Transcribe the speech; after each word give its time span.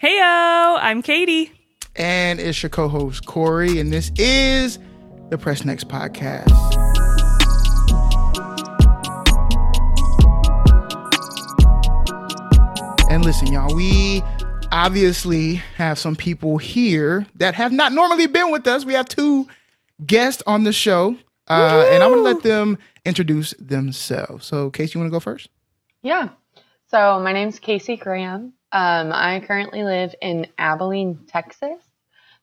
Heyo, 0.00 0.78
I'm 0.80 1.02
Katie. 1.02 1.50
And 1.96 2.38
it's 2.38 2.62
your 2.62 2.70
co 2.70 2.86
host, 2.86 3.26
Corey, 3.26 3.80
and 3.80 3.92
this 3.92 4.12
is 4.16 4.78
the 5.30 5.36
Press 5.36 5.64
Next 5.64 5.88
podcast. 5.88 6.52
And 13.10 13.24
listen, 13.24 13.52
y'all, 13.52 13.74
we 13.74 14.22
obviously 14.70 15.54
have 15.54 15.98
some 15.98 16.14
people 16.14 16.58
here 16.58 17.26
that 17.34 17.56
have 17.56 17.72
not 17.72 17.92
normally 17.92 18.28
been 18.28 18.52
with 18.52 18.68
us. 18.68 18.84
We 18.84 18.92
have 18.92 19.08
two 19.08 19.48
guests 20.06 20.44
on 20.46 20.62
the 20.62 20.72
show, 20.72 21.16
uh, 21.48 21.88
and 21.90 22.04
I'm 22.04 22.10
going 22.12 22.22
to 22.22 22.34
let 22.34 22.44
them 22.44 22.78
introduce 23.04 23.52
themselves. 23.58 24.46
So, 24.46 24.70
Casey, 24.70 24.96
you 24.96 25.00
want 25.00 25.10
to 25.10 25.16
go 25.16 25.18
first? 25.18 25.48
Yeah. 26.02 26.28
So, 26.86 27.18
my 27.18 27.32
name's 27.32 27.58
Casey 27.58 27.96
Graham. 27.96 28.52
Um, 28.72 29.12
I 29.12 29.42
currently 29.46 29.82
live 29.84 30.14
in 30.20 30.46
Abilene, 30.58 31.20
Texas. 31.28 31.78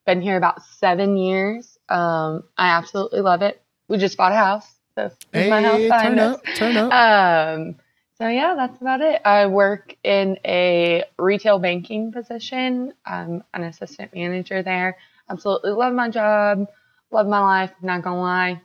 Been 0.06 0.22
here 0.22 0.38
about 0.38 0.64
seven 0.80 1.18
years. 1.18 1.78
Um, 1.90 2.44
I 2.58 2.70
absolutely 2.70 3.22
love 3.22 3.42
it. 3.42 3.62
We 3.88 3.98
just 3.98 4.18
bought 4.18 4.32
a 4.32 4.36
house. 4.36 4.68
So, 4.96 5.06
is 5.34 5.50
my 5.50 5.62
house 5.62 5.80
Hey, 5.82 5.90
turn 5.90 6.20
us. 6.20 6.36
up, 6.38 6.54
turn 6.56 6.78
up. 6.78 6.94
Um, 6.94 7.76
so 8.18 8.28
yeah, 8.28 8.56
that's 8.56 8.80
about 8.80 9.02
it. 9.02 9.22
I 9.26 9.48
work 9.48 9.96
in 10.04 10.38
a 10.46 11.04
retail 11.20 11.60
banking 11.60 12.12
position. 12.12 12.94
I'm 13.06 13.44
an 13.54 13.64
assistant 13.64 14.14
manager 14.16 14.64
there. 14.64 14.98
Absolutely 15.30 15.72
love 15.72 15.94
my 15.94 16.10
job. 16.10 16.68
Love 17.12 17.28
my 17.28 17.40
life. 17.40 17.72
Not 17.82 18.04
gonna 18.04 18.22
lie. 18.22 18.62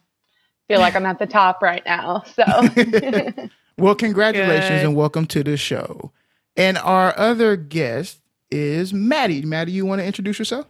Feel 0.68 0.80
like 0.80 0.94
I'm 0.94 1.06
at 1.06 1.18
the 1.18 1.26
top 1.26 1.62
right 1.62 1.82
now. 1.84 2.22
So 2.34 2.44
Well, 3.78 3.94
congratulations 3.94 4.68
Good. 4.82 4.86
and 4.86 4.94
welcome 4.94 5.26
to 5.26 5.42
the 5.42 5.56
show. 5.56 6.12
And 6.56 6.78
our 6.78 7.16
other 7.18 7.56
guest 7.56 8.20
is 8.50 8.92
Maddie. 8.92 9.42
Maddie, 9.42 9.72
you 9.72 9.86
want 9.86 10.00
to 10.00 10.06
introduce 10.06 10.38
yourself? 10.38 10.66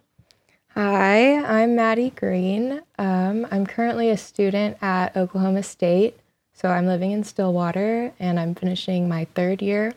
Hi, 0.75 1.43
I'm 1.43 1.75
Maddie 1.75 2.11
Green. 2.11 2.83
Um, 2.99 3.47
I'm 3.51 3.67
currently 3.67 4.09
a 4.11 4.17
student 4.17 4.77
at 4.83 5.17
Oklahoma 5.17 5.63
State. 5.63 6.19
So 6.53 6.69
I'm 6.69 6.87
living 6.87 7.11
in 7.13 7.25
Stillwater 7.25 8.13
and 8.21 8.39
I'm 8.39 8.55
finishing 8.55 9.09
my 9.09 9.25
third 9.35 9.63
year. 9.63 9.95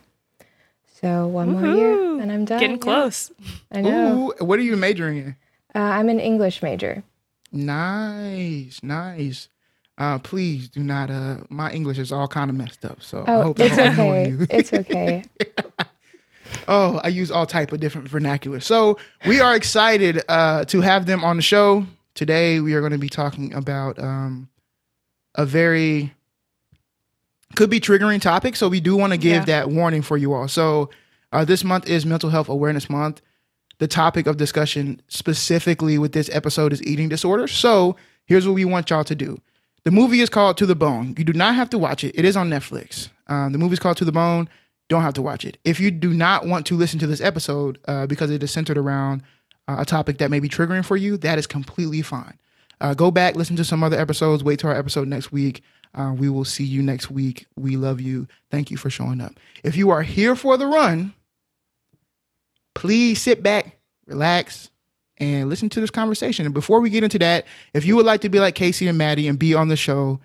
So 1.01 1.27
one 1.27 1.51
more 1.51 1.75
year 1.75 2.21
and 2.21 2.31
I'm 2.31 2.45
done. 2.45 2.59
Getting 2.59 2.77
Yeah, 2.77 2.81
close. 2.81 3.31
I 3.71 3.81
know. 3.81 4.33
Ooh, 4.39 4.45
what 4.45 4.57
are 4.59 4.63
you 4.63 4.77
majoring 4.77 5.17
in? 5.17 5.35
Uh, 5.75 5.79
I'm 5.79 6.07
an 6.07 6.19
English 6.19 6.63
major. 6.63 7.03
Nice, 7.51 8.81
nice. 8.81 9.49
Uh, 9.97 10.17
please 10.19 10.69
do 10.69 10.81
not. 10.81 11.09
Uh, 11.11 11.37
my 11.49 11.71
English 11.71 11.99
is 11.99 12.11
all 12.11 12.27
kind 12.27 12.49
of 12.49 12.55
messed 12.55 12.83
up, 12.85 13.01
so 13.03 13.23
I 13.27 13.31
Oh, 13.33 13.41
hope 13.43 13.59
it's 13.59 13.77
okay. 13.77 14.35
it's 14.49 14.73
okay. 14.73 15.23
Oh, 16.67 16.99
I 17.03 17.07
use 17.09 17.31
all 17.31 17.45
type 17.45 17.71
of 17.71 17.79
different 17.79 18.07
vernacular. 18.07 18.59
So 18.59 18.97
we 19.25 19.39
are 19.41 19.55
excited 19.55 20.21
uh, 20.29 20.65
to 20.65 20.81
have 20.81 21.05
them 21.05 21.23
on 21.23 21.35
the 21.35 21.41
show 21.41 21.85
today. 22.15 22.59
We 22.59 22.73
are 22.73 22.79
going 22.79 22.91
to 22.91 22.97
be 22.97 23.09
talking 23.09 23.53
about 23.53 23.99
um, 23.99 24.49
a 25.35 25.45
very 25.45 26.13
could 27.55 27.69
be 27.69 27.79
triggering 27.79 28.21
topic. 28.21 28.55
So 28.55 28.67
we 28.69 28.79
do 28.79 28.95
want 28.95 29.13
to 29.13 29.17
give 29.17 29.33
Yeah. 29.33 29.45
that 29.45 29.69
warning 29.69 30.01
for 30.01 30.17
you 30.17 30.33
all. 30.33 30.47
So 30.47 30.89
uh, 31.31 31.45
this 31.45 31.63
month 31.63 31.87
is 31.89 32.05
Mental 32.05 32.29
Health 32.29 32.49
Awareness 32.49 32.89
Month. 32.89 33.21
The 33.79 33.87
topic 33.87 34.27
of 34.27 34.37
discussion 34.37 35.01
specifically 35.07 35.97
with 35.97 36.13
this 36.13 36.29
episode 36.31 36.71
is 36.73 36.81
eating 36.83 37.09
disorders. 37.09 37.51
So 37.51 37.95
here's 38.25 38.47
what 38.47 38.53
we 38.53 38.65
want 38.65 38.89
y'all 38.89 39.03
to 39.03 39.15
do. 39.15 39.39
The 39.85 39.91
movie 39.91 40.21
is 40.21 40.29
called 40.29 40.57
To 40.57 40.65
the 40.65 40.75
Bone. 40.75 41.13
You 41.17 41.23
do 41.23 41.33
not 41.33 41.55
have 41.55 41.69
to 41.71 41.77
watch 41.77 42.03
it. 42.03 42.17
It 42.17 42.23
is 42.23 42.37
on 42.37 42.49
Netflix. 42.49 43.09
Um, 43.27 43.51
the 43.51 43.57
movie 43.57 43.73
is 43.73 43.79
called 43.79 43.97
To 43.97 44.05
the 44.05 44.11
Bone. 44.11 44.47
Don't 44.89 45.01
have 45.01 45.13
to 45.15 45.21
watch 45.21 45.43
it. 45.45 45.57
If 45.63 45.79
you 45.79 45.91
do 45.91 46.13
not 46.13 46.45
want 46.45 46.65
to 46.67 46.77
listen 46.77 46.99
to 46.99 47.07
this 47.07 47.21
episode 47.21 47.79
uh, 47.87 48.07
because 48.07 48.31
it 48.31 48.43
is 48.43 48.51
centered 48.51 48.77
around 48.77 49.23
uh, 49.67 49.77
a 49.79 49.85
topic 49.85 50.19
that 50.19 50.29
may 50.29 50.39
be 50.39 50.49
triggering 50.49 50.85
for 50.85 50.95
you, 50.95 51.17
that 51.17 51.37
is 51.37 51.47
completely 51.47 52.01
fine. 52.01 52.37
Uh, 52.79 52.93
go 52.93 53.11
back, 53.11 53.35
listen 53.35 53.55
to 53.55 53.63
some 53.63 53.83
other 53.83 53.97
episodes. 53.99 54.43
Wait 54.43 54.59
till 54.59 54.69
our 54.69 54.75
episode 54.75 55.07
next 55.07 55.31
week. 55.31 55.61
Uh, 55.95 56.13
we 56.17 56.29
will 56.29 56.45
see 56.45 56.63
you 56.63 56.81
next 56.81 57.11
week. 57.11 57.45
We 57.55 57.77
love 57.77 58.01
you. 58.01 58.27
Thank 58.51 58.71
you 58.71 58.77
for 58.77 58.89
showing 58.89 59.21
up. 59.21 59.33
If 59.63 59.75
you 59.75 59.89
are 59.89 60.01
here 60.01 60.35
for 60.35 60.57
the 60.57 60.65
run, 60.65 61.13
please 62.73 63.21
sit 63.21 63.43
back, 63.43 63.77
relax, 64.07 64.69
and 65.23 65.49
listen 65.49 65.69
to 65.69 65.81
this 65.81 65.89
conversation. 65.89 66.45
And 66.45 66.53
before 66.53 66.79
we 66.79 66.89
get 66.89 67.03
into 67.03 67.19
that, 67.19 67.45
if 67.73 67.85
you 67.85 67.95
would 67.95 68.05
like 68.05 68.21
to 68.21 68.29
be 68.29 68.39
like 68.39 68.55
Casey 68.55 68.87
and 68.87 68.97
Maddie 68.97 69.27
and 69.27 69.39
be 69.39 69.53
on 69.53 69.69
the 69.69 69.75
show 69.75 70.19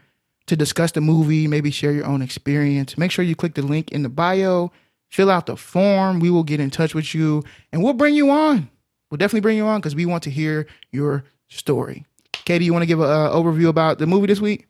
to 0.47 0.57
discuss 0.57 0.93
the 0.93 1.01
movie, 1.01 1.47
maybe 1.47 1.71
share 1.71 1.93
your 1.93 2.07
own 2.07 2.23
experience, 2.23 2.99
make 2.99 3.11
sure 3.11 3.25
you 3.25 3.37
click 3.37 3.55
the 3.55 3.63
link 3.63 3.93
in 3.93 4.03
the 4.03 4.09
bio, 4.09 4.73
fill 5.09 5.31
out 5.31 5.47
the 5.47 5.57
form. 5.57 6.21
We 6.21 6.31
will 6.31 6.45
get 6.45 6.61
in 6.61 6.71
touch 6.71 6.95
with 6.95 7.15
you 7.15 7.45
and 7.73 7.83
we'll 7.83 7.93
bring 7.93 8.15
you 8.15 8.31
on. 8.31 8.69
We'll 9.11 9.19
definitely 9.19 9.41
bring 9.41 9.57
you 9.57 9.67
on 9.67 9.81
because 9.81 9.95
we 9.95 10.07
want 10.07 10.23
to 10.25 10.31
hear 10.31 10.67
your 10.91 11.25
story. 11.49 12.05
Katie, 12.33 12.65
you 12.65 12.73
want 12.73 12.83
to 12.83 12.87
give 12.87 13.01
an 13.01 13.11
uh, 13.11 13.31
overview 13.31 13.69
about 13.69 13.99
the 13.99 14.07
movie 14.07 14.27
this 14.27 14.41
week? 14.41 14.67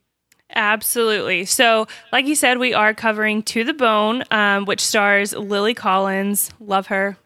Absolutely. 0.54 1.44
So, 1.44 1.86
like 2.12 2.26
you 2.26 2.34
said, 2.34 2.58
we 2.58 2.72
are 2.72 2.94
covering 2.94 3.42
To 3.44 3.64
the 3.64 3.74
Bone, 3.74 4.24
um, 4.30 4.64
which 4.64 4.80
stars 4.80 5.34
Lily 5.34 5.74
Collins. 5.74 6.50
Love 6.58 6.86
her. 6.86 7.16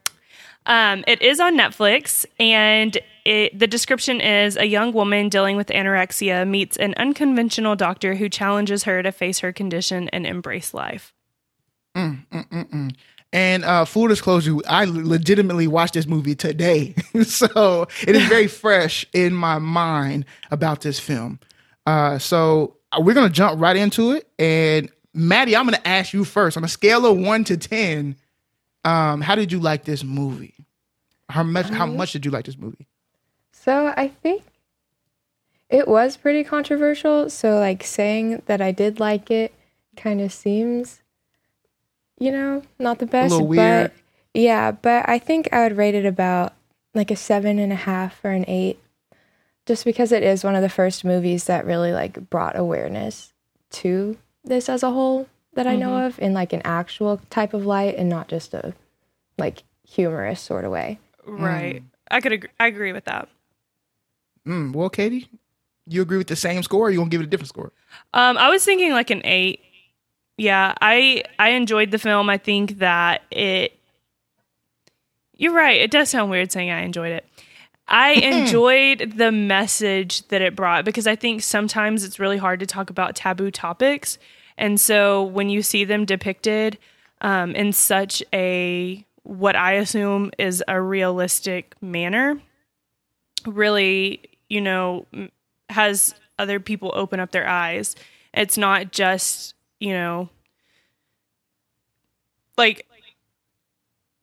Um, 0.66 1.04
it 1.06 1.20
is 1.22 1.40
on 1.40 1.56
Netflix, 1.56 2.24
and 2.38 2.96
it, 3.24 3.58
the 3.58 3.66
description 3.66 4.20
is 4.20 4.56
a 4.56 4.66
young 4.66 4.92
woman 4.92 5.28
dealing 5.28 5.56
with 5.56 5.68
anorexia 5.68 6.48
meets 6.48 6.76
an 6.76 6.94
unconventional 6.96 7.76
doctor 7.76 8.14
who 8.14 8.28
challenges 8.28 8.84
her 8.84 9.02
to 9.02 9.12
face 9.12 9.40
her 9.40 9.52
condition 9.52 10.08
and 10.10 10.26
embrace 10.26 10.72
life. 10.72 11.12
And 13.32 13.64
uh, 13.64 13.86
full 13.86 14.08
disclosure, 14.08 14.56
I 14.68 14.84
legitimately 14.84 15.66
watched 15.66 15.94
this 15.94 16.06
movie 16.06 16.34
today, 16.34 16.94
so 17.22 17.88
it 18.06 18.14
is 18.14 18.26
very 18.26 18.46
fresh 18.48 19.06
in 19.12 19.32
my 19.32 19.58
mind 19.58 20.26
about 20.50 20.82
this 20.82 21.00
film. 21.00 21.40
Uh, 21.86 22.18
so 22.18 22.76
we're 22.98 23.14
gonna 23.14 23.30
jump 23.30 23.60
right 23.60 23.76
into 23.76 24.12
it. 24.12 24.28
And 24.38 24.90
Maddie, 25.14 25.56
I'm 25.56 25.64
gonna 25.64 25.80
ask 25.84 26.12
you 26.12 26.24
first 26.24 26.56
on 26.56 26.64
a 26.64 26.68
scale 26.68 27.06
of 27.06 27.16
one 27.16 27.44
to 27.44 27.56
ten. 27.56 28.16
Um, 28.84 29.20
how 29.20 29.34
did 29.34 29.52
you 29.52 29.60
like 29.60 29.84
this 29.84 30.02
movie? 30.02 30.54
How 31.28 31.42
much? 31.42 31.68
How 31.68 31.86
much 31.86 32.12
did 32.12 32.24
you 32.24 32.30
like 32.30 32.46
this 32.46 32.58
movie? 32.58 32.86
So 33.52 33.92
I 33.96 34.08
think 34.08 34.42
it 35.70 35.88
was 35.88 36.16
pretty 36.16 36.44
controversial. 36.44 37.30
So 37.30 37.58
like 37.58 37.84
saying 37.84 38.42
that 38.46 38.60
I 38.60 38.72
did 38.72 39.00
like 39.00 39.30
it 39.30 39.54
kind 39.96 40.20
of 40.20 40.32
seems, 40.32 41.02
you 42.18 42.32
know, 42.32 42.62
not 42.78 42.98
the 42.98 43.06
best. 43.06 43.32
little 43.32 43.46
weird. 43.46 43.92
But 43.92 44.40
yeah, 44.40 44.72
but 44.72 45.08
I 45.08 45.18
think 45.18 45.48
I 45.52 45.62
would 45.62 45.76
rate 45.76 45.94
it 45.94 46.06
about 46.06 46.54
like 46.94 47.10
a 47.10 47.16
seven 47.16 47.58
and 47.58 47.72
a 47.72 47.76
half 47.76 48.22
or 48.24 48.30
an 48.30 48.44
eight, 48.48 48.78
just 49.64 49.84
because 49.84 50.12
it 50.12 50.22
is 50.22 50.44
one 50.44 50.54
of 50.54 50.62
the 50.62 50.68
first 50.68 51.04
movies 51.04 51.44
that 51.44 51.64
really 51.64 51.92
like 51.92 52.28
brought 52.28 52.58
awareness 52.58 53.32
to 53.70 54.18
this 54.44 54.68
as 54.68 54.82
a 54.82 54.90
whole 54.90 55.28
that 55.54 55.66
I 55.66 55.76
know 55.76 56.06
of 56.06 56.18
in 56.18 56.32
like 56.32 56.52
an 56.52 56.62
actual 56.64 57.20
type 57.30 57.54
of 57.54 57.66
light 57.66 57.96
and 57.96 58.08
not 58.08 58.28
just 58.28 58.54
a 58.54 58.74
like 59.38 59.64
humorous 59.86 60.40
sort 60.40 60.64
of 60.64 60.70
way. 60.70 60.98
Right. 61.26 61.82
I 62.10 62.20
could. 62.20 62.32
Agree, 62.32 62.50
I 62.58 62.66
agree 62.66 62.92
with 62.92 63.04
that. 63.04 63.28
Mm, 64.46 64.72
well, 64.74 64.90
Katie, 64.90 65.28
you 65.86 66.02
agree 66.02 66.18
with 66.18 66.26
the 66.26 66.36
same 66.36 66.62
score? 66.62 66.86
or 66.88 66.90
You 66.90 66.98
gonna 66.98 67.10
give 67.10 67.20
it 67.20 67.24
a 67.24 67.28
different 67.28 67.48
score? 67.48 67.72
Um, 68.12 68.36
I 68.38 68.50
was 68.50 68.64
thinking 68.64 68.92
like 68.92 69.10
an 69.10 69.22
eight. 69.24 69.60
Yeah, 70.36 70.74
I 70.80 71.22
I 71.38 71.50
enjoyed 71.50 71.90
the 71.90 71.98
film. 71.98 72.28
I 72.30 72.38
think 72.38 72.78
that 72.78 73.22
it. 73.30 73.78
You're 75.36 75.52
right. 75.54 75.80
It 75.80 75.90
does 75.90 76.10
sound 76.10 76.30
weird 76.30 76.52
saying 76.52 76.70
I 76.70 76.82
enjoyed 76.82 77.12
it. 77.12 77.26
I 77.88 78.12
enjoyed 78.22 79.14
the 79.16 79.32
message 79.32 80.26
that 80.28 80.40
it 80.42 80.54
brought 80.56 80.84
because 80.84 81.06
I 81.06 81.16
think 81.16 81.42
sometimes 81.42 82.04
it's 82.04 82.18
really 82.18 82.38
hard 82.38 82.60
to 82.60 82.66
talk 82.66 82.90
about 82.90 83.14
taboo 83.16 83.50
topics, 83.50 84.18
and 84.58 84.80
so 84.80 85.22
when 85.22 85.48
you 85.48 85.62
see 85.62 85.84
them 85.84 86.04
depicted 86.04 86.78
um, 87.20 87.54
in 87.54 87.72
such 87.72 88.22
a 88.32 89.04
what 89.24 89.54
I 89.54 89.72
assume 89.74 90.30
is 90.38 90.64
a 90.66 90.80
realistic 90.80 91.74
manner, 91.80 92.40
really, 93.46 94.20
you 94.48 94.60
know, 94.60 95.06
has 95.70 96.14
other 96.38 96.58
people 96.58 96.90
open 96.94 97.20
up 97.20 97.30
their 97.30 97.48
eyes. 97.48 97.94
It's 98.34 98.58
not 98.58 98.90
just, 98.90 99.54
you 99.78 99.92
know, 99.92 100.28
like 102.58 102.86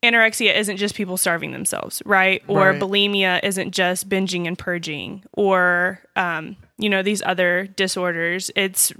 anorexia 0.04 0.56
isn't 0.56 0.78
just 0.78 0.96
people 0.96 1.18
starving 1.18 1.52
themselves, 1.52 2.02
right? 2.06 2.42
Or 2.48 2.72
Right. 2.72 2.82
bulimia 2.82 3.40
isn't 3.44 3.72
just 3.72 4.08
binging 4.08 4.48
and 4.48 4.58
purging 4.58 5.24
or, 5.34 6.02
um, 6.16 6.56
you 6.78 6.90
know, 6.90 7.02
these 7.04 7.22
other 7.26 7.68
disorders. 7.68 8.50
It's 8.56 8.94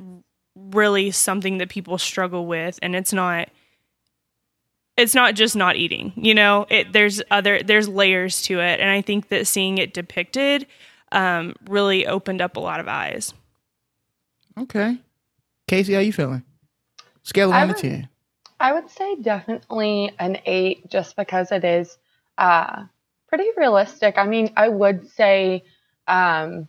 really 0.72 1.12
something 1.12 1.58
that 1.58 1.70
people 1.70 1.98
struggle 1.98 2.46
with 2.46 2.80
and 2.82 2.96
it's 2.96 3.14
not 3.14 3.50
it's 4.98 5.16
not 5.16 5.34
just 5.36 5.56
not 5.56 5.76
eating 5.76 6.12
you 6.16 6.34
know 6.34 6.66
it 6.70 6.92
there's 6.94 7.22
other 7.32 7.64
there's 7.64 7.88
layers 7.88 8.42
to 8.42 8.60
it 8.60 8.80
and 8.80 8.90
i 8.90 9.02
think 9.02 9.30
that 9.30 9.48
seeing 9.48 9.78
it 9.78 9.94
depicted 9.94 10.66
um, 11.12 11.56
really 11.68 12.06
opened 12.06 12.40
up 12.40 12.56
a 12.56 12.60
lot 12.60 12.80
of 12.80 12.88
eyes 12.88 13.34
Okay. 14.60 14.98
Casey, 15.68 15.94
how 15.94 16.00
you 16.00 16.14
feeling? 16.14 16.44
Scale 17.24 17.50
of 17.50 17.56
I 17.56 17.66
one 17.66 17.76
to 17.76 17.82
ten. 17.82 18.10
I 18.60 18.74
would 18.74 18.90
say 18.90 19.16
definitely 19.16 20.14
an 20.20 20.40
eight 20.46 20.90
just 20.90 21.16
because 21.16 21.52
it 21.52 21.64
is 21.64 21.98
uh, 22.38 22.84
pretty 23.28 23.48
realistic. 23.56 24.18
I 24.18 24.26
mean, 24.26 24.52
I 24.58 24.68
would 24.68 25.10
say 25.12 25.64
um, 26.08 26.68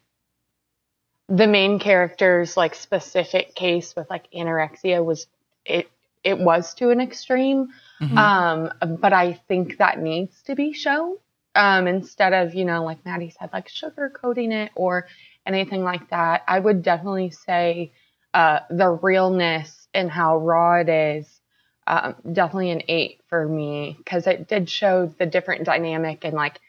the 1.30 1.46
main 1.46 1.78
character's 1.78 2.56
like 2.56 2.74
specific 2.74 3.54
case 3.54 3.94
with 3.96 4.10
like 4.10 4.30
anorexia 4.32 5.02
was 5.02 5.28
it 5.64 5.88
it 6.22 6.38
was 6.38 6.74
to 6.74 6.90
an 6.90 7.00
extreme. 7.00 7.68
Mhm. 8.00 8.16
Um, 8.16 8.98
but 8.98 9.12
I 9.12 9.34
think 9.48 9.78
that 9.78 9.98
needs 9.98 10.42
to 10.42 10.54
be 10.54 10.72
shown 10.72 11.16
um, 11.54 11.86
instead 11.86 12.32
of, 12.32 12.54
you 12.54 12.64
know, 12.64 12.84
like 12.84 13.04
Maddie 13.04 13.30
said, 13.30 13.50
like 13.52 13.68
sugarcoating 13.68 14.52
it 14.52 14.70
or 14.74 15.06
anything 15.46 15.82
like 15.82 16.10
that. 16.10 16.42
I 16.46 16.58
would 16.58 16.82
definitely 16.82 17.30
say 17.30 17.92
uh, 18.34 18.60
the 18.70 18.90
realness 18.90 19.88
and 19.94 20.10
how 20.10 20.38
raw 20.38 20.80
it 20.80 20.88
is, 20.88 21.40
um, 21.86 22.16
definitely 22.32 22.70
an 22.70 22.82
eight 22.88 23.20
for 23.28 23.48
me 23.48 23.94
because 23.98 24.26
it 24.26 24.46
did 24.46 24.68
show 24.68 25.06
the 25.18 25.26
different 25.26 25.64
dynamic 25.64 26.24
and 26.24 26.34
like 26.34 26.60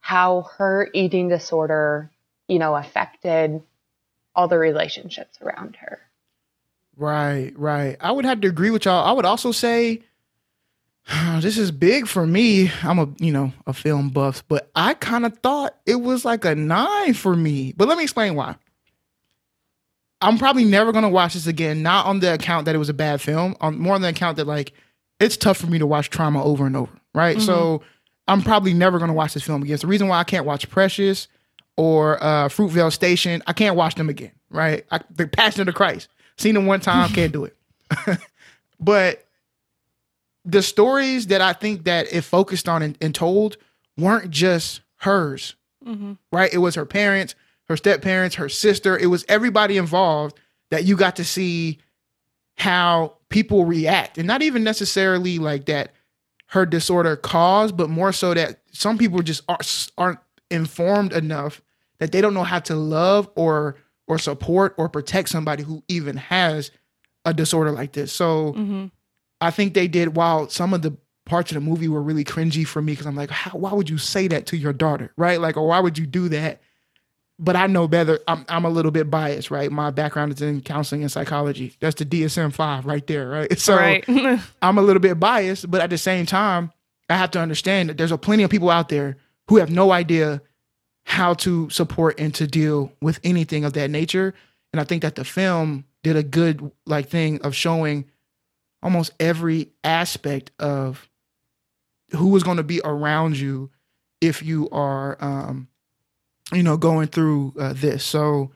how 0.00 0.42
her 0.58 0.88
eating 0.92 1.28
disorder, 1.28 2.10
you 2.46 2.58
know, 2.58 2.74
affected 2.74 3.62
all 4.34 4.48
the 4.48 4.58
relationships 4.58 5.38
around 5.42 5.76
her. 5.76 6.00
Right, 6.96 7.52
right. 7.56 7.96
I 8.00 8.12
would 8.12 8.24
have 8.24 8.40
to 8.42 8.48
agree 8.48 8.70
with 8.70 8.84
y'all. 8.84 9.04
I 9.04 9.12
would 9.12 9.24
also 9.24 9.52
say 9.52 10.02
this 11.40 11.58
is 11.58 11.70
big 11.70 12.06
for 12.06 12.26
me. 12.26 12.70
I'm 12.82 12.98
a 12.98 13.08
you 13.18 13.32
know 13.32 13.52
a 13.66 13.72
film 13.72 14.10
buff, 14.10 14.44
but 14.48 14.70
I 14.74 14.94
kind 14.94 15.26
of 15.26 15.38
thought 15.38 15.76
it 15.86 15.96
was 15.96 16.24
like 16.24 16.44
a 16.44 16.54
nine 16.54 17.14
for 17.14 17.34
me. 17.34 17.72
But 17.76 17.88
let 17.88 17.96
me 17.96 18.04
explain 18.04 18.34
why. 18.34 18.56
I'm 20.20 20.38
probably 20.38 20.64
never 20.64 20.92
gonna 20.92 21.08
watch 21.08 21.34
this 21.34 21.46
again. 21.46 21.82
Not 21.82 22.06
on 22.06 22.20
the 22.20 22.34
account 22.34 22.66
that 22.66 22.74
it 22.74 22.78
was 22.78 22.88
a 22.88 22.94
bad 22.94 23.20
film. 23.20 23.56
On 23.60 23.78
more 23.78 23.94
on 23.94 24.02
the 24.02 24.08
account 24.08 24.36
that 24.36 24.46
like 24.46 24.72
it's 25.18 25.36
tough 25.36 25.56
for 25.56 25.66
me 25.66 25.78
to 25.78 25.86
watch 25.86 26.10
trauma 26.10 26.42
over 26.42 26.66
and 26.66 26.76
over. 26.76 26.92
Right. 27.14 27.36
Mm-hmm. 27.36 27.46
So 27.46 27.82
I'm 28.28 28.42
probably 28.42 28.72
never 28.72 28.98
gonna 28.98 29.12
watch 29.12 29.34
this 29.34 29.42
film 29.42 29.62
again. 29.62 29.74
It's 29.74 29.82
the 29.82 29.88
reason 29.88 30.08
why 30.08 30.18
I 30.18 30.24
can't 30.24 30.46
watch 30.46 30.68
Precious 30.70 31.26
or 31.76 32.22
uh, 32.22 32.48
Fruitvale 32.48 32.92
Station. 32.92 33.42
I 33.46 33.52
can't 33.52 33.76
watch 33.76 33.94
them 33.94 34.08
again. 34.08 34.32
Right. 34.50 34.84
I, 34.90 35.00
the 35.10 35.26
Passion 35.26 35.60
of 35.62 35.66
the 35.66 35.72
Christ. 35.72 36.08
Seen 36.38 36.54
them 36.54 36.66
one 36.66 36.80
time, 36.80 37.10
can't 37.10 37.32
do 37.32 37.44
it. 37.44 37.56
but 38.80 39.26
the 40.44 40.62
stories 40.62 41.28
that 41.28 41.40
I 41.40 41.52
think 41.52 41.84
that 41.84 42.12
it 42.12 42.22
focused 42.22 42.68
on 42.68 42.82
and, 42.82 42.98
and 43.00 43.14
told 43.14 43.56
weren't 43.96 44.30
just 44.30 44.80
hers, 44.96 45.54
Mm-hmm. 45.86 46.12
right? 46.30 46.52
It 46.52 46.58
was 46.58 46.76
her 46.76 46.86
parents, 46.86 47.34
her 47.68 47.76
step 47.76 48.02
parents, 48.02 48.36
her 48.36 48.48
sister. 48.48 48.96
It 48.96 49.06
was 49.06 49.24
everybody 49.28 49.76
involved 49.78 50.38
that 50.70 50.84
you 50.84 50.96
got 50.96 51.16
to 51.16 51.24
see 51.24 51.78
how 52.56 53.16
people 53.30 53.64
react, 53.64 54.16
and 54.16 54.26
not 54.26 54.42
even 54.42 54.62
necessarily 54.62 55.38
like 55.38 55.64
that 55.66 55.92
her 56.48 56.66
disorder 56.66 57.16
caused, 57.16 57.76
but 57.76 57.90
more 57.90 58.12
so 58.12 58.32
that 58.34 58.60
some 58.70 58.96
people 58.96 59.22
just 59.22 59.42
aren't, 59.48 59.90
aren't 59.98 60.18
informed 60.52 61.12
enough 61.12 61.60
that 61.98 62.12
they 62.12 62.20
don't 62.20 62.34
know 62.34 62.44
how 62.44 62.60
to 62.60 62.74
love 62.76 63.28
or 63.34 63.76
or 64.06 64.18
support 64.18 64.74
or 64.78 64.88
protect 64.88 65.28
somebody 65.28 65.62
who 65.62 65.82
even 65.88 66.16
has 66.16 66.70
a 67.24 67.32
disorder 67.32 67.70
like 67.72 67.92
this. 67.92 68.12
So 68.12 68.52
Mm-hmm. 68.52 68.86
I 69.40 69.50
think 69.50 69.74
they 69.74 69.88
did. 69.88 70.14
While 70.14 70.48
some 70.48 70.72
of 70.72 70.82
the 70.82 70.96
parts 71.24 71.50
of 71.50 71.56
the 71.56 71.60
movie 71.60 71.88
were 71.88 72.02
really 72.02 72.24
cringy 72.24 72.64
for 72.66 72.80
me, 72.80 72.92
because 72.92 73.06
I'm 73.06 73.16
like, 73.16 73.30
how, 73.30 73.58
why 73.58 73.72
would 73.72 73.90
you 73.90 73.98
say 73.98 74.28
that 74.28 74.46
to 74.46 74.56
your 74.56 74.72
daughter, 74.72 75.12
right? 75.16 75.40
Like, 75.40 75.56
or 75.56 75.66
why 75.66 75.80
would 75.80 75.98
you 75.98 76.06
do 76.06 76.28
that? 76.28 76.60
But 77.40 77.56
I 77.56 77.66
know 77.66 77.88
better. 77.88 78.20
I'm 78.28 78.44
I'm 78.48 78.64
a 78.64 78.70
little 78.70 78.92
bit 78.92 79.10
biased, 79.10 79.50
right? 79.50 79.70
My 79.72 79.90
background 79.90 80.32
is 80.32 80.42
in 80.42 80.60
counseling 80.60 81.02
and 81.02 81.10
psychology. 81.10 81.74
That's 81.80 81.96
the 81.96 82.04
DSM 82.04 82.52
five 82.52 82.86
right 82.86 83.04
there, 83.06 83.28
right? 83.28 83.58
So 83.58 83.74
right. 83.76 84.04
I'm 84.62 84.78
a 84.78 84.82
little 84.82 85.00
bit 85.00 85.18
biased, 85.18 85.68
but 85.68 85.80
at 85.80 85.90
the 85.90 85.98
same 85.98 86.24
time, 86.24 86.70
I 87.08 87.16
have 87.16 87.32
to 87.32 87.40
understand 87.40 87.88
that 87.88 87.98
there's 87.98 88.12
a 88.12 88.18
plenty 88.18 88.44
of 88.44 88.50
people 88.50 88.70
out 88.70 88.90
there 88.90 89.16
who 89.48 89.56
have 89.56 89.70
no 89.70 89.92
idea 89.92 90.40
how 91.04 91.34
to 91.34 91.68
support 91.70 92.18
and 92.18 92.34
to 92.34 92.46
deal 92.46 92.92
with 93.00 93.20
anything 93.24 93.64
of 93.64 93.72
that 93.72 93.90
nature. 93.90 94.34
And 94.72 94.80
I 94.80 94.84
think 94.84 95.02
that 95.02 95.16
the 95.16 95.24
film 95.24 95.84
did 96.02 96.16
a 96.16 96.22
good 96.22 96.70
like 96.86 97.08
thing 97.08 97.40
of 97.42 97.54
showing 97.54 98.06
almost 98.82 99.12
every 99.20 99.70
aspect 99.84 100.50
of 100.58 101.08
who 102.10 102.34
is 102.36 102.42
going 102.42 102.56
to 102.56 102.62
be 102.62 102.80
around 102.84 103.36
you 103.38 103.70
if 104.20 104.42
you 104.42 104.68
are 104.70 105.16
um 105.20 105.68
you 106.52 106.62
know 106.62 106.76
going 106.76 107.08
through 107.08 107.54
uh, 107.58 107.72
this. 107.74 108.04
So 108.04 108.50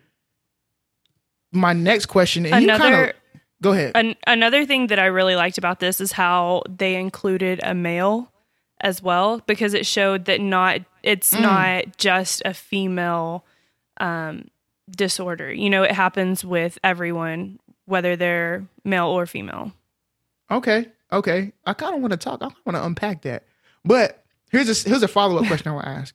my 1.52 1.72
next 1.72 2.06
question 2.06 2.46
and 2.46 2.62
you 2.62 2.68
kind 2.68 2.82
Another 2.82 3.04
of 3.10 3.16
go 3.62 3.72
ahead. 3.72 3.92
an, 3.94 4.16
another 4.26 4.64
thing 4.66 4.88
that 4.88 4.98
I 4.98 5.06
really 5.06 5.36
liked 5.36 5.58
about 5.58 5.80
this 5.80 6.00
is 6.00 6.12
how 6.12 6.62
they 6.68 6.96
included 6.96 7.60
a 7.62 7.74
male 7.74 8.32
as 8.81 9.02
well 9.02 9.40
because 9.46 9.75
it 9.75 9.87
showed 9.87 10.26
that 10.26 10.40
not 10.40 10.81
it's 11.02 11.32
Mm. 11.34 11.40
not 11.43 11.96
just 11.99 12.43
a 12.44 12.52
female 12.55 13.44
um, 13.99 14.49
disorder. 14.90 15.52
You 15.52 15.70
know, 15.70 15.82
it 15.82 15.93
happens 15.93 16.44
with 16.44 16.78
everyone, 16.84 17.58
whether 17.87 18.17
they're 18.17 18.67
male 18.84 19.06
or 19.06 19.26
female. 19.26 19.73
Okay, 20.50 20.87
okay. 21.12 21.52
I 21.64 21.73
kind 21.73 21.94
of 21.94 22.00
want 22.00 22.12
to 22.12 22.17
talk. 22.17 22.43
I 22.43 22.49
want 22.64 22.76
to 22.76 22.84
unpack 22.84 23.23
that. 23.23 23.44
But 23.84 24.23
here's 24.50 24.69
a 24.69 24.88
here's 24.88 25.02
a 25.02 25.08
follow 25.08 25.38
up 25.40 25.46
question 25.49 25.70
I 25.70 25.75
want 25.75 25.87
to 25.87 25.90
ask. 25.93 26.14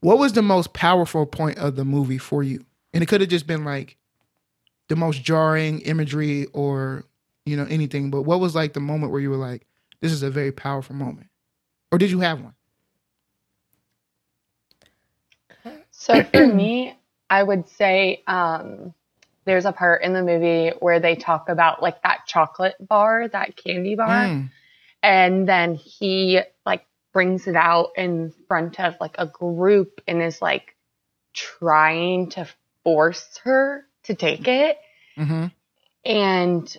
What 0.00 0.18
was 0.18 0.32
the 0.32 0.42
most 0.42 0.72
powerful 0.72 1.26
point 1.26 1.58
of 1.58 1.76
the 1.76 1.84
movie 1.84 2.18
for 2.18 2.42
you? 2.42 2.64
And 2.92 3.02
it 3.02 3.06
could 3.06 3.20
have 3.20 3.30
just 3.30 3.46
been 3.46 3.64
like 3.64 3.96
the 4.88 4.96
most 4.96 5.22
jarring 5.22 5.80
imagery 5.80 6.46
or 6.52 7.04
you 7.46 7.56
know 7.56 7.66
anything. 7.70 8.10
But 8.10 8.22
what 8.22 8.40
was 8.40 8.54
like 8.54 8.72
the 8.72 8.80
moment 8.80 9.12
where 9.12 9.20
you 9.20 9.30
were 9.30 9.36
like, 9.36 9.66
"This 10.00 10.10
is 10.12 10.22
a 10.22 10.30
very 10.30 10.50
powerful 10.52 10.96
moment," 10.96 11.28
or 11.92 11.98
did 11.98 12.10
you 12.10 12.20
have 12.20 12.40
one? 12.40 12.54
So 15.90 16.22
for 16.22 16.46
me, 16.46 16.96
I 17.28 17.42
would 17.42 17.68
say 17.68 18.22
um, 18.26 18.94
there's 19.44 19.66
a 19.66 19.72
part 19.72 20.02
in 20.02 20.12
the 20.12 20.22
movie 20.22 20.72
where 20.80 21.00
they 21.00 21.14
talk 21.16 21.48
about 21.48 21.82
like 21.82 22.02
that 22.02 22.20
chocolate 22.26 22.76
bar, 22.80 23.28
that 23.28 23.56
candy 23.56 23.94
bar, 23.94 24.08
Mm, 24.08 24.50
and 25.02 25.48
then 25.48 25.74
he 25.74 26.40
like 26.64 26.86
brings 27.12 27.46
it 27.46 27.56
out 27.56 27.90
in 27.96 28.32
front 28.48 28.80
of 28.80 28.94
like 29.00 29.16
a 29.18 29.26
group 29.26 30.00
and 30.06 30.22
is 30.22 30.40
like 30.40 30.76
trying 31.34 32.30
to 32.30 32.48
force 32.84 33.38
her 33.44 33.84
to 34.04 34.14
take 34.14 34.48
it. 34.48 34.78
hmm 35.16 35.46
And, 36.04 36.76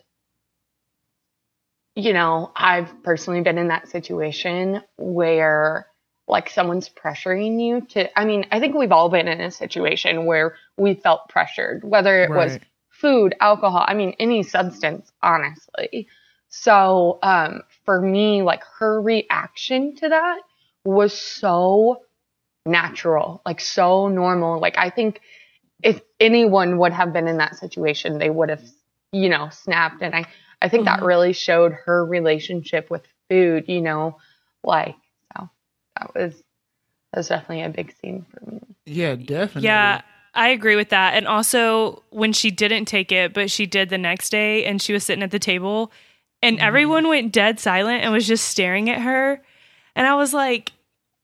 you 2.01 2.13
know, 2.13 2.51
I've 2.55 3.03
personally 3.03 3.41
been 3.41 3.57
in 3.57 3.67
that 3.67 3.87
situation 3.89 4.81
where 4.97 5.87
like 6.27 6.49
someone's 6.49 6.89
pressuring 6.89 7.61
you 7.61 7.81
to, 7.81 8.19
I 8.19 8.25
mean, 8.25 8.45
I 8.51 8.59
think 8.59 8.75
we've 8.75 8.91
all 8.91 9.09
been 9.09 9.27
in 9.27 9.41
a 9.41 9.51
situation 9.51 10.25
where 10.25 10.55
we 10.77 10.93
felt 10.95 11.29
pressured, 11.29 11.83
whether 11.83 12.23
it 12.23 12.29
was 12.29 12.57
food, 12.89 13.35
alcohol, 13.39 13.83
I 13.85 13.93
mean, 13.93 14.15
any 14.19 14.43
substance, 14.43 15.11
honestly. 15.21 16.07
So, 16.49 17.19
um, 17.21 17.63
for 17.85 18.01
me, 18.01 18.43
like 18.43 18.63
her 18.79 19.01
reaction 19.01 19.95
to 19.97 20.09
that 20.09 20.41
was 20.85 21.13
so 21.13 22.03
natural, 22.65 23.41
like 23.45 23.59
so 23.59 24.07
normal. 24.07 24.59
Like, 24.59 24.77
I 24.77 24.89
think 24.89 25.21
if 25.83 26.01
anyone 26.19 26.77
would 26.77 26.93
have 26.93 27.11
been 27.11 27.27
in 27.27 27.37
that 27.37 27.57
situation, 27.57 28.19
they 28.19 28.29
would 28.29 28.49
have, 28.49 28.63
you 29.11 29.29
know, 29.29 29.49
snapped. 29.49 30.01
And 30.01 30.15
I, 30.15 30.25
I 30.61 30.69
think 30.69 30.85
that 30.85 30.99
Mhm. 30.99 31.05
really 31.05 31.33
showed 31.33 31.73
her 31.85 32.05
relationship 32.05 32.89
with 32.89 33.07
food, 33.29 33.65
you 33.67 33.81
know, 33.81 34.17
like, 34.63 34.95
so 35.35 35.49
that 35.97 36.13
was, 36.13 36.35
that 37.11 37.17
was 37.19 37.27
definitely 37.29 37.63
a 37.63 37.69
big 37.69 37.93
scene 37.99 38.25
for 38.29 38.51
me. 38.51 38.61
Yeah, 38.85 39.15
definitely. 39.15 39.63
Yeah, 39.67 40.01
I 40.33 40.49
agree 40.49 40.75
with 40.75 40.89
that. 40.89 41.15
And 41.15 41.27
also 41.27 42.03
when 42.09 42.31
she 42.33 42.51
didn't 42.51 42.85
take 42.85 43.11
it, 43.11 43.33
but 43.33 43.49
she 43.49 43.65
did 43.65 43.89
the 43.89 43.97
next 43.97 44.29
day 44.29 44.65
and 44.65 44.81
she 44.81 44.93
was 44.93 45.03
sitting 45.03 45.23
at 45.23 45.31
the 45.31 45.39
table 45.39 45.91
and 46.41 46.59
everyone 46.59 47.07
went 47.07 47.31
dead 47.33 47.59
silent 47.59 48.03
and 48.03 48.11
was 48.11 48.27
just 48.27 48.47
staring 48.47 48.89
at 48.89 48.99
her. 49.01 49.41
And 49.95 50.07
I 50.07 50.15
was 50.15 50.33
like, 50.33 50.71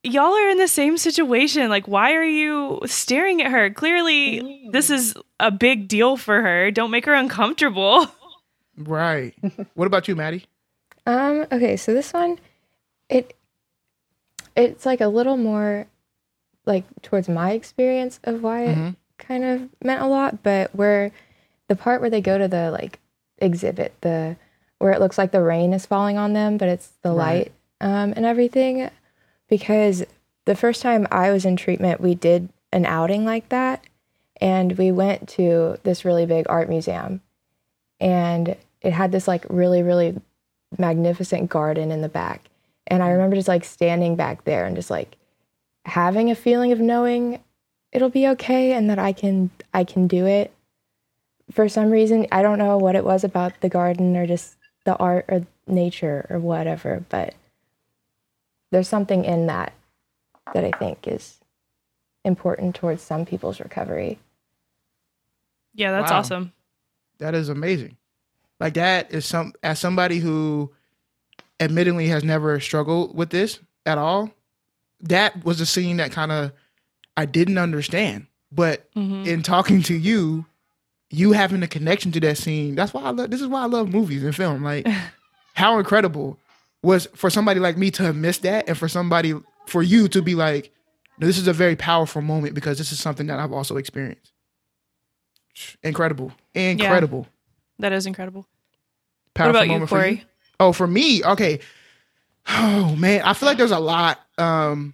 y'all 0.04 0.34
are 0.34 0.50
in 0.50 0.58
the 0.58 0.68
same 0.68 0.98
situation. 0.98 1.70
Like, 1.70 1.88
why 1.88 2.14
are 2.14 2.24
you 2.24 2.82
staring 2.86 3.42
at 3.42 3.52
her? 3.52 3.70
Clearly, 3.70 4.70
this 4.72 4.90
is 4.90 5.16
a 5.40 5.52
big 5.52 5.88
deal 5.88 6.18
for 6.18 6.42
her. 6.42 6.70
Don't 6.72 6.92
make 6.92 7.06
her 7.06 7.14
uncomfortable. 7.14 8.08
Right. 8.78 9.34
what 9.74 9.86
about 9.88 10.08
you, 10.08 10.16
Maddie? 10.16 10.46
Um, 11.06 11.46
okay, 11.52 11.78
so 11.78 11.94
this 11.94 12.14
one 12.14 12.40
it 13.10 13.34
it's 14.56 14.86
like 14.86 15.02
a 15.02 15.08
little 15.08 15.38
more 15.38 15.88
like 16.66 16.84
towards 17.02 17.30
my 17.30 17.52
experience 17.52 18.20
of 18.26 18.44
why 18.44 18.64
it 18.64 18.78
Mhm. 18.78 18.96
kind 19.18 19.44
of 19.44 19.70
meant 19.84 20.02
a 20.02 20.08
lot, 20.08 20.44
but 20.44 20.76
where 20.76 21.12
the 21.68 21.76
part 21.76 22.02
where 22.02 22.10
they 22.10 22.22
go 22.22 22.38
to 22.38 22.48
the 22.48 22.72
like 22.72 23.00
exhibit, 23.38 23.94
the 24.02 24.36
where 24.80 24.92
it 24.92 25.00
looks 25.00 25.18
like 25.18 25.32
the 25.32 25.42
rain 25.42 25.74
is 25.74 25.86
falling 25.86 26.18
on 26.18 26.34
them, 26.34 26.58
but 26.58 26.68
it's 26.70 26.90
the 27.02 27.12
Right. 27.14 27.48
light 27.48 27.52
um 27.80 28.14
and 28.16 28.26
everything 28.26 28.90
because 29.48 30.04
the 30.46 30.56
first 30.56 30.82
time 30.82 31.08
I 31.12 31.32
was 31.32 31.46
in 31.46 31.56
treatment, 31.56 32.02
we 32.02 32.16
did 32.16 32.50
an 32.74 32.86
outing 32.86 33.24
like 33.26 33.50
that 33.50 33.84
and 34.42 34.78
we 34.78 34.92
went 34.92 35.30
to 35.30 35.78
this 35.84 36.04
really 36.06 36.26
big 36.26 36.46
art 36.50 36.68
museum 36.70 37.22
and 38.00 38.56
it 38.82 38.94
had 38.94 39.12
this 39.12 39.28
like 39.28 39.46
really 39.50 39.82
really 39.84 40.20
magnificent 40.78 41.50
garden 41.50 41.92
in 41.92 42.02
the 42.02 42.10
back 42.10 42.42
And 42.88 43.02
I 43.04 43.10
remember 43.10 43.36
just 43.36 43.48
like 43.48 43.64
standing 43.66 44.16
back 44.16 44.44
there 44.44 44.66
and 44.66 44.76
just 44.76 44.90
like 44.90 45.16
having 45.86 46.30
a 46.30 46.36
feeling 46.36 46.72
of 46.72 46.80
knowing 46.80 47.42
it'll 47.92 48.10
be 48.10 48.28
okay 48.28 48.74
and 48.74 48.90
that 48.90 49.00
I 49.00 49.14
can 49.14 49.50
I 49.74 49.84
can 49.84 50.08
do 50.08 50.26
it. 50.26 50.52
For 51.52 51.70
some 51.70 51.90
reason, 51.92 52.28
I 52.32 52.42
don't 52.42 52.58
know 52.60 52.78
what 52.78 52.96
it 52.96 53.06
was 53.06 53.24
about 53.24 53.62
the 53.62 53.70
garden 53.70 54.18
or 54.18 54.28
just 54.28 54.58
the 54.84 54.98
art 54.98 55.26
or 55.30 55.46
nature 55.66 56.28
or 56.30 56.40
whatever, 56.40 57.06
but 57.08 57.34
there's 58.72 58.90
something 58.90 59.24
in 59.24 59.48
that 59.48 59.72
that 60.54 60.66
I 60.66 60.72
think 60.72 61.08
is 61.08 61.40
important 62.26 62.76
towards 62.76 63.02
some 63.02 63.26
people's 63.26 63.62
recovery. 63.62 64.20
Yeah, 65.74 65.92
that's 65.92 66.12
Wow. 66.12 66.20
awesome. 66.20 66.54
That 67.20 67.34
is 67.34 67.48
amazing. 67.50 67.98
Like 68.60 68.74
that 68.76 69.14
is 69.14 69.26
some 69.26 69.54
as 69.64 69.80
somebody 69.80 70.20
who 70.20 70.72
admittedly 71.60 72.08
has 72.08 72.24
never 72.24 72.60
struggled 72.60 73.16
with 73.16 73.30
this 73.30 73.60
at 73.86 73.98
all. 73.98 74.32
That 75.02 75.46
was 75.46 75.62
a 75.62 75.66
scene 75.66 75.98
that 75.98 76.12
kind 76.12 76.32
of 76.32 76.52
I 77.16 77.26
didn't 77.26 77.58
understand. 77.58 78.28
But 78.52 78.90
hmm 78.94 79.26
in 79.26 79.44
talking 79.44 79.82
to 79.84 79.94
you, 79.96 80.46
you 81.10 81.34
having 81.34 81.62
a 81.64 81.68
connection 81.68 82.12
to 82.14 82.20
that 82.22 82.38
scene. 82.38 82.76
That's 82.76 82.94
why 82.94 83.02
I 83.04 83.10
love 83.12 83.30
this 83.30 83.42
is 83.42 83.48
why 83.48 83.62
I 83.64 83.66
love 83.66 83.90
movies 83.90 84.24
and 84.24 84.36
film. 84.36 84.64
Like 84.64 84.88
how 85.54 85.78
incredible 85.80 86.40
was 86.82 87.08
for 87.16 87.30
somebody 87.30 87.60
like 87.60 87.78
me 87.78 87.92
to 87.92 88.04
have 88.04 88.16
missed 88.16 88.44
that 88.44 88.68
and 88.68 88.78
for 88.78 88.88
somebody 88.88 89.34
for 89.66 89.84
you 89.84 90.08
to 90.08 90.22
be 90.22 90.36
like, 90.36 90.72
this 91.20 91.38
is 91.38 91.48
a 91.48 91.54
very 91.54 91.76
powerful 91.76 92.22
moment 92.22 92.54
because 92.56 92.78
this 92.78 92.92
is 92.92 93.00
something 93.00 93.28
that 93.28 93.40
I've 93.40 93.52
also 93.52 93.78
experienced. 93.78 94.32
Incredible. 95.84 96.32
Incredible. 96.54 97.28
That 97.80 97.94
is 97.94 98.06
incredible. 98.06 98.48
Powerful 99.34 99.54
what 99.54 99.58
about 99.58 99.66
you, 99.66 99.72
moment 99.74 99.90
for 99.90 99.96
Corey? 99.96 100.24
Oh, 100.60 100.74
for 100.74 100.88
me, 100.88 101.24
okay. 101.24 101.60
Oh 102.50 102.96
man, 102.98 103.22
I 103.24 103.34
feel 103.34 103.48
like 103.48 103.58
there's 103.58 103.72
a 103.72 103.80
lot. 103.80 104.20
Um 104.38 104.94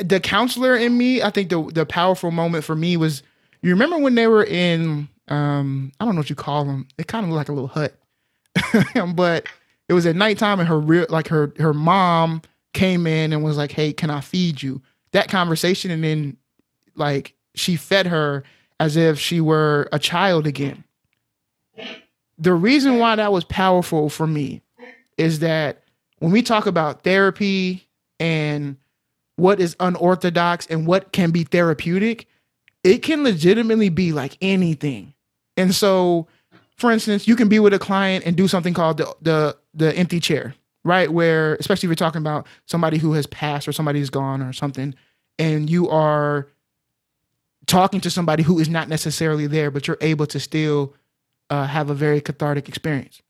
the 0.00 0.20
counselor 0.20 0.76
in 0.76 0.96
me, 0.96 1.22
I 1.22 1.30
think 1.30 1.50
the 1.50 1.62
the 1.72 1.86
powerful 1.86 2.30
moment 2.30 2.64
for 2.64 2.74
me 2.74 2.96
was 2.96 3.22
you 3.62 3.70
remember 3.70 3.98
when 3.98 4.14
they 4.14 4.26
were 4.26 4.44
in 4.44 5.08
um 5.28 5.92
I 6.00 6.04
don't 6.04 6.14
know 6.14 6.20
what 6.20 6.30
you 6.30 6.36
call 6.36 6.64
them. 6.64 6.88
It 6.98 7.06
kind 7.06 7.24
of 7.24 7.30
looked 7.30 7.38
like 7.38 7.48
a 7.48 7.52
little 7.52 7.68
hut. 7.68 7.96
but 9.14 9.46
it 9.88 9.92
was 9.92 10.06
at 10.06 10.16
nighttime 10.16 10.60
and 10.60 10.68
her 10.68 10.80
real 10.80 11.06
like 11.08 11.28
her 11.28 11.52
her 11.58 11.74
mom 11.74 12.42
came 12.72 13.06
in 13.06 13.32
and 13.32 13.44
was 13.44 13.56
like, 13.56 13.72
"Hey, 13.72 13.92
can 13.92 14.10
I 14.10 14.20
feed 14.20 14.62
you?" 14.62 14.82
That 15.12 15.28
conversation 15.28 15.90
and 15.90 16.02
then 16.02 16.36
like 16.96 17.34
she 17.54 17.76
fed 17.76 18.06
her 18.06 18.42
as 18.80 18.96
if 18.96 19.18
she 19.18 19.40
were 19.40 19.88
a 19.92 19.98
child 19.98 20.46
again 20.46 20.84
the 22.38 22.54
reason 22.54 22.98
why 22.98 23.16
that 23.16 23.32
was 23.32 23.44
powerful 23.44 24.08
for 24.08 24.26
me 24.26 24.62
is 25.16 25.40
that 25.40 25.82
when 26.18 26.32
we 26.32 26.42
talk 26.42 26.66
about 26.66 27.02
therapy 27.02 27.88
and 28.18 28.76
what 29.36 29.60
is 29.60 29.76
unorthodox 29.80 30.66
and 30.66 30.86
what 30.86 31.12
can 31.12 31.30
be 31.30 31.44
therapeutic, 31.44 32.26
it 32.82 32.98
can 32.98 33.24
legitimately 33.24 33.88
be 33.88 34.12
like 34.12 34.36
anything. 34.40 35.14
And 35.56 35.74
so, 35.74 36.26
for 36.76 36.90
instance, 36.90 37.26
you 37.28 37.36
can 37.36 37.48
be 37.48 37.60
with 37.60 37.74
a 37.74 37.78
client 37.78 38.24
and 38.26 38.36
do 38.36 38.48
something 38.48 38.74
called 38.74 38.98
the 38.98 39.14
the, 39.22 39.56
the 39.74 39.96
empty 39.96 40.20
chair, 40.20 40.54
right? 40.84 41.12
Where, 41.12 41.54
especially 41.56 41.86
if 41.86 41.90
you're 41.90 41.96
talking 41.96 42.20
about 42.20 42.46
somebody 42.66 42.98
who 42.98 43.12
has 43.14 43.26
passed 43.26 43.68
or 43.68 43.72
somebody 43.72 44.00
who's 44.00 44.10
gone 44.10 44.42
or 44.42 44.52
something, 44.52 44.94
and 45.38 45.68
you 45.68 45.88
are 45.88 46.48
talking 47.66 48.00
to 48.00 48.10
somebody 48.10 48.42
who 48.42 48.58
is 48.58 48.68
not 48.68 48.88
necessarily 48.88 49.46
there, 49.46 49.70
but 49.70 49.88
you're 49.88 49.98
able 50.00 50.26
to 50.26 50.38
still 50.38 50.94
uh, 51.50 51.66
have 51.66 51.90
a 51.90 51.94
very 51.94 52.20
cathartic 52.20 52.68
experience. 52.68 53.20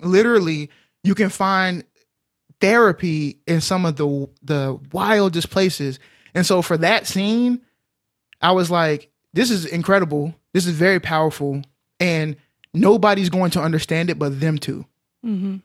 Literally, 0.00 0.70
you 1.02 1.14
can 1.14 1.30
find 1.30 1.84
therapy 2.60 3.38
in 3.46 3.60
some 3.60 3.84
of 3.86 3.96
the 3.96 4.28
the 4.42 4.78
wildest 4.92 5.50
places. 5.50 5.98
And 6.34 6.44
so 6.44 6.62
for 6.62 6.76
that 6.78 7.06
scene, 7.06 7.60
I 8.40 8.52
was 8.52 8.70
like, 8.70 9.10
this 9.32 9.50
is 9.50 9.66
incredible. 9.66 10.34
This 10.52 10.66
is 10.66 10.74
very 10.74 11.00
powerful. 11.00 11.62
And 12.00 12.36
nobody's 12.72 13.30
going 13.30 13.50
to 13.52 13.60
understand 13.60 14.10
it 14.10 14.18
but 14.18 14.40
them 14.40 14.58
two. 14.58 14.84
hmm 15.22 15.56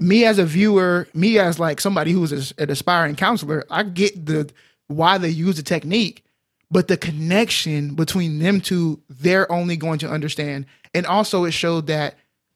Me 0.00 0.24
as 0.24 0.38
a 0.38 0.44
viewer, 0.44 1.06
me 1.14 1.38
as 1.38 1.58
like 1.58 1.80
somebody 1.80 2.12
who's 2.12 2.32
a- 2.32 2.62
an 2.62 2.70
aspiring 2.70 3.16
counselor, 3.16 3.64
I 3.70 3.82
get 3.82 4.24
the 4.26 4.50
why 4.88 5.18
they 5.18 5.28
use 5.28 5.56
the 5.56 5.62
technique, 5.62 6.24
but 6.72 6.88
the 6.88 6.96
connection 6.96 7.94
between 7.94 8.38
them 8.38 8.62
two, 8.62 9.02
they're 9.10 9.50
only 9.52 9.76
going 9.76 9.98
to 9.98 10.10
understand. 10.10 10.64
And 10.94 11.04
also 11.04 11.44
it 11.44 11.50
showed 11.50 11.86
that 11.88 12.14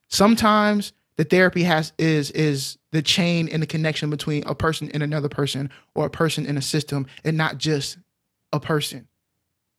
sometimes 0.09 0.95
the 1.17 1.25
therapy 1.25 1.63
has 1.65 1.93
is 1.99 2.31
is 2.31 2.79
the 2.93 3.03
chain 3.03 3.47
and 3.51 3.63
the 3.63 3.67
connection 3.67 4.09
between 4.09 4.43
a 4.47 4.55
person 4.55 4.91
and 4.95 5.03
another 5.03 5.29
person 5.29 5.71
or 5.95 6.07
a 6.07 6.11
person 6.11 6.47
in 6.47 6.57
a 6.57 6.63
system 6.63 7.07
and 7.25 7.37
not 7.37 7.59
just 7.59 7.99
a 8.55 8.59
person. 8.59 9.07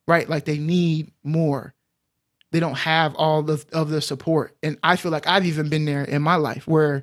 Right? 0.07 0.29
Like 0.29 0.45
they 0.45 0.59
need 0.59 1.11
more. 1.23 1.73
They 2.51 2.59
don't 2.59 2.77
have 2.77 3.15
all 3.15 3.41
the 3.41 3.65
of 3.73 3.89
the 3.89 4.01
support. 4.01 4.55
And 4.61 4.77
I 4.83 4.97
feel 4.97 5.11
like 5.11 5.25
I've 5.25 5.47
even 5.47 5.67
been 5.67 5.85
there 5.85 6.03
in 6.03 6.21
my 6.21 6.35
life 6.35 6.67
where 6.67 7.01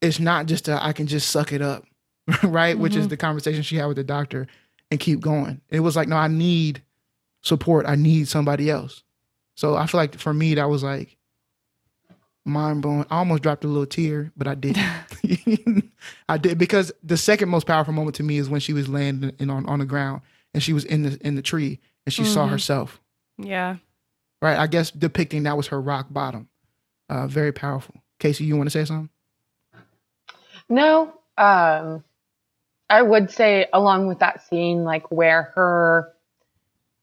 it's 0.00 0.18
not 0.18 0.46
just 0.46 0.66
a 0.66 0.82
I 0.82 0.94
can 0.94 1.08
just 1.08 1.28
suck 1.28 1.52
it 1.52 1.60
up. 1.60 1.84
right? 2.42 2.78
Which 2.78 2.94
is 2.94 3.00
mm-hmm. 3.02 3.08
the 3.08 3.16
conversation 3.18 3.62
she 3.62 3.76
had 3.76 3.86
with 3.86 3.96
the 3.96 4.04
doctor 4.04 4.46
and 4.90 4.98
keep 5.00 5.20
going. 5.20 5.60
It 5.68 5.80
was 5.80 5.96
like, 5.96 6.08
no, 6.08 6.16
I 6.16 6.28
need 6.28 6.82
support. 7.42 7.86
I 7.86 7.94
need 7.94 8.28
somebody 8.28 8.70
else. 8.70 9.02
So 9.54 9.76
I 9.76 9.86
feel 9.86 9.98
like 10.00 10.16
for 10.18 10.32
me, 10.32 10.54
that 10.54 10.68
was 10.68 10.82
like 10.82 11.16
mind 12.44 12.82
blowing. 12.82 13.04
I 13.10 13.18
almost 13.18 13.42
dropped 13.42 13.64
a 13.64 13.68
little 13.68 13.86
tear, 13.86 14.32
but 14.36 14.46
I 14.48 14.54
didn't. 14.54 14.84
I 16.28 16.38
did 16.38 16.58
because 16.58 16.92
the 17.02 17.16
second 17.16 17.48
most 17.48 17.66
powerful 17.66 17.92
moment 17.92 18.16
to 18.16 18.22
me 18.22 18.38
is 18.38 18.48
when 18.48 18.60
she 18.60 18.72
was 18.72 18.88
laying 18.88 19.32
in, 19.38 19.50
on, 19.50 19.66
on 19.66 19.78
the 19.80 19.84
ground 19.84 20.22
and 20.54 20.62
she 20.62 20.72
was 20.72 20.84
in 20.84 21.02
the 21.02 21.18
in 21.26 21.34
the 21.34 21.42
tree 21.42 21.80
and 22.06 22.12
she 22.12 22.24
saw 22.24 22.46
Mhm. 22.46 22.50
herself. 22.50 23.00
Yeah. 23.36 23.76
Right. 24.40 24.56
I 24.56 24.66
guess 24.68 24.90
depicting 24.90 25.42
that 25.42 25.56
was 25.56 25.66
her 25.68 25.80
rock 25.80 26.06
bottom. 26.10 26.48
Uh, 27.10 27.26
very 27.26 27.52
powerful. 27.52 27.96
Casey, 28.18 28.44
you 28.44 28.56
want 28.56 28.66
to 28.68 28.70
say 28.70 28.84
something? 28.84 29.10
No, 30.68 31.14
um, 31.36 32.04
I 32.90 33.02
would 33.02 33.30
say 33.30 33.66
along 33.72 34.06
with 34.06 34.20
that 34.20 34.42
scene, 34.48 34.84
like 34.84 35.10
where 35.10 35.52
her 35.54 36.14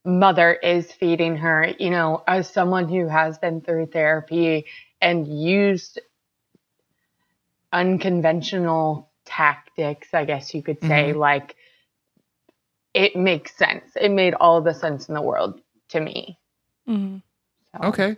mother 0.03 0.53
is 0.53 0.91
feeding 0.91 1.37
her, 1.37 1.73
you 1.79 1.89
know, 1.89 2.23
as 2.27 2.49
someone 2.49 2.87
who 2.89 3.07
has 3.07 3.37
been 3.37 3.61
through 3.61 3.87
therapy 3.87 4.65
and 5.01 5.27
used 5.27 5.99
unconventional 7.71 9.09
tactics, 9.25 10.13
I 10.13 10.25
guess 10.25 10.53
you 10.53 10.63
could 10.63 10.81
say, 10.81 11.13
like 11.13 11.55
it 12.93 13.15
makes 13.15 13.55
sense. 13.55 13.91
It 13.99 14.09
made 14.09 14.33
all 14.33 14.61
the 14.61 14.73
sense 14.73 15.07
in 15.09 15.15
the 15.15 15.21
world 15.21 15.59
to 15.89 15.99
me. 15.99 16.39
hmm 16.85 17.17
So. 17.73 17.87
Okay. 17.89 18.17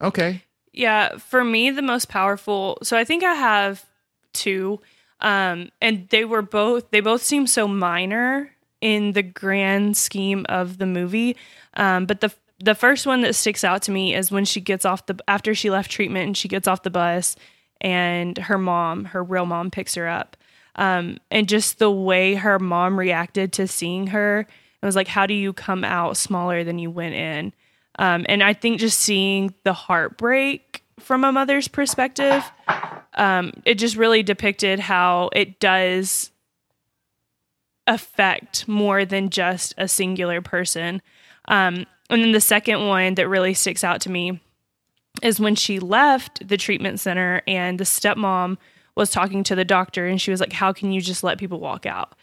Okay. 0.00 0.42
Yeah, 0.72 1.18
for 1.18 1.44
me 1.44 1.70
the 1.70 1.82
most 1.82 2.08
powerful. 2.08 2.78
So 2.82 2.96
I 2.96 3.04
think 3.04 3.22
I 3.22 3.34
have 3.34 3.84
two 4.32 4.80
um 5.20 5.70
and 5.80 6.08
they 6.10 6.24
were 6.24 6.42
both 6.42 6.90
they 6.90 7.00
both 7.00 7.22
seem 7.22 7.46
so 7.46 7.68
minor 7.68 8.50
in 8.80 9.12
the 9.12 9.22
grand 9.22 9.96
scheme 9.96 10.46
of 10.48 10.78
the 10.78 10.86
movie. 10.86 11.36
Um 11.74 12.06
but 12.06 12.20
the 12.20 12.32
the 12.62 12.74
first 12.74 13.06
one 13.06 13.22
that 13.22 13.34
sticks 13.34 13.64
out 13.64 13.82
to 13.82 13.90
me 13.90 14.14
is 14.14 14.30
when 14.30 14.44
she 14.44 14.60
gets 14.60 14.84
off 14.84 15.06
the 15.06 15.18
after 15.28 15.54
she 15.54 15.70
left 15.70 15.90
treatment 15.90 16.26
and 16.26 16.36
she 16.36 16.48
gets 16.48 16.68
off 16.68 16.82
the 16.82 16.90
bus 16.90 17.36
and 17.80 18.36
her 18.36 18.58
mom, 18.58 19.06
her 19.06 19.22
real 19.24 19.46
mom 19.46 19.70
picks 19.70 19.94
her 19.94 20.08
up. 20.08 20.36
Um 20.76 21.18
and 21.30 21.48
just 21.48 21.78
the 21.78 21.90
way 21.90 22.34
her 22.34 22.58
mom 22.58 22.98
reacted 22.98 23.52
to 23.54 23.66
seeing 23.66 24.08
her. 24.08 24.46
It 24.82 24.86
was 24.86 24.96
like 24.96 25.08
how 25.08 25.26
do 25.26 25.34
you 25.34 25.52
come 25.52 25.84
out 25.84 26.16
smaller 26.16 26.64
than 26.64 26.78
you 26.78 26.90
went 26.90 27.14
in? 27.14 27.52
Um, 27.98 28.24
and 28.28 28.42
I 28.42 28.54
think 28.54 28.80
just 28.80 28.98
seeing 28.98 29.54
the 29.64 29.74
heartbreak 29.74 30.79
from 31.00 31.24
a 31.24 31.32
mother's 31.32 31.68
perspective, 31.68 32.44
um, 33.14 33.52
it 33.64 33.74
just 33.74 33.96
really 33.96 34.22
depicted 34.22 34.80
how 34.80 35.30
it 35.32 35.60
does 35.60 36.30
affect 37.86 38.68
more 38.68 39.04
than 39.04 39.30
just 39.30 39.74
a 39.76 39.88
singular 39.88 40.40
person. 40.40 41.02
Um, 41.48 41.86
and 42.08 42.22
then 42.22 42.32
the 42.32 42.40
second 42.40 42.86
one 42.86 43.14
that 43.14 43.28
really 43.28 43.54
sticks 43.54 43.82
out 43.84 44.00
to 44.02 44.10
me 44.10 44.40
is 45.22 45.40
when 45.40 45.54
she 45.54 45.78
left 45.80 46.46
the 46.46 46.56
treatment 46.56 47.00
center 47.00 47.42
and 47.46 47.78
the 47.78 47.84
stepmom 47.84 48.56
was 48.94 49.10
talking 49.10 49.42
to 49.44 49.54
the 49.54 49.64
doctor 49.64 50.06
and 50.06 50.20
she 50.20 50.30
was 50.30 50.40
like, 50.40 50.52
How 50.52 50.72
can 50.72 50.92
you 50.92 51.00
just 51.00 51.24
let 51.24 51.38
people 51.38 51.60
walk 51.60 51.86
out? 51.86 52.14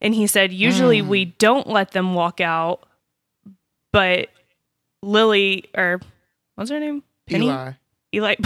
And 0.00 0.14
he 0.14 0.26
said, 0.26 0.52
Usually 0.52 1.02
we 1.02 1.24
don't 1.26 1.66
let 1.66 1.92
them 1.92 2.14
walk 2.14 2.40
out, 2.40 2.86
but 3.92 4.28
Lily 5.02 5.64
or 5.76 6.00
what's 6.54 6.70
her 6.70 6.80
name? 6.80 7.02
Penny? 7.26 7.46
Eli. 7.46 7.72
Eli. 8.14 8.36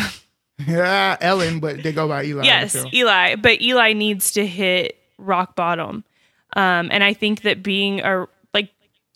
Yeah, 0.66 1.18
Ellen, 1.20 1.60
but 1.60 1.82
they 1.82 1.92
go 1.92 2.08
by 2.08 2.24
Eli. 2.24 2.44
yes. 2.44 2.82
Eli. 2.92 3.36
But 3.36 3.60
Eli 3.60 3.92
needs 3.92 4.32
to 4.32 4.46
hit 4.46 4.96
rock 5.18 5.54
bottom. 5.54 6.02
Um, 6.56 6.88
and 6.90 7.04
I 7.04 7.12
think 7.12 7.42
that 7.42 7.62
being 7.62 8.00
a 8.00 8.26
like 8.54 8.70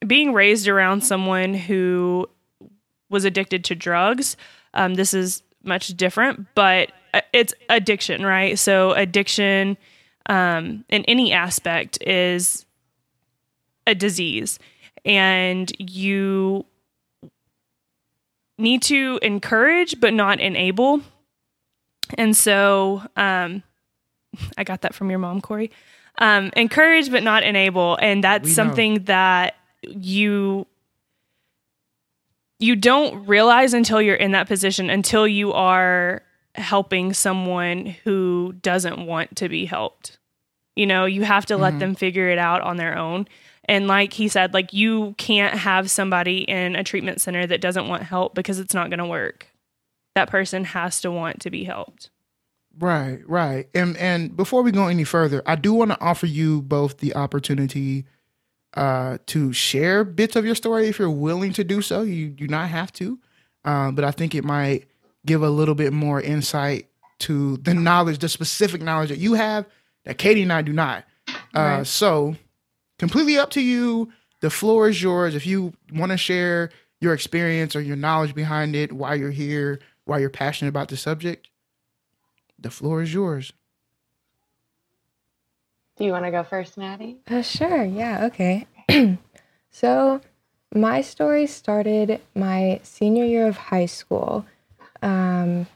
being 0.07 0.35
raised 0.35 0.69
around 0.69 1.03
someone 1.03 1.55
who 1.55 2.29
was 3.09 3.25
addicted 3.25 3.65
to 3.65 3.75
drugs, 3.75 4.37
um, 4.75 4.95
this 4.95 5.15
is 5.15 5.43
much 5.63 5.89
different. 5.89 6.47
But 6.55 6.93
uh, 7.15 7.23
it's 7.33 7.55
addiction, 7.71 8.25
right? 8.25 8.59
So 8.59 8.93
addiction 8.93 9.79
um, 10.27 10.85
in 10.91 11.05
any 11.07 11.33
aspect 11.33 11.97
is 12.03 12.67
a 13.87 13.95
disease, 13.95 14.59
and 15.07 15.73
you 15.79 16.67
need 18.61 18.83
to 18.83 19.19
encourage 19.23 20.01
but 20.01 20.13
not 20.15 20.41
enable. 20.41 21.01
And 22.19 22.37
so, 22.37 23.03
um, 23.17 23.63
I 24.59 24.65
got 24.65 24.83
that 24.83 24.95
from 24.95 25.11
your 25.11 25.19
mom, 25.19 25.41
Corey. 25.41 25.71
Um, 26.19 26.51
encourage 26.57 27.11
but 27.11 27.23
not 27.23 27.43
enable, 27.43 27.97
and 28.01 28.23
that's 28.23 28.45
We 28.45 28.51
know. 28.51 28.55
something 28.55 29.05
that 29.05 29.55
you 29.83 30.67
you 32.59 32.77
don't 32.77 33.27
realize 33.27 33.73
until 33.73 34.03
you're 34.03 34.15
in 34.17 34.33
that 34.33 34.47
position 34.47 34.91
until 34.91 35.27
you 35.27 35.51
are 35.53 36.23
helping 36.55 37.15
someone 37.15 37.87
who 38.05 38.55
doesn't 38.61 39.07
want 39.07 39.35
to 39.37 39.49
be 39.49 39.65
helped. 39.65 40.19
You 40.77 40.87
know, 40.87 41.07
you 41.07 41.23
have 41.23 41.47
to 41.47 41.57
let 41.57 41.75
Mhm. 41.75 41.79
them 41.79 41.95
figure 41.95 42.29
it 42.29 42.39
out 42.39 42.61
on 42.61 42.77
their 42.77 42.99
own. 42.99 43.27
And 43.71 43.87
like 43.87 44.13
he 44.13 44.27
said, 44.27 44.53
like 44.53 44.73
you 44.73 45.15
can't 45.17 45.57
have 45.57 45.93
somebody 45.93 46.39
in 46.39 46.75
a 46.75 46.83
treatment 46.83 47.21
center 47.21 47.47
that 47.47 47.61
doesn't 47.61 47.87
want 47.87 48.03
help 48.03 48.35
because 48.35 48.59
it's 48.59 48.75
not 48.75 48.91
going 48.91 48.99
to 48.99 49.07
work. 49.07 49.47
That 50.17 50.29
person 50.29 50.65
has 50.65 51.01
to 51.03 51.11
want 51.13 51.41
to 51.43 51.51
be 51.51 51.63
helped. 51.63 52.11
Right, 52.81 53.21
right. 53.29 53.69
And 53.73 53.97
and 53.97 54.37
before 54.37 54.63
we 54.63 54.73
go 54.73 54.89
any 54.89 55.05
further, 55.05 55.41
I 55.47 55.55
do 55.55 55.73
want 55.73 55.93
to 55.93 56.01
offer 56.01 56.27
you 56.27 56.63
both 56.63 56.99
the 56.99 57.15
opportunity 57.15 58.07
uh 58.75 59.19
to 59.27 59.53
share 59.53 60.03
bits 60.03 60.35
of 60.35 60.45
your 60.45 60.57
story 60.57 60.89
if 60.89 60.99
you're 60.99 61.09
willing 61.09 61.53
to 61.53 61.63
do 61.63 61.81
so. 61.81 62.03
You 62.03 62.29
do 62.29 62.49
not 62.49 62.69
have 62.71 62.93
to. 62.95 63.21
Um, 63.65 63.95
but 63.95 64.05
I 64.05 64.11
think 64.11 64.35
it 64.35 64.43
might 64.43 64.89
give 65.25 65.45
a 65.45 65.51
little 65.51 65.77
bit 65.77 65.93
more 65.93 66.21
insight 66.21 66.89
to 67.21 67.57
the 67.59 67.75
knowledge, 67.75 68.19
the 68.19 68.29
specific 68.29 68.83
knowledge 68.83 69.11
that 69.11 69.19
you 69.19 69.35
have 69.35 69.65
that 70.07 70.19
Katie 70.19 70.43
and 70.43 70.53
I 70.53 70.63
do 70.63 70.73
not. 70.73 71.05
Uh 71.55 71.61
Right. 71.79 71.87
so 71.87 72.35
completely 73.01 73.39
up 73.39 73.49
to 73.49 73.63
you. 73.63 74.13
The 74.41 74.51
floor 74.51 74.89
is 74.89 75.03
yours. 75.03 75.35
If 75.35 75.47
you 75.47 75.73
want 75.93 76.13
to 76.13 76.19
share 76.19 76.69
your 77.01 77.15
experience 77.15 77.75
or 77.75 77.81
your 77.81 77.97
knowledge 77.97 78.35
behind 78.35 78.77
it, 78.77 78.93
why 78.93 79.15
you're 79.15 79.31
here, 79.31 79.81
why 80.05 80.19
you're 80.19 80.29
passionate 80.29 80.69
about 80.69 80.89
the 80.89 80.99
subject, 80.99 81.49
the 82.59 82.71
floor 82.71 83.01
is 83.01 83.13
yours. 83.13 83.55
Do 85.97 86.05
you 86.05 86.13
want 86.13 86.27
to 86.27 86.31
go 86.31 86.43
first, 86.43 86.77
Maddie? 86.77 87.17
Uh, 87.27 87.41
sure. 87.41 87.85
Yeah. 87.85 88.27
Okay. 88.27 88.67
so, 89.71 90.21
my 90.75 91.01
story 91.01 91.47
started 91.47 92.21
my 92.35 92.81
senior 92.83 93.25
year 93.25 93.47
of 93.47 93.57
high 93.57 93.87
school. 93.87 94.45
Um, 95.03 95.67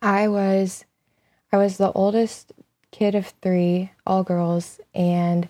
I 0.00 0.28
was, 0.28 0.84
I 1.52 1.56
was 1.56 1.78
the 1.78 1.90
oldest 1.92 2.52
kid 2.92 3.16
of 3.16 3.34
three, 3.42 3.90
all 4.06 4.22
girls, 4.22 4.80
and 4.94 5.48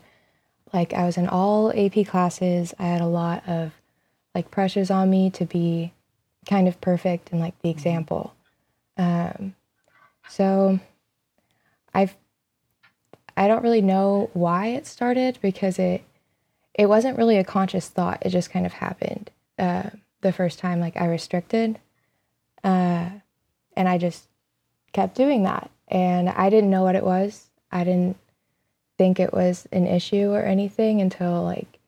like 0.76 0.92
I 0.92 1.06
was 1.06 1.16
in 1.16 1.26
all 1.26 1.72
AP 1.72 2.06
classes. 2.06 2.74
I 2.78 2.84
had 2.84 3.00
a 3.00 3.06
lot 3.06 3.48
of 3.48 3.72
like 4.34 4.50
pressures 4.50 4.90
on 4.90 5.08
me 5.08 5.30
to 5.30 5.46
be 5.46 5.94
kind 6.46 6.68
of 6.68 6.80
perfect 6.82 7.32
and 7.32 7.40
like 7.40 7.58
the 7.62 7.70
example. 7.70 8.34
Um, 8.98 9.54
so, 10.28 10.78
I've 11.94 12.14
I 13.36 13.48
don't 13.48 13.62
really 13.62 13.80
know 13.82 14.30
why 14.34 14.68
it 14.68 14.86
started 14.86 15.38
because 15.40 15.78
it 15.78 16.04
it 16.74 16.86
wasn't 16.86 17.16
really 17.16 17.38
a 17.38 17.44
conscious 17.44 17.88
thought. 17.88 18.18
It 18.20 18.30
just 18.30 18.50
kind 18.50 18.66
of 18.66 18.74
happened 18.74 19.30
uh, 19.58 19.90
the 20.20 20.32
first 20.32 20.58
time 20.58 20.78
like 20.78 20.98
I 20.98 21.06
restricted, 21.06 21.78
uh, 22.62 23.08
and 23.74 23.88
I 23.88 23.96
just 23.96 24.28
kept 24.92 25.14
doing 25.14 25.44
that. 25.44 25.70
And 25.88 26.28
I 26.28 26.50
didn't 26.50 26.70
know 26.70 26.82
what 26.82 26.96
it 26.96 27.04
was. 27.04 27.48
I 27.72 27.84
didn't 27.84 28.18
think 28.98 29.20
it 29.20 29.32
was 29.32 29.66
an 29.72 29.86
issue 29.86 30.30
or 30.32 30.42
anything 30.42 31.00
until 31.00 31.42
like 31.42 31.78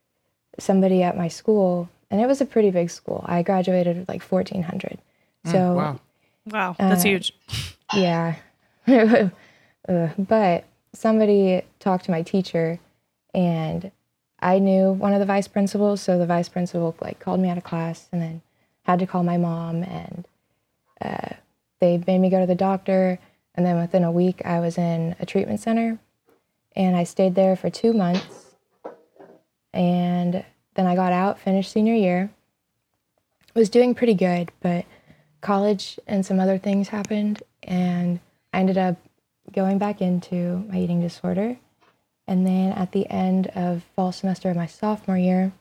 somebody 0.59 1.03
at 1.03 1.17
my 1.17 1.29
school, 1.29 1.89
and 2.11 2.21
it 2.21 2.27
was 2.27 2.41
a 2.41 2.47
pretty 2.47 2.71
big 2.71 2.91
school. 2.91 3.25
I 3.27 3.43
graduated 3.43 3.97
with 3.99 4.09
like 4.09 4.23
fourteen 4.23 4.63
hundred. 4.63 4.99
Mm, 5.47 5.53
So 5.53 5.75
wow. 5.75 6.01
Wow, 6.47 6.77
that's 6.79 7.05
Uh, 7.05 7.09
huge. 7.09 7.33
yeah. 7.95 8.37
Ugh, 8.89 10.11
but 10.19 10.65
somebody 10.93 11.63
talked 11.79 12.05
to 12.07 12.11
my 12.11 12.23
teacher 12.23 12.79
and 13.35 13.91
I 14.41 14.59
knew 14.59 14.93
one 14.93 15.13
of 15.13 15.21
the 15.21 15.27
vice 15.27 15.49
principals, 15.49 16.01
so 16.01 16.19
the 16.19 16.27
vice 16.27 16.49
principal 16.49 16.95
like 17.01 17.19
called 17.19 17.41
me 17.41 17.49
out 17.51 17.59
of 17.59 17.65
class 17.65 18.09
and 18.13 18.23
then 18.23 18.43
had 18.85 18.99
to 19.01 19.07
call 19.07 19.23
my 19.23 19.37
mom 19.37 19.83
and 19.83 20.27
uh, 21.03 21.35
they 21.81 22.03
made 22.07 22.19
me 22.19 22.31
go 22.31 22.41
to 22.41 22.47
the 22.47 22.55
doctor 22.55 23.19
and 23.55 23.67
then 23.67 23.79
within 23.79 24.05
a 24.05 24.13
week 24.13 24.41
I 24.45 24.61
was 24.61 24.79
in 24.79 25.15
a 25.21 25.27
treatment 25.27 25.61
center 25.61 25.99
and 26.77 26.97
I 26.97 27.05
stayed 27.05 27.35
there 27.35 27.57
for 27.57 27.71
2 27.71 27.93
months 27.93 28.57
and 29.73 30.45
then 30.75 30.87
I 30.87 30.95
got 30.95 31.13
out, 31.13 31.39
finished 31.39 31.73
senior 31.73 31.95
year. 31.95 32.31
Was 33.55 33.71
doing 33.71 33.95
pretty 33.95 34.15
good, 34.15 34.53
but 34.61 34.85
college 35.41 35.99
and 36.07 36.25
some 36.25 36.39
other 36.39 36.59
things 36.59 36.89
happened 36.89 37.43
and 37.63 38.21
I 38.53 38.61
ended 38.61 38.79
up 38.79 38.97
going 39.53 39.79
back 39.79 40.01
into 40.01 40.65
my 40.69 40.79
eating 40.79 41.01
disorder. 41.01 41.59
And 42.27 42.47
then 42.47 42.73
at 42.73 42.93
the 42.93 43.09
end 43.11 43.49
of 43.55 43.85
fall 43.97 44.13
semester 44.13 44.51
of 44.51 44.57
my 44.57 44.67
sophomore 44.67 45.17
year, 45.19 45.53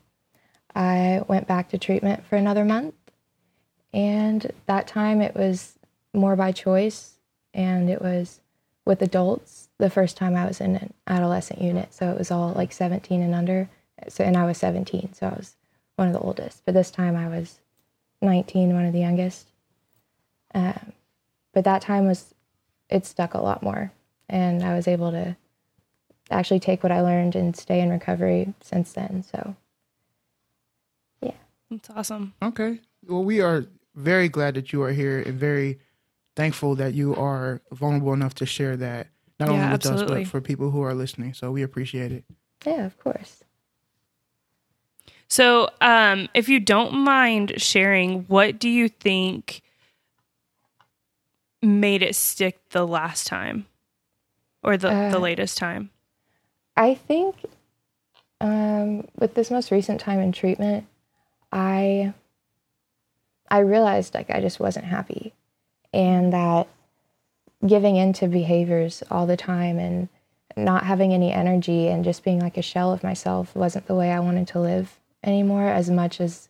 I 0.75 1.21
went 1.27 1.47
back 1.47 1.69
to 1.69 1.77
treatment 1.77 2.25
for 2.25 2.35
another 2.35 2.65
month. 2.65 2.93
And 3.93 4.51
that 4.65 4.85
time 4.85 5.21
it 5.21 5.33
was 5.33 5.79
more 6.13 6.35
by 6.35 6.51
choice 6.51 7.15
and 7.53 7.89
it 7.89 8.01
was 8.01 8.41
with 8.85 9.01
adults. 9.01 9.66
The 9.79 9.89
first 9.89 10.17
time 10.17 10.35
I 10.35 10.45
was 10.45 10.59
in 10.59 10.75
an 10.75 10.93
adolescent 11.05 11.61
unit, 11.61 11.93
so 11.93 12.09
it 12.11 12.17
was 12.17 12.31
all 12.31 12.51
like 12.53 12.71
17 12.71 13.21
and 13.21 13.35
under. 13.35 13.69
So 14.09 14.23
and 14.23 14.37
I 14.37 14.45
was 14.45 14.57
17, 14.57 15.13
so 15.13 15.27
I 15.27 15.35
was 15.35 15.55
one 15.95 16.07
of 16.07 16.13
the 16.13 16.19
oldest. 16.19 16.63
But 16.65 16.73
this 16.73 16.91
time 16.91 17.15
I 17.15 17.27
was 17.27 17.59
19, 18.21 18.73
one 18.73 18.85
of 18.85 18.93
the 18.93 18.99
youngest. 18.99 19.51
Um, 20.53 20.93
but 21.53 21.63
that 21.65 21.81
time 21.81 22.07
was 22.07 22.33
it 22.89 23.05
stuck 23.05 23.33
a 23.33 23.41
lot 23.41 23.61
more 23.61 23.91
and 24.29 24.63
i 24.63 24.73
was 24.75 24.87
able 24.87 25.11
to 25.11 25.35
actually 26.31 26.59
take 26.59 26.83
what 26.83 26.91
i 26.91 27.01
learned 27.01 27.35
and 27.35 27.55
stay 27.55 27.81
in 27.81 27.89
recovery 27.89 28.53
since 28.61 28.93
then 28.93 29.23
so 29.23 29.55
yeah. 31.21 31.31
That's 31.69 31.89
awesome. 31.89 32.33
Okay. 32.41 32.79
Well, 33.07 33.23
we 33.23 33.41
are 33.41 33.65
very 33.95 34.29
glad 34.29 34.53
that 34.55 34.71
you 34.71 34.83
are 34.83 34.91
here 34.91 35.21
and 35.21 35.39
very 35.39 35.79
thankful 36.35 36.75
that 36.75 36.93
you 36.93 37.15
are 37.15 37.61
vulnerable 37.71 38.13
enough 38.13 38.35
to 38.35 38.45
share 38.45 38.77
that, 38.77 39.07
not 39.39 39.49
Yeah, 39.49 39.63
only 39.63 39.71
with 39.73 39.85
us, 39.85 40.01
but 40.03 40.27
for 40.27 40.41
people 40.41 40.71
who 40.71 40.81
are 40.81 40.93
listening. 40.93 41.33
So 41.33 41.51
we 41.51 41.61
appreciate 41.63 42.11
it. 42.11 42.23
yeah 42.65 42.85
of 42.85 42.97
course 42.99 43.43
So, 45.29 45.69
um, 45.81 46.29
if 46.33 46.47
you 46.47 46.59
don't 46.61 46.93
mind 46.93 47.53
sharing, 47.57 48.23
what 48.27 48.59
do 48.59 48.69
you 48.69 48.87
think 48.87 49.61
made 51.61 52.01
it 52.01 52.15
stick 52.15 52.57
the 52.69 52.87
last 52.87 53.27
time 53.27 53.65
or 54.63 54.77
the, 54.77 54.87
the 55.11 55.17
Uh, 55.17 55.19
latest 55.19 55.57
time? 55.57 55.89
i 56.77 56.93
think 56.93 57.35
um, 58.39 59.07
with 59.17 59.33
this 59.33 59.49
most 59.51 59.71
recent 59.71 59.99
time 59.99 60.19
in 60.19 60.31
treatment 60.31 60.85
i 61.51 62.13
i 63.49 63.59
realized 63.59 64.13
like 64.13 64.29
i 64.29 64.39
just 64.39 64.59
wasn't 64.59 64.85
happy 64.85 65.33
and 65.93 66.31
that 66.33 66.67
giving 67.65 67.95
into 67.95 68.27
behaviors 68.27 69.03
all 69.09 69.25
the 69.25 69.37
time 69.37 69.79
and 69.79 70.09
not 70.55 70.83
having 70.83 71.13
any 71.13 71.31
energy 71.31 71.87
and 71.87 72.03
just 72.03 72.23
being 72.23 72.39
like 72.39 72.57
a 72.57 72.61
shell 72.61 72.91
of 72.91 73.03
myself 73.03 73.55
wasn't 73.55 73.87
the 73.87 73.95
way 73.95 74.11
I 74.11 74.19
wanted 74.19 74.47
to 74.49 74.59
live 74.59 74.99
anymore 75.23 75.67
as 75.67 75.89
much 75.89 76.21
as 76.21 76.47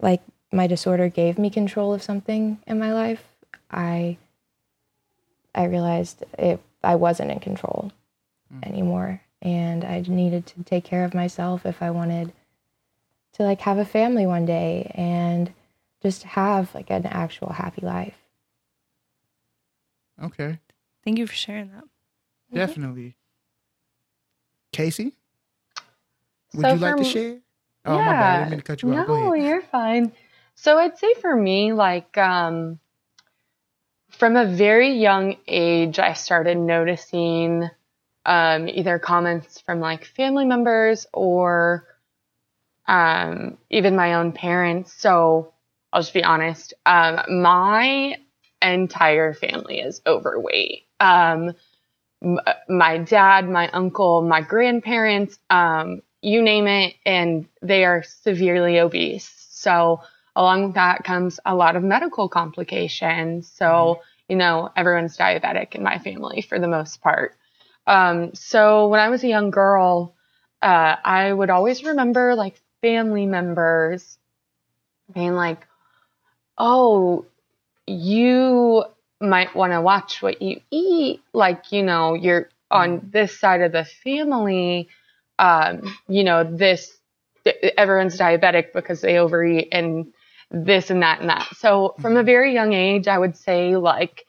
like 0.00 0.22
my 0.52 0.66
disorder 0.66 1.08
gave 1.08 1.38
me 1.38 1.50
control 1.50 1.92
of 1.92 2.02
something 2.02 2.58
in 2.66 2.78
my 2.78 2.92
life 2.92 3.24
I 3.70 4.18
I 5.54 5.64
realized 5.64 6.24
it 6.38 6.60
I 6.82 6.94
wasn't 6.96 7.30
in 7.30 7.40
control 7.40 7.92
mm. 8.52 8.66
anymore. 8.66 9.20
And 9.42 9.84
I 9.84 10.00
needed 10.00 10.46
to 10.46 10.62
take 10.62 10.84
care 10.84 11.04
of 11.04 11.14
myself 11.14 11.66
if 11.66 11.82
I 11.82 11.90
wanted 11.90 12.32
to 13.34 13.42
like 13.42 13.60
have 13.60 13.78
a 13.78 13.84
family 13.84 14.26
one 14.26 14.46
day 14.46 14.90
and 14.94 15.52
just 16.02 16.22
have 16.22 16.74
like 16.74 16.90
an 16.90 17.06
actual 17.06 17.52
happy 17.52 17.82
life 17.82 18.16
Okay. 20.22 20.60
Thank 21.04 21.18
you 21.18 21.26
for 21.26 21.34
sharing 21.34 21.70
that. 21.70 21.84
Definitely. 22.52 23.16
Casey, 24.72 25.14
would 26.54 26.66
So 26.66 26.72
you 26.72 26.78
like 26.78 26.96
to 26.96 27.04
share? 27.04 27.38
Oh, 27.84 27.98
my 27.98 28.12
bad. 28.12 28.22
I 28.22 28.32
didn't 28.38 28.50
mean 28.50 28.58
to 28.58 28.64
cut 28.64 28.82
you 28.82 28.92
off. 28.92 29.06
Go 29.06 29.14
No, 29.14 29.34
you're 29.34 29.62
fine. 29.62 30.12
So 30.54 30.78
I'd 30.78 30.98
say 30.98 31.14
for 31.20 31.34
me, 31.34 31.72
like, 31.72 32.16
um, 32.16 32.78
from 34.10 34.36
a 34.36 34.46
very 34.46 34.94
young 34.94 35.36
age, 35.46 35.98
I 35.98 36.12
started 36.12 36.56
noticing 36.56 37.68
um, 38.24 38.68
either 38.68 38.98
comments 38.98 39.60
from 39.60 39.80
like 39.80 40.04
family 40.04 40.44
members 40.44 41.06
or 41.12 41.86
um, 42.86 43.58
even 43.70 43.96
my 43.96 44.14
own 44.14 44.32
parents. 44.32 44.92
So 44.92 45.52
I'll 45.92 46.02
just 46.02 46.14
be 46.14 46.24
honest. 46.24 46.74
Um, 46.86 47.42
my 47.42 48.16
entire 48.72 49.34
family 49.34 49.80
is 49.80 50.00
overweight. 50.06 50.86
Um, 51.00 51.52
m- 52.22 52.38
my 52.68 52.98
dad, 52.98 53.48
my 53.48 53.68
uncle, 53.70 54.22
my 54.22 54.40
grandparents, 54.42 55.38
um, 55.50 56.02
you 56.22 56.42
name 56.42 56.66
it, 56.66 56.94
and 57.06 57.46
they 57.62 57.84
are 57.84 58.02
severely 58.02 58.80
obese. 58.80 59.30
So, 59.50 60.00
along 60.36 60.64
with 60.66 60.74
that 60.74 61.04
comes 61.04 61.40
a 61.46 61.54
lot 61.54 61.76
of 61.76 61.82
medical 61.82 62.28
complications. 62.28 63.50
So, 63.52 64.00
you 64.28 64.36
know, 64.36 64.70
everyone's 64.76 65.16
diabetic 65.16 65.74
in 65.74 65.82
my 65.82 65.98
family 65.98 66.42
for 66.42 66.58
the 66.58 66.68
most 66.68 67.02
part. 67.02 67.36
Um, 67.86 68.34
so, 68.34 68.88
when 68.88 69.00
I 69.00 69.10
was 69.10 69.22
a 69.24 69.28
young 69.28 69.50
girl, 69.50 70.14
uh, 70.62 70.96
I 71.04 71.32
would 71.32 71.50
always 71.50 71.84
remember 71.84 72.34
like 72.34 72.60
family 72.82 73.26
members 73.26 74.18
being 75.12 75.34
like, 75.34 75.66
oh, 76.58 77.26
you 77.86 78.84
might 79.20 79.54
want 79.54 79.72
to 79.72 79.80
watch 79.80 80.22
what 80.22 80.42
you 80.42 80.60
eat. 80.70 81.22
Like, 81.32 81.72
you 81.72 81.82
know, 81.82 82.14
you're 82.14 82.48
on 82.70 83.08
this 83.12 83.38
side 83.38 83.60
of 83.62 83.72
the 83.72 83.84
family, 83.84 84.88
um, 85.38 85.94
you 86.08 86.24
know, 86.24 86.44
this, 86.44 86.96
everyone's 87.76 88.18
diabetic 88.18 88.72
because 88.72 89.00
they 89.00 89.18
overeat 89.18 89.68
and 89.72 90.12
this 90.50 90.90
and 90.90 91.02
that 91.02 91.20
and 91.20 91.28
that. 91.30 91.48
So 91.56 91.94
from 92.00 92.16
a 92.16 92.22
very 92.22 92.52
young 92.54 92.72
age, 92.72 93.08
I 93.08 93.18
would 93.18 93.36
say 93.36 93.76
like 93.76 94.24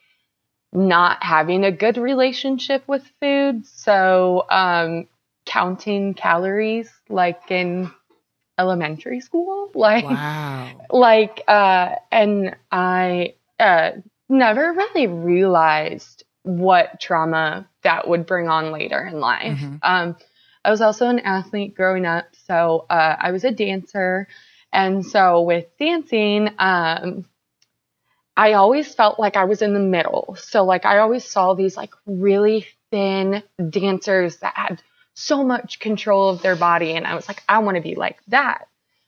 not 0.74 1.24
having 1.24 1.64
a 1.64 1.72
good 1.72 1.98
relationship 1.98 2.84
with 2.88 3.04
food. 3.22 3.66
So, 3.66 4.46
um, 4.50 5.08
counting 5.46 6.14
calories 6.14 6.92
like 7.10 7.52
in 7.52 7.92
elementary 8.58 9.22
school, 9.22 9.72
like, 9.76 10.06
Wow. 10.06 10.88
like 10.92 11.44
uh 11.48 11.96
and 12.12 12.56
i 12.72 13.34
uh 13.60 13.92
never 14.30 14.74
really 14.74 15.08
realized 15.08 16.24
what 16.44 17.00
trauma 17.00 17.68
that 17.84 18.08
would 18.08 18.26
bring 18.26 18.48
on 18.48 18.72
later 18.72 19.04
in 19.06 19.20
life. 19.20 19.58
Mhm. 19.60 19.80
um 19.84 20.16
i 20.64 20.70
was 20.72 20.82
also 20.82 21.08
an 21.08 21.20
athlete 21.20 21.76
growing 21.76 22.06
up 22.06 22.26
so 22.48 22.86
uh 22.90 23.16
i 23.20 23.32
was 23.32 23.44
a 23.44 23.52
dancer. 23.52 24.28
And 24.74 25.06
so 25.06 25.42
with 25.42 25.66
dancing 25.80 26.50
um 26.60 27.26
i 28.36 28.54
always 28.54 28.94
felt 28.94 29.20
like 29.20 29.38
i 29.38 29.46
was 29.46 29.62
in 29.62 29.74
the 29.74 29.80
middle. 29.80 30.36
So 30.40 30.66
like 30.66 30.86
i 30.86 31.00
always 31.00 31.24
saw 31.24 31.54
these 31.54 31.78
like 31.78 31.94
really 32.06 32.66
thin 32.92 33.44
dancers 33.70 34.38
that 34.38 34.54
had 34.56 34.82
so 35.14 35.44
much 35.44 35.80
control 35.80 36.30
of 36.30 36.42
their 36.42 36.56
body. 36.56 36.92
And 36.94 37.08
i 37.08 37.16
was 37.16 37.28
like 37.28 37.44
i 37.48 37.60
want 37.60 37.76
to 37.78 37.82
be 37.82 37.96
like 37.96 38.18
that. 38.28 38.68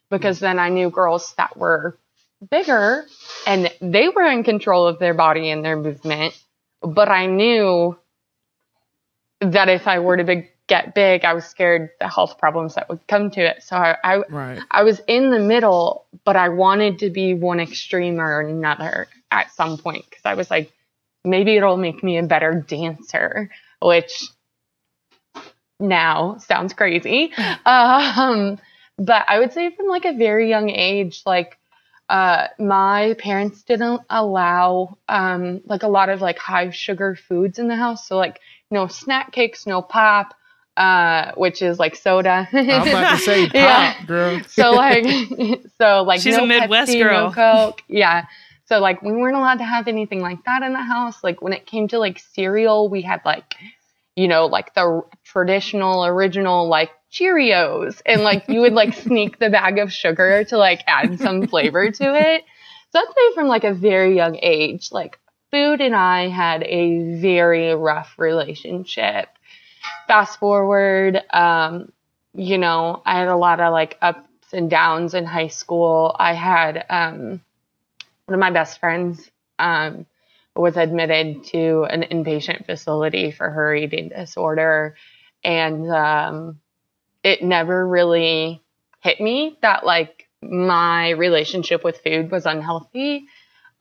Because 0.10 0.40
then 0.40 0.58
i 0.60 0.70
knew 0.70 0.90
girls 0.90 1.34
that 1.38 1.58
were 1.58 1.98
bigger 2.50 3.06
and 3.46 3.72
they 3.82 4.10
were 4.10 4.26
in 4.26 4.44
control 4.44 4.88
of 4.88 5.00
their 5.00 5.14
body 5.14 5.50
and 5.50 5.64
their 5.66 5.78
movement 5.78 6.38
but 6.82 7.10
i 7.10 7.26
knew 7.26 7.98
that 9.42 9.70
if 9.70 9.88
i 9.88 10.00
were 10.00 10.18
to 10.18 10.24
big, 10.24 10.50
get 10.68 10.94
big 10.94 11.26
i 11.26 11.34
was 11.34 11.46
scared 11.46 11.90
the 12.00 12.08
health 12.08 12.38
problems 12.38 12.76
that 12.76 12.90
would 12.90 13.06
come 13.08 13.32
to 13.32 13.42
it 13.42 13.64
so 13.64 13.76
I, 13.76 13.98
I 14.04 14.24
Right. 14.30 14.60
I 14.72 14.84
was 14.84 15.02
in 15.08 15.32
the 15.32 15.40
middle, 15.40 16.06
but 16.26 16.36
I 16.36 16.50
wanted 16.50 17.00
to 17.00 17.10
be 17.10 17.34
one 17.34 17.60
extreme 17.60 18.20
or 18.20 18.42
another 18.42 19.08
at 19.32 19.52
some 19.52 19.78
point 19.78 20.06
because 20.10 20.26
I 20.26 20.34
was 20.34 20.50
like, 20.50 20.72
maybe 21.24 21.56
it'll 21.56 21.78
make 21.78 22.04
me 22.04 22.18
a 22.18 22.24
better 22.24 22.54
dancer, 22.68 23.50
which 23.82 24.24
now 25.80 26.38
sounds 26.40 26.74
crazy. 26.74 27.34
Um, 27.66 28.60
but 28.98 29.26
I 29.28 29.40
would 29.40 29.54
say 29.54 29.70
from 29.76 29.88
like 29.88 30.06
a 30.06 30.14
very 30.14 30.50
young 30.50 30.70
age, 30.70 31.22
like 31.26 31.58
uh, 32.10 32.48
my 32.60 33.16
parents 33.20 33.64
didn't 33.64 34.02
allow 34.10 34.98
um, 35.10 35.62
like 35.66 35.84
a 35.84 35.88
lot 35.88 36.10
of 36.10 36.22
like 36.22 36.38
high 36.40 36.70
sugar 36.70 37.16
foods 37.16 37.60
in 37.60 37.68
the 37.68 37.76
house. 37.76 38.08
So 38.08 38.18
like 38.18 38.40
no 38.72 38.88
snack 38.88 39.32
cakes, 39.32 39.66
no 39.68 39.82
pop, 39.82 40.34
uh, 40.78 41.32
which 41.36 41.62
is 41.62 41.80
like 41.80 41.96
soda. 41.96 42.48
I 42.54 42.80
was 42.80 42.88
about 42.90 43.12
to 43.12 43.18
say 43.18 43.46
pop, 43.48 43.54
Yeah 43.56 44.06
girl. 44.06 44.42
so 44.48 44.72
like 44.72 45.06
so 45.78 46.04
like 46.04 46.22
She's 46.22 46.38
no 46.38 46.44
a 46.44 46.48
Midwest 46.48 46.92
Pepsi, 46.92 47.02
girl. 47.04 47.28
no 47.30 47.34
coke 47.34 47.82
yeah 47.88 48.26
so 48.66 48.80
like 48.80 49.02
we 49.02 49.12
weren't 49.12 49.36
allowed 49.38 49.60
to 49.60 49.64
have 49.64 49.88
anything 49.88 50.20
like 50.22 50.44
that 50.46 50.62
in 50.64 50.74
the 50.74 50.82
house 50.84 51.24
like 51.24 51.42
when 51.42 51.54
it 51.54 51.66
came 51.66 51.88
to 51.88 51.98
like 52.00 52.20
cereal 52.20 52.90
we 52.90 53.02
had 53.02 53.22
like 53.26 53.56
you 54.16 54.28
know 54.28 54.46
like 54.46 54.74
the 54.76 55.02
traditional 55.24 56.06
original 56.06 56.68
like 56.68 56.92
cheerios. 57.12 58.02
And 58.06 58.22
like 58.22 58.48
you 58.48 58.62
would 58.62 58.74
like 58.74 58.94
sneak 58.94 59.40
the 59.40 59.50
bag 59.50 59.80
of 59.80 59.92
sugar 59.92 60.44
to 60.46 60.58
like 60.58 60.84
add 60.88 61.20
some 61.20 61.48
flavor 61.48 61.92
to 61.92 62.16
it. 62.16 62.44
So 62.92 63.00
i'd 63.00 63.08
say 63.08 63.36
from 63.36 63.48
like 63.48 63.64
a 63.64 63.74
very 63.74 64.16
young 64.16 64.38
age. 64.42 64.92
Like 64.92 65.20
food 65.52 65.80
and 65.80 65.96
i 65.96 66.28
had 66.28 66.64
a 66.64 67.20
very 67.20 67.74
rough 67.74 68.14
relationship. 68.18 69.30
Fast 70.08 70.40
forward 70.40 71.22
um 71.32 71.92
you 72.38 72.60
know, 72.60 73.02
I 73.04 73.20
had 73.20 73.28
a 73.28 73.36
lot 73.36 73.60
of 73.60 73.74
like 73.74 73.98
ups 74.02 74.54
and 74.54 74.70
downs 74.70 75.16
in 75.16 75.26
high 75.26 75.48
school. 75.48 76.16
I 76.18 76.34
had 76.34 76.86
um, 76.90 77.42
one 78.26 78.34
of 78.34 78.40
my 78.40 78.52
best 78.52 78.80
friends 78.80 79.30
um, 79.58 80.06
was 80.56 80.78
admitted 80.78 81.46
to 81.46 81.86
an 81.90 82.04
inpatient 82.04 82.66
facility 82.68 83.32
for 83.32 83.50
her 83.50 83.74
eating 83.76 84.10
disorder, 84.10 84.96
and 85.44 85.92
um, 85.92 86.60
it 87.28 87.44
never 87.44 87.86
really 87.86 88.64
hit 89.02 89.20
me 89.20 89.58
that 89.62 89.86
like 89.86 90.30
my 90.42 91.10
relationship 91.10 91.84
with 91.84 92.00
food 92.00 92.32
was 92.32 92.46
unhealthy 92.46 93.26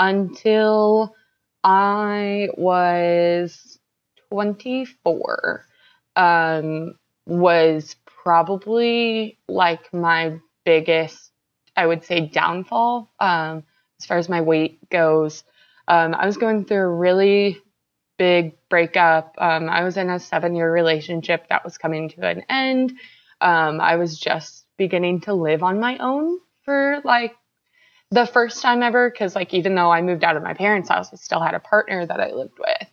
until 0.00 1.14
I 1.62 2.48
was 2.56 3.78
24. 4.30 5.64
Um, 6.16 6.94
was 7.26 7.94
probably 8.24 9.38
like 9.46 9.94
my 9.94 10.40
biggest, 10.64 11.30
I 11.76 11.86
would 11.86 12.02
say, 12.02 12.22
downfall 12.22 13.12
um, 13.20 13.62
as 14.00 14.06
far 14.06 14.18
as 14.18 14.28
my 14.28 14.40
weight 14.40 14.90
goes. 14.90 15.44
Um, 15.86 16.16
I 16.16 16.26
was 16.26 16.36
going 16.36 16.64
through 16.64 16.78
a 16.78 16.88
really 16.88 17.60
big 18.18 18.56
breakup. 18.68 19.36
Um, 19.38 19.68
I 19.68 19.84
was 19.84 19.96
in 19.96 20.10
a 20.10 20.18
seven 20.18 20.56
year 20.56 20.72
relationship 20.72 21.48
that 21.48 21.64
was 21.64 21.78
coming 21.78 22.08
to 22.08 22.26
an 22.26 22.42
end. 22.48 22.98
Um, 23.40 23.80
I 23.80 23.96
was 23.96 24.18
just 24.18 24.64
beginning 24.76 25.22
to 25.22 25.34
live 25.34 25.62
on 25.62 25.80
my 25.80 25.98
own 25.98 26.38
for 26.64 27.00
like 27.04 27.34
the 28.10 28.26
first 28.26 28.62
time 28.62 28.82
ever 28.82 29.10
because 29.10 29.34
like 29.34 29.52
even 29.54 29.74
though 29.74 29.90
I 29.90 30.02
moved 30.02 30.24
out 30.24 30.36
of 30.36 30.42
my 30.42 30.54
parents' 30.54 30.88
house, 30.88 31.12
I 31.12 31.16
still 31.16 31.40
had 31.40 31.54
a 31.54 31.60
partner 31.60 32.04
that 32.06 32.20
I 32.20 32.32
lived 32.32 32.58
with. 32.58 32.88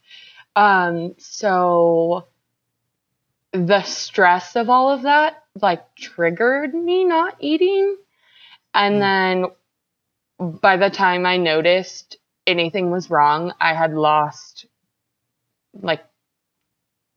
Um, 0.55 1.15
so 1.17 2.27
the 3.51 3.83
stress 3.83 4.55
of 4.55 4.69
all 4.69 4.89
of 4.89 5.03
that 5.03 5.43
like 5.61 5.95
triggered 5.95 6.73
me 6.73 7.03
not 7.05 7.35
eating. 7.39 7.97
And 8.73 9.01
then 9.01 9.45
by 10.39 10.77
the 10.77 10.89
time 10.89 11.25
I 11.25 11.37
noticed 11.37 12.17
anything 12.47 12.89
was 12.89 13.09
wrong, 13.09 13.53
I 13.61 13.75
had 13.75 13.93
lost 13.93 14.65
like 15.73 16.03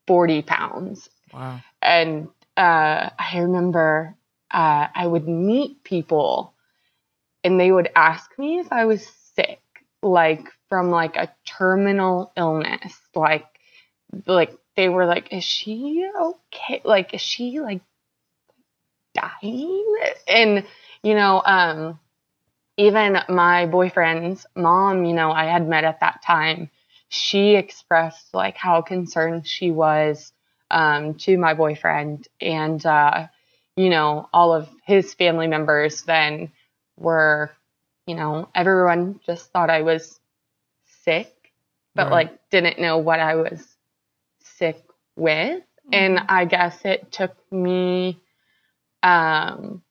40 0.06 0.42
pounds. 0.42 1.08
Wow. 1.32 1.60
And 1.80 2.28
uh, 2.56 3.10
I 3.18 3.38
remember 3.38 4.16
uh, 4.50 4.88
I 4.94 5.06
would 5.06 5.28
meet 5.28 5.84
people 5.84 6.54
and 7.44 7.60
they 7.60 7.70
would 7.70 7.90
ask 7.94 8.36
me 8.38 8.58
if 8.58 8.72
I 8.72 8.86
was 8.86 9.06
sick, 9.36 9.60
like 10.02 10.48
from 10.68 10.90
like 10.90 11.16
a 11.16 11.32
terminal 11.44 12.32
illness, 12.36 12.98
like 13.14 13.46
like 14.26 14.56
they 14.76 14.88
were 14.88 15.06
like, 15.06 15.32
"Is 15.32 15.44
she 15.44 16.08
okay? 16.20 16.80
Like, 16.84 17.14
is 17.14 17.20
she 17.20 17.60
like 17.60 17.82
dying?" 19.14 19.96
And 20.28 20.66
you 21.02 21.14
know, 21.14 21.42
um, 21.44 22.00
even 22.76 23.18
my 23.28 23.66
boyfriend's 23.66 24.46
mom, 24.56 25.04
you 25.04 25.14
know, 25.14 25.30
I 25.30 25.44
had 25.44 25.68
met 25.68 25.84
at 25.84 26.00
that 26.00 26.22
time. 26.26 26.70
She 27.08 27.54
expressed 27.54 28.34
like 28.34 28.56
how 28.56 28.82
concerned 28.82 29.46
she 29.46 29.70
was 29.70 30.32
um, 30.70 31.14
to 31.14 31.36
my 31.38 31.54
boyfriend, 31.54 32.28
and 32.40 32.84
uh, 32.84 33.28
you 33.76 33.90
know, 33.90 34.28
all 34.32 34.52
of 34.52 34.68
his 34.84 35.14
family 35.14 35.46
members 35.46 36.02
then 36.02 36.50
were, 36.96 37.50
you 38.06 38.14
know, 38.14 38.48
everyone 38.54 39.20
just 39.26 39.50
thought 39.52 39.70
I 39.70 39.82
was 39.82 40.18
sick, 41.04 41.32
but 41.94 42.10
Right. 42.10 42.12
like 42.12 42.50
didn't 42.50 42.78
know 42.80 42.98
what 42.98 43.20
I 43.20 43.36
was 43.36 43.76
sick 44.42 44.82
with. 45.16 45.62
And 45.92 46.18
I 46.28 46.46
guess 46.46 46.84
it 46.84 47.12
took 47.12 47.36
me, 47.52 48.18
um, 49.02 49.82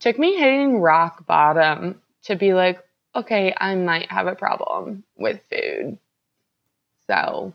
took 0.00 0.18
me 0.18 0.36
hitting 0.36 0.78
rock 0.80 1.26
bottom 1.26 2.00
to 2.24 2.36
be 2.36 2.54
like, 2.54 2.82
okay, 3.14 3.54
I 3.56 3.74
might 3.74 4.10
have 4.10 4.26
a 4.28 4.36
problem 4.36 5.04
with 5.16 5.40
food. 5.50 5.98
So, 7.08 7.52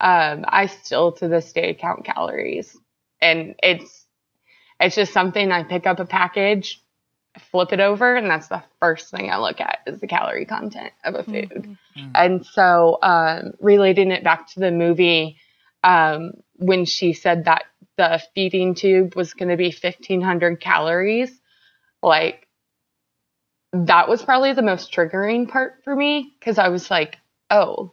um, 0.00 0.44
I 0.46 0.66
still 0.66 1.12
to 1.12 1.28
this 1.28 1.52
day 1.52 1.74
count 1.74 2.04
calories, 2.04 2.76
and 3.20 3.54
it's 3.62 4.06
it's 4.80 4.94
just 4.94 5.12
something 5.12 5.50
I 5.50 5.64
pick 5.64 5.86
up 5.86 5.98
a 6.00 6.06
package 6.06 6.80
flip 7.38 7.72
it 7.72 7.80
over, 7.80 8.16
and 8.16 8.28
that's 8.30 8.48
the 8.48 8.62
first 8.80 9.10
thing 9.10 9.30
I 9.30 9.38
look 9.38 9.60
at 9.60 9.78
is 9.86 10.00
the 10.00 10.06
calorie 10.06 10.44
content 10.44 10.92
of 11.04 11.14
a 11.14 11.22
food. 11.22 11.76
And 12.14 12.44
so, 12.44 12.98
um, 13.02 13.52
relating 13.60 14.10
it 14.10 14.24
back 14.24 14.48
to 14.52 14.60
the 14.60 14.70
movie, 14.70 15.36
um, 15.84 16.32
when 16.54 16.84
she 16.84 17.12
said 17.12 17.44
that 17.44 17.64
the 17.96 18.22
feeding 18.34 18.74
tube 18.74 19.14
was 19.14 19.34
going 19.34 19.48
to 19.48 19.56
be 19.56 19.68
1500 19.68 20.60
calories, 20.60 21.30
like 22.02 22.46
that 23.72 24.08
was 24.08 24.22
probably 24.22 24.52
the 24.52 24.62
most 24.62 24.92
triggering 24.92 25.48
part 25.48 25.80
for 25.84 25.94
me 25.94 26.34
because 26.38 26.58
I 26.58 26.68
was 26.68 26.90
like, 26.90 27.18
oh, 27.50 27.92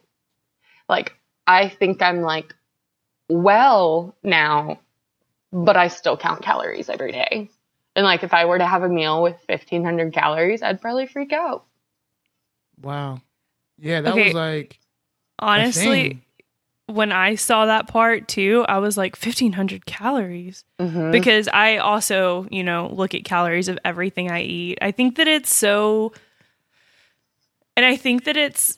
like 0.88 1.13
I 1.47 1.69
think 1.69 2.01
I'm 2.01 2.21
like 2.21 2.53
well 3.29 4.15
now, 4.23 4.79
but 5.51 5.77
I 5.77 5.88
still 5.88 6.17
count 6.17 6.41
calories 6.41 6.89
every 6.89 7.12
day. 7.12 7.49
And 7.95 8.05
like 8.05 8.23
if 8.23 8.34
I 8.34 8.45
were 8.45 8.58
to 8.58 8.65
have 8.65 8.84
a 8.84 8.89
meal 8.89 9.21
with 9.23 9.38
1500 9.47 10.13
calories, 10.13 10.62
I'd 10.62 10.81
probably 10.81 11.08
freak 11.08 11.31
out. 11.34 11.65
Wow. 12.81 13.21
Yeah, 13.77 14.01
that 14.01 14.13
Okay. 14.13 14.25
was 14.25 14.34
like 14.34 14.79
Honestly, 15.39 16.21
when 16.88 17.12
I 17.12 17.36
saw 17.36 17.65
that 17.65 17.88
part 17.88 18.27
too, 18.27 18.65
I 18.67 18.79
was 18.79 18.97
like 18.97 19.15
1500 19.15 19.86
calories 19.86 20.63
Mhm. 20.79 21.12
because 21.12 21.47
I 21.49 21.77
also, 21.77 22.47
you 22.51 22.63
know, 22.63 22.89
look 22.93 23.13
at 23.13 23.25
calories 23.25 23.67
of 23.67 23.79
everything 23.84 24.31
I 24.31 24.41
eat. 24.41 24.77
I 24.81 24.91
think 24.91 25.15
that 25.17 25.27
it's 25.27 25.53
so 25.53 26.13
and 27.77 27.86
I 27.86 27.95
think 27.97 28.23
that 28.25 28.38
it's 28.38 28.77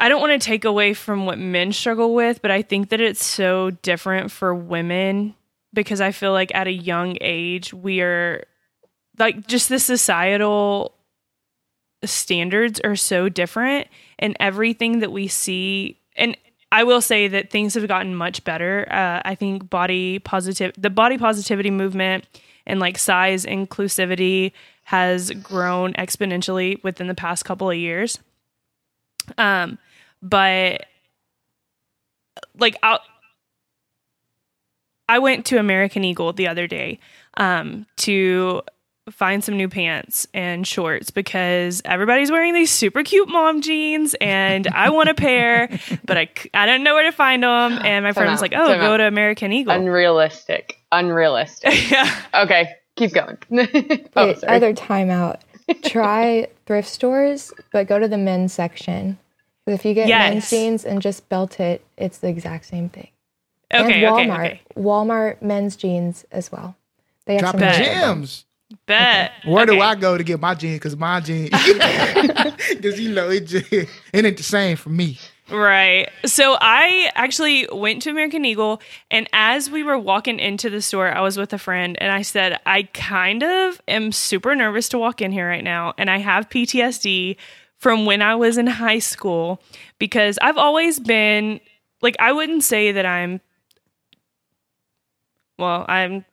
I 0.00 0.08
don't 0.08 0.20
want 0.20 0.40
to 0.40 0.44
take 0.44 0.64
away 0.64 0.94
from 0.94 1.26
what 1.26 1.38
men 1.38 1.72
struggle 1.72 2.14
with, 2.14 2.40
but 2.40 2.50
I 2.50 2.62
think 2.62 2.88
that 2.88 3.02
it's 3.02 3.24
so 3.24 3.70
different 3.70 4.30
for 4.30 4.54
women 4.54 5.34
because 5.74 6.00
I 6.00 6.10
feel 6.10 6.32
like 6.32 6.50
at 6.54 6.66
a 6.66 6.72
young 6.72 7.18
age 7.20 7.74
we 7.74 8.00
are 8.00 8.44
like 9.18 9.46
just 9.46 9.68
the 9.68 9.78
societal 9.78 10.94
standards 12.02 12.80
are 12.80 12.96
so 12.96 13.28
different 13.28 13.88
and 14.18 14.34
everything 14.40 15.00
that 15.00 15.12
we 15.12 15.28
see 15.28 16.00
and 16.16 16.34
I 16.72 16.84
will 16.84 17.00
say 17.00 17.28
that 17.28 17.50
things 17.50 17.74
have 17.74 17.88
gotten 17.88 18.14
much 18.14 18.44
better. 18.44 18.86
Uh, 18.90 19.20
I 19.24 19.34
think 19.34 19.68
body 19.68 20.18
positive, 20.20 20.72
the 20.78 20.88
body 20.88 21.18
positivity 21.18 21.70
movement 21.70 22.24
and 22.66 22.78
like 22.80 22.96
size 22.96 23.44
inclusivity 23.44 24.52
has 24.84 25.30
grown 25.30 25.92
exponentially 25.94 26.82
within 26.82 27.06
the 27.06 27.14
past 27.14 27.44
couple 27.44 27.70
of 27.70 27.76
years. 27.76 28.18
Um, 29.36 29.78
but 30.22 30.86
like 32.58 32.76
I, 32.82 32.98
I 35.08 35.18
went 35.18 35.46
to 35.46 35.58
American 35.58 36.04
Eagle 36.04 36.32
the 36.32 36.48
other 36.48 36.66
day 36.66 37.00
um, 37.36 37.86
to 37.98 38.62
find 39.10 39.42
some 39.42 39.56
new 39.56 39.68
pants 39.68 40.26
and 40.32 40.66
shorts 40.66 41.10
because 41.10 41.82
everybody's 41.84 42.30
wearing 42.30 42.54
these 42.54 42.70
super 42.70 43.02
cute 43.02 43.28
mom 43.28 43.60
jeans 43.60 44.14
and 44.20 44.68
I 44.68 44.90
want 44.90 45.08
a 45.08 45.14
pair, 45.14 45.68
but 46.04 46.16
I, 46.16 46.28
I 46.54 46.66
don't 46.66 46.82
know 46.82 46.94
where 46.94 47.04
to 47.04 47.12
find 47.12 47.42
them. 47.42 47.72
And 47.84 48.04
my 48.04 48.10
Time 48.10 48.14
friend 48.14 48.30
was 48.30 48.40
like, 48.40 48.52
oh, 48.54 48.68
time 48.68 48.80
go 48.80 48.94
out. 48.94 48.98
to 48.98 49.06
American 49.06 49.52
Eagle. 49.52 49.74
Unrealistic. 49.74 50.78
Unrealistic. 50.92 51.72
yeah. 51.90 52.22
okay, 52.34 52.74
keep 52.96 53.12
going. 53.12 53.36
oh, 53.50 54.26
Wait, 54.26 54.38
sorry. 54.38 54.56
other 54.56 54.74
timeout. 54.74 55.40
Try 55.84 56.48
thrift 56.66 56.88
stores, 56.88 57.52
but 57.72 57.86
go 57.86 57.98
to 57.98 58.08
the 58.08 58.18
men's 58.18 58.52
section. 58.52 59.18
'Cause 59.66 59.74
if 59.74 59.84
you 59.84 59.94
get 59.94 60.08
men's 60.08 60.48
jeans 60.50 60.84
and 60.84 61.02
just 61.02 61.28
belt 61.28 61.60
it, 61.60 61.84
it's 61.96 62.18
the 62.18 62.28
exact 62.28 62.66
same 62.66 62.88
thing. 62.88 63.08
Okay, 63.72 64.04
and 64.04 64.14
okay, 64.14 64.26
Walmart, 64.26 64.46
okay. 64.46 64.60
Walmart 64.76 65.42
men's 65.42 65.76
jeans 65.76 66.24
as 66.32 66.50
well. 66.50 66.76
They 67.26 67.34
have 67.34 67.42
dropping 67.42 67.60
some 67.60 67.68
Bet. 67.68 67.78
really 67.80 67.94
gems. 67.94 68.44
Bet. 68.86 69.32
Where 69.44 69.66
do 69.66 69.80
I 69.80 69.94
go 69.96 70.16
to 70.16 70.24
get 70.24 70.40
my 70.40 70.54
jeans? 70.54 70.76
Because 70.78 70.96
my 70.96 71.20
jeans, 71.20 71.50
because 72.70 73.00
you 73.00 73.12
know 73.12 73.28
it 73.28 73.46
just 73.46 73.72
it 73.72 73.88
ain't 74.14 74.36
the 74.36 74.42
same 74.42 74.76
for 74.76 74.90
me. 74.90 75.18
Right. 75.50 76.08
So 76.24 76.56
I 76.60 77.10
actually 77.16 77.66
went 77.72 78.02
to 78.02 78.10
American 78.10 78.44
Eagle, 78.44 78.80
and 79.10 79.28
as 79.32 79.68
we 79.68 79.82
were 79.82 79.98
walking 79.98 80.38
into 80.38 80.70
the 80.70 80.80
store, 80.80 81.08
I 81.08 81.20
was 81.22 81.36
with 81.36 81.52
a 81.52 81.58
friend, 81.58 81.96
and 82.00 82.12
I 82.12 82.22
said, 82.22 82.60
I 82.66 82.84
kind 82.84 83.42
of 83.42 83.80
am 83.88 84.12
super 84.12 84.54
nervous 84.54 84.88
to 84.90 84.98
walk 84.98 85.20
in 85.20 85.32
here 85.32 85.48
right 85.48 85.64
now, 85.64 85.92
and 85.98 86.08
I 86.08 86.18
have 86.18 86.48
PTSD 86.48 87.36
from 87.80 88.04
when 88.04 88.20
I 88.20 88.34
was 88.34 88.58
in 88.58 88.66
high 88.66 88.98
school 88.98 89.60
because 89.98 90.38
I've 90.40 90.58
always 90.58 91.00
been 91.00 91.60
like, 92.02 92.14
I 92.18 92.30
wouldn't 92.32 92.62
say 92.62 92.92
that 92.92 93.06
I'm, 93.06 93.40
well, 95.58 95.86
I'm 95.88 96.26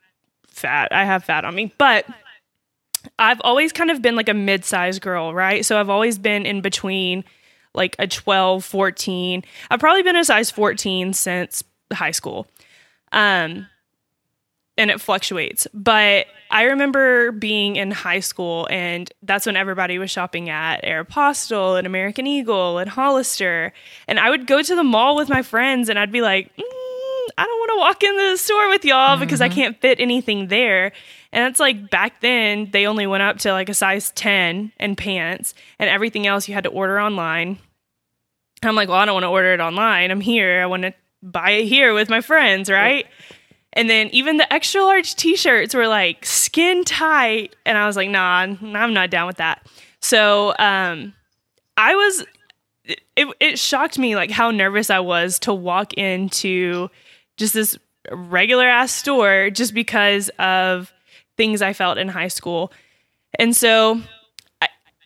fat. 0.46 0.92
I 0.92 1.04
have 1.04 1.24
fat 1.24 1.46
on 1.46 1.54
me, 1.54 1.72
but 1.78 2.04
I've 3.18 3.40
always 3.42 3.72
kind 3.72 3.90
of 3.90 4.02
been 4.02 4.14
like 4.14 4.28
a 4.28 4.34
mid 4.34 4.64
sized 4.64 5.00
girl, 5.00 5.32
right? 5.32 5.64
So 5.64 5.80
I've 5.80 5.88
always 5.88 6.18
been 6.18 6.44
in 6.44 6.60
between 6.60 7.24
like 7.74 7.96
a 7.98 8.06
12, 8.06 8.62
14. 8.62 9.42
I've 9.70 9.80
probably 9.80 10.02
been 10.02 10.16
a 10.16 10.24
size 10.24 10.50
14 10.50 11.14
since 11.14 11.64
high 11.92 12.10
school. 12.10 12.46
Um 13.10 13.68
and 14.78 14.90
it 14.90 15.00
fluctuates. 15.00 15.66
But 15.74 16.26
I 16.50 16.62
remember 16.62 17.32
being 17.32 17.76
in 17.76 17.90
high 17.90 18.20
school 18.20 18.66
and 18.70 19.10
that's 19.22 19.44
when 19.44 19.56
everybody 19.56 19.98
was 19.98 20.10
shopping 20.10 20.48
at 20.48 20.82
Aeropostale 20.84 21.76
and 21.76 21.86
American 21.86 22.26
Eagle 22.26 22.78
and 22.78 22.88
Hollister. 22.88 23.74
And 24.06 24.18
I 24.18 24.30
would 24.30 24.46
go 24.46 24.62
to 24.62 24.74
the 24.74 24.84
mall 24.84 25.16
with 25.16 25.28
my 25.28 25.42
friends 25.42 25.90
and 25.90 25.98
I'd 25.98 26.12
be 26.12 26.22
like, 26.22 26.46
mm, 26.56 26.62
I 27.36 27.44
don't 27.44 27.58
want 27.58 27.70
to 27.74 27.78
walk 27.78 28.02
in 28.02 28.16
the 28.16 28.36
store 28.38 28.68
with 28.70 28.84
y'all 28.84 29.18
because 29.18 29.40
I 29.40 29.48
can't 29.50 29.78
fit 29.80 30.00
anything 30.00 30.46
there. 30.46 30.92
And 31.32 31.44
it's 31.50 31.60
like 31.60 31.90
back 31.90 32.20
then 32.20 32.70
they 32.70 32.86
only 32.86 33.06
went 33.06 33.22
up 33.22 33.38
to 33.38 33.52
like 33.52 33.68
a 33.68 33.74
size 33.74 34.10
10 34.12 34.72
and 34.78 34.96
pants 34.96 35.54
and 35.78 35.90
everything 35.90 36.26
else 36.26 36.48
you 36.48 36.54
had 36.54 36.64
to 36.64 36.70
order 36.70 36.98
online. 36.98 37.58
I'm 38.62 38.74
like, 38.74 38.88
well, 38.88 38.98
I 38.98 39.04
don't 39.04 39.14
want 39.14 39.24
to 39.24 39.28
order 39.28 39.52
it 39.52 39.60
online. 39.60 40.10
I'm 40.10 40.20
here. 40.20 40.62
I 40.62 40.66
want 40.66 40.82
to 40.82 40.94
buy 41.22 41.50
it 41.50 41.66
here 41.66 41.94
with 41.94 42.08
my 42.08 42.20
friends, 42.20 42.70
right? 42.70 43.06
And 43.78 43.88
then 43.88 44.08
even 44.08 44.38
the 44.38 44.52
extra 44.52 44.82
large 44.82 45.14
t-shirts 45.14 45.72
were 45.72 45.86
like 45.86 46.26
skin 46.26 46.82
tight 46.82 47.54
and 47.64 47.78
I 47.78 47.86
was 47.86 47.94
like, 47.94 48.10
"Nah, 48.10 48.40
I'm 48.40 48.92
not 48.92 49.08
down 49.08 49.28
with 49.28 49.36
that." 49.36 49.64
So, 50.00 50.52
um 50.58 51.14
I 51.76 51.94
was 51.94 52.24
it 53.14 53.28
it 53.38 53.58
shocked 53.58 53.96
me 53.96 54.16
like 54.16 54.32
how 54.32 54.50
nervous 54.50 54.90
I 54.90 54.98
was 54.98 55.38
to 55.40 55.54
walk 55.54 55.94
into 55.94 56.90
just 57.36 57.54
this 57.54 57.78
regular 58.10 58.66
ass 58.66 58.90
store 58.90 59.48
just 59.50 59.74
because 59.74 60.28
of 60.40 60.92
things 61.36 61.62
I 61.62 61.72
felt 61.72 61.98
in 61.98 62.08
high 62.08 62.28
school. 62.28 62.72
And 63.38 63.54
so 63.54 64.02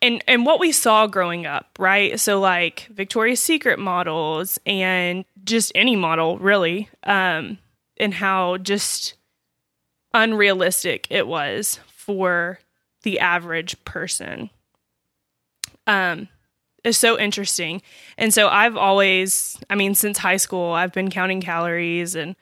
and 0.01 0.25
and 0.27 0.47
what 0.47 0.61
we 0.61 0.73
saw 0.73 1.07
growing 1.07 1.45
up, 1.45 1.77
right? 1.79 2.19
So 2.19 2.41
like 2.41 2.89
Victoria's 2.91 3.41
Secret 3.41 3.79
models 3.79 4.59
and 4.65 5.27
just 5.45 5.73
any 5.75 5.95
model 5.95 6.39
really 6.39 6.89
um 7.05 7.59
and 7.99 8.15
how 8.15 8.59
just 8.59 9.15
unrealistic 10.15 11.07
it 11.11 11.27
was 11.27 11.81
for 11.89 12.59
the 13.03 13.19
average 13.19 13.83
person. 13.85 14.51
Um 15.87 16.29
is 16.85 16.99
so 16.99 17.19
interesting. 17.19 17.83
And 18.19 18.35
so 18.35 18.49
I've 18.49 18.77
always, 18.77 19.57
I 19.71 19.75
mean, 19.75 19.95
since 19.95 20.19
high 20.19 20.37
school, 20.37 20.73
I've 20.73 20.93
been 20.93 21.11
counting 21.11 21.41
calories 21.41 22.15
and 22.15 22.35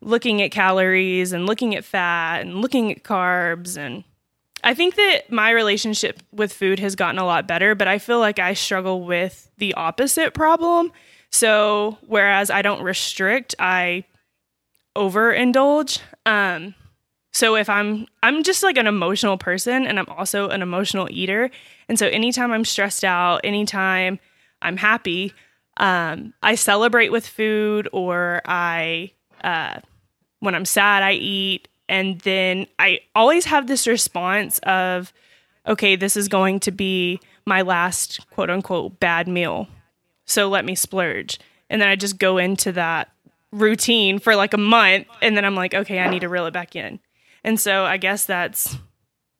looking 0.00 0.40
at 0.42 0.50
calories 0.50 1.32
and 1.32 1.46
looking 1.46 1.74
at 1.74 1.84
fat 1.84 2.40
and 2.40 2.62
looking 2.62 2.90
at 2.90 3.02
carbs. 3.02 3.76
And 3.76 4.04
I 4.64 4.74
think 4.74 4.94
that 4.96 5.30
my 5.30 5.50
relationship 5.50 6.22
with 6.32 6.52
food 6.52 6.78
has 6.78 6.94
gotten 6.94 7.18
a 7.18 7.26
lot 7.26 7.46
better, 7.46 7.74
but 7.74 7.88
I 7.88 7.98
feel 7.98 8.18
like 8.18 8.38
I 8.38 8.54
struggle 8.54 9.04
with 9.04 9.50
the 9.58 9.74
opposite 9.74 10.34
problem. 10.34 10.92
So, 11.30 11.98
whereas 12.06 12.50
I 12.50 12.62
don't 12.62 12.82
restrict, 12.82 13.54
I 13.58 14.04
overindulge. 14.98 16.00
Um, 16.26 16.74
so 17.32 17.54
if 17.54 17.68
I'm 17.70 18.06
I'm 18.22 18.42
just 18.42 18.62
like 18.62 18.76
an 18.76 18.86
emotional 18.86 19.38
person 19.38 19.86
and 19.86 19.98
I'm 19.98 20.08
also 20.08 20.48
an 20.48 20.60
emotional 20.60 21.08
eater. 21.10 21.50
And 21.88 21.98
so 21.98 22.08
anytime 22.08 22.50
I'm 22.52 22.64
stressed 22.64 23.04
out, 23.04 23.40
anytime 23.44 24.18
I'm 24.60 24.76
happy, 24.76 25.32
um, 25.76 26.34
I 26.42 26.56
celebrate 26.56 27.10
with 27.12 27.26
food 27.26 27.88
or 27.92 28.42
I 28.44 29.12
uh, 29.42 29.80
when 30.40 30.54
I'm 30.54 30.64
sad 30.64 31.02
I 31.02 31.12
eat 31.12 31.68
and 31.88 32.18
then 32.20 32.66
I 32.78 33.00
always 33.14 33.44
have 33.46 33.66
this 33.66 33.86
response 33.86 34.58
of 34.60 35.12
okay, 35.66 35.96
this 35.96 36.16
is 36.16 36.28
going 36.28 36.60
to 36.60 36.70
be 36.70 37.20
my 37.46 37.62
last 37.62 38.26
quote 38.30 38.50
unquote 38.50 38.98
bad 38.98 39.28
meal. 39.28 39.68
So 40.24 40.48
let 40.48 40.64
me 40.64 40.74
splurge. 40.74 41.38
And 41.70 41.80
then 41.80 41.88
I 41.88 41.96
just 41.96 42.18
go 42.18 42.38
into 42.38 42.72
that 42.72 43.10
routine 43.52 44.18
for 44.18 44.36
like 44.36 44.54
a 44.54 44.58
month 44.58 45.06
and 45.22 45.36
then 45.36 45.44
I'm 45.44 45.54
like, 45.54 45.74
okay, 45.74 46.00
I 46.00 46.10
need 46.10 46.20
to 46.20 46.28
reel 46.28 46.46
it 46.46 46.52
back 46.52 46.76
in. 46.76 47.00
And 47.44 47.58
so 47.58 47.84
I 47.84 47.96
guess 47.96 48.24
that's 48.24 48.76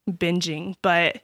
binging, 0.08 0.76
but 0.82 1.20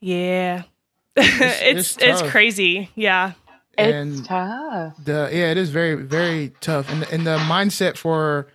yeah. 0.00 0.64
it's 1.16 1.96
it's 1.96 2.02
it's, 2.02 2.20
tough. 2.20 2.30
crazy. 2.30 2.90
Yeah. 2.94 3.32
It's 3.78 4.26
tough. 4.26 4.94
the 5.02 5.30
yeah, 5.32 5.50
it 5.50 5.56
is 5.56 5.70
very 5.70 5.94
very 5.94 6.52
tough, 6.60 6.90
and 6.90 7.02
and 7.04 7.26
the 7.26 7.38
mindset 7.38 7.96
for 7.96 8.48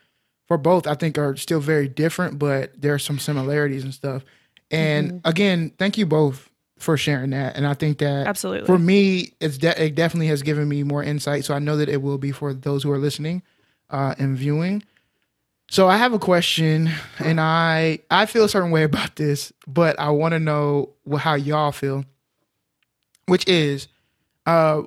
for 0.48 0.58
both 0.58 0.86
I 0.86 0.94
think 0.94 1.18
are 1.18 1.36
still 1.36 1.60
very 1.60 1.88
different, 1.88 2.38
but 2.38 2.80
there 2.80 2.94
are 2.94 3.00
some 3.00 3.18
similarities 3.18 3.84
and 3.84 3.94
stuff. 3.94 4.24
And 4.70 5.14
mm-hmm. 5.14 5.28
again, 5.28 5.72
thank 5.78 5.98
you 5.98 6.06
both 6.06 6.50
for 6.78 6.98
sharing 6.98 7.32
that. 7.32 7.56
And 7.56 7.66
I 7.66 7.74
think 7.74 8.00
that 8.00 8.28
Absolutely. 8.28 8.68
for 8.68 8.78
me, 8.78 9.34
it's 9.40 9.58
de- 9.58 9.84
it 9.84 9.96
definitely 9.96 10.28
has 10.28 10.42
given 10.42 10.68
me 10.68 10.84
more 10.84 11.04
insight. 11.04 11.46
So 11.46 11.54
I 11.54 11.60
know 11.60 11.78
that 11.78 11.90
it 11.90 12.02
will 12.02 12.18
be 12.18 12.32
for 12.32 12.54
those 12.54 12.84
who 12.84 12.92
are 12.92 12.98
listening 12.98 13.44
uh, 13.90 14.16
and 14.18 14.38
viewing. 14.38 14.84
So 15.70 15.88
I 15.88 15.98
have 15.98 16.14
a 16.14 16.20
question, 16.20 16.92
and 17.20 17.42
I 17.42 18.00
I 18.12 18.28
feel 18.28 18.44
a 18.44 18.50
certain 18.50 18.72
way 18.72 18.84
about 18.84 19.16
this, 19.16 19.52
but 19.66 20.00
I 20.00 20.10
want 20.10 20.34
to 20.34 20.40
know 20.40 20.92
how 21.18 21.34
y'all 21.34 21.72
feel. 21.72 22.06
Which 23.28 23.48
is, 23.48 23.88
uh, 24.46 24.84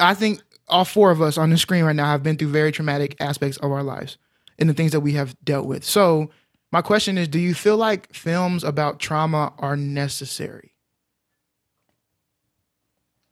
I 0.00 0.14
think 0.14 0.40
all 0.68 0.86
four 0.86 1.10
of 1.10 1.20
us 1.20 1.36
on 1.36 1.50
the 1.50 1.58
screen 1.58 1.84
right 1.84 1.94
now 1.94 2.06
have 2.06 2.22
been 2.22 2.38
through 2.38 2.48
very 2.48 2.72
traumatic 2.72 3.16
aspects 3.20 3.58
of 3.58 3.70
our 3.70 3.82
lives 3.82 4.16
and 4.58 4.68
the 4.68 4.74
things 4.74 4.92
that 4.92 5.00
we 5.00 5.12
have 5.12 5.36
dealt 5.44 5.66
with. 5.66 5.84
So 5.84 6.30
my 6.72 6.80
question 6.80 7.18
is, 7.18 7.28
do 7.28 7.38
you 7.38 7.54
feel 7.54 7.76
like 7.76 8.12
films 8.14 8.64
about 8.64 9.00
trauma 9.00 9.52
are 9.58 9.76
necessary? 9.76 10.72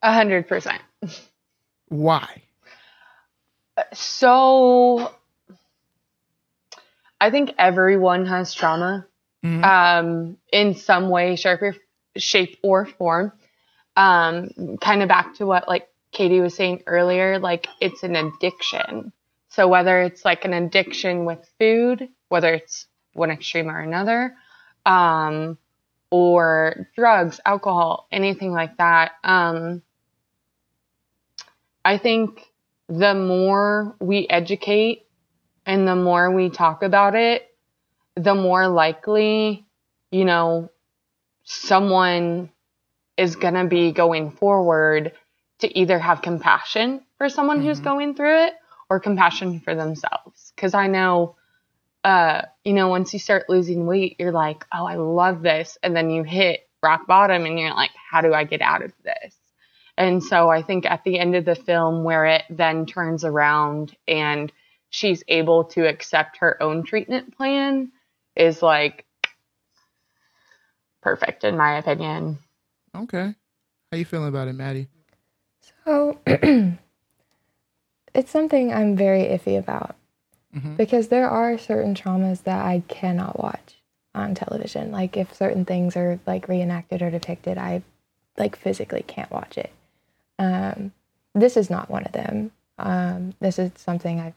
A 0.02 0.12
hundred 0.12 0.48
percent. 0.48 0.82
Why? 1.88 2.42
So 3.92 5.12
I 7.20 7.30
think 7.30 7.52
everyone 7.59 8.26
has 8.26 8.54
trauma 8.54 9.06
Mhm. 9.44 9.64
um, 9.64 10.37
in 10.52 10.74
some 10.74 11.09
way, 11.09 11.37
shape, 11.37 11.62
or, 11.62 11.74
shape 12.16 12.59
or 12.62 12.87
form. 12.87 13.32
Um, 13.96 14.76
kind 14.80 15.02
of 15.02 15.09
back 15.09 15.35
to 15.37 15.46
what 15.46 15.68
like 15.68 15.88
Katie 16.12 16.40
was 16.40 16.54
saying 16.54 16.82
earlier, 16.87 17.38
like 17.38 17.66
it's 17.80 18.02
an 18.02 18.16
addiction. 18.16 19.12
So 19.48 19.68
whether 19.68 20.02
it's 20.02 20.24
like 20.24 20.44
an 20.44 20.52
addiction 20.52 21.24
with 21.24 21.48
food, 21.59 22.09
whether 22.28 22.52
it's 22.52 22.87
one 23.14 23.30
extreme 23.30 23.70
or 23.70 23.80
another, 23.80 24.37
um, 24.85 25.56
or 26.11 26.88
drugs, 26.94 27.40
alcohol, 27.46 28.06
anything 28.12 28.52
like 28.52 28.76
that. 28.76 29.12
Um, 29.24 29.82
I 31.87 31.99
think 31.99 32.44
the 32.88 33.14
more 33.14 33.94
we 34.01 34.27
educate 34.29 35.07
and 35.64 35.87
the 35.87 35.94
more 35.94 36.33
we 36.33 36.51
talk 36.51 36.83
about 36.83 37.14
it, 37.14 37.46
the 38.16 38.35
more 38.35 38.66
likely, 38.66 39.64
you 40.11 40.25
know, 40.25 40.68
someone 41.44 42.51
is 43.16 43.37
going 43.37 43.55
to 43.55 43.66
be 43.66 43.92
going 43.92 44.33
forward 44.33 45.12
to 45.61 45.79
either 45.79 45.96
have 45.96 46.22
compassion 46.22 47.03
for 47.18 47.29
someone 47.29 47.62
who's 47.62 47.81
Mhm. 47.81 47.85
going 47.85 48.14
through 48.16 48.46
it 48.46 48.55
or 48.90 48.99
compassion 48.99 49.61
for 49.61 49.77
themselves. 49.77 50.53
Because 50.57 50.75
I 50.75 50.88
know, 50.88 51.37
uh, 52.03 52.42
you 52.64 52.72
know, 52.72 52.88
once 52.88 53.12
you 53.12 53.20
start 53.20 53.49
losing 53.49 53.87
weight, 53.87 54.16
you're 54.18 54.33
like, 54.33 54.66
oh, 54.75 54.87
I 54.87 54.96
love 54.96 55.40
this. 55.40 55.79
And 55.85 55.94
then 55.94 56.11
you 56.11 56.25
hit 56.25 56.68
rock 56.83 57.07
bottom 57.07 57.46
and 57.46 57.61
you're 57.61 57.75
like, 57.75 57.92
how 58.11 58.22
do 58.22 58.35
I 58.35 58.42
get 58.42 58.61
out 58.61 58.83
of 58.83 58.92
this? 59.05 59.37
And 59.98 60.22
so 60.22 60.50
I 60.50 60.62
think 60.62 60.85
at 60.85 61.04
the 61.04 61.18
end 61.18 61.35
of 61.35 61.44
the 61.44 61.54
film, 61.54 62.04
where 62.04 62.26
it 62.26 62.44
then 62.50 62.87
turns 62.87 63.24
around 63.24 63.96
and 64.06 64.52
she's 64.90 65.22
able 65.28 65.64
to 65.64 65.88
accept 65.88 66.38
her 66.38 66.62
own 66.62 66.85
treatment 66.85 67.37
plan, 67.37 67.92
is 68.35 68.62
like 68.62 69.04
perfect 71.02 71.44
in 71.44 71.56
my 71.56 71.78
opinion. 71.78 72.38
Okay. 72.94 73.35
How 73.90 73.98
you 73.98 74.04
feeling 74.04 74.28
about 74.28 74.48
it, 74.48 74.54
Maddie? 74.54 74.88
So 75.85 76.18
it's 76.26 76.78
something 78.30 78.72
I'm 78.72 78.96
very 78.96 79.24
iffy 79.24 79.59
about 79.59 79.96
Mhm. 80.54 80.76
because 80.76 81.09
there 81.09 81.28
are 81.28 81.59
certain 81.59 81.94
traumas 81.94 82.42
that 82.44 82.64
I 82.64 82.82
cannot 82.88 83.38
watch 83.38 83.82
on 84.14 84.35
television. 84.35 84.90
Like 84.90 85.16
if 85.16 85.35
certain 85.35 85.64
things 85.64 85.96
are 85.96 86.18
like 86.26 86.48
reenacted 86.48 87.02
or 87.02 87.11
depicted, 87.11 87.59
I 87.59 87.82
like 88.37 88.56
physically 88.56 89.02
can't 89.02 89.30
watch 89.30 89.59
it. 89.59 89.70
Um, 90.38 90.92
this 91.35 91.57
is 91.57 91.70
not 91.70 91.90
one 91.90 92.05
of 92.05 92.12
them. 92.12 92.51
Um, 92.79 93.35
this 93.40 93.59
is 93.59 93.72
something 93.77 94.20
I've 94.20 94.35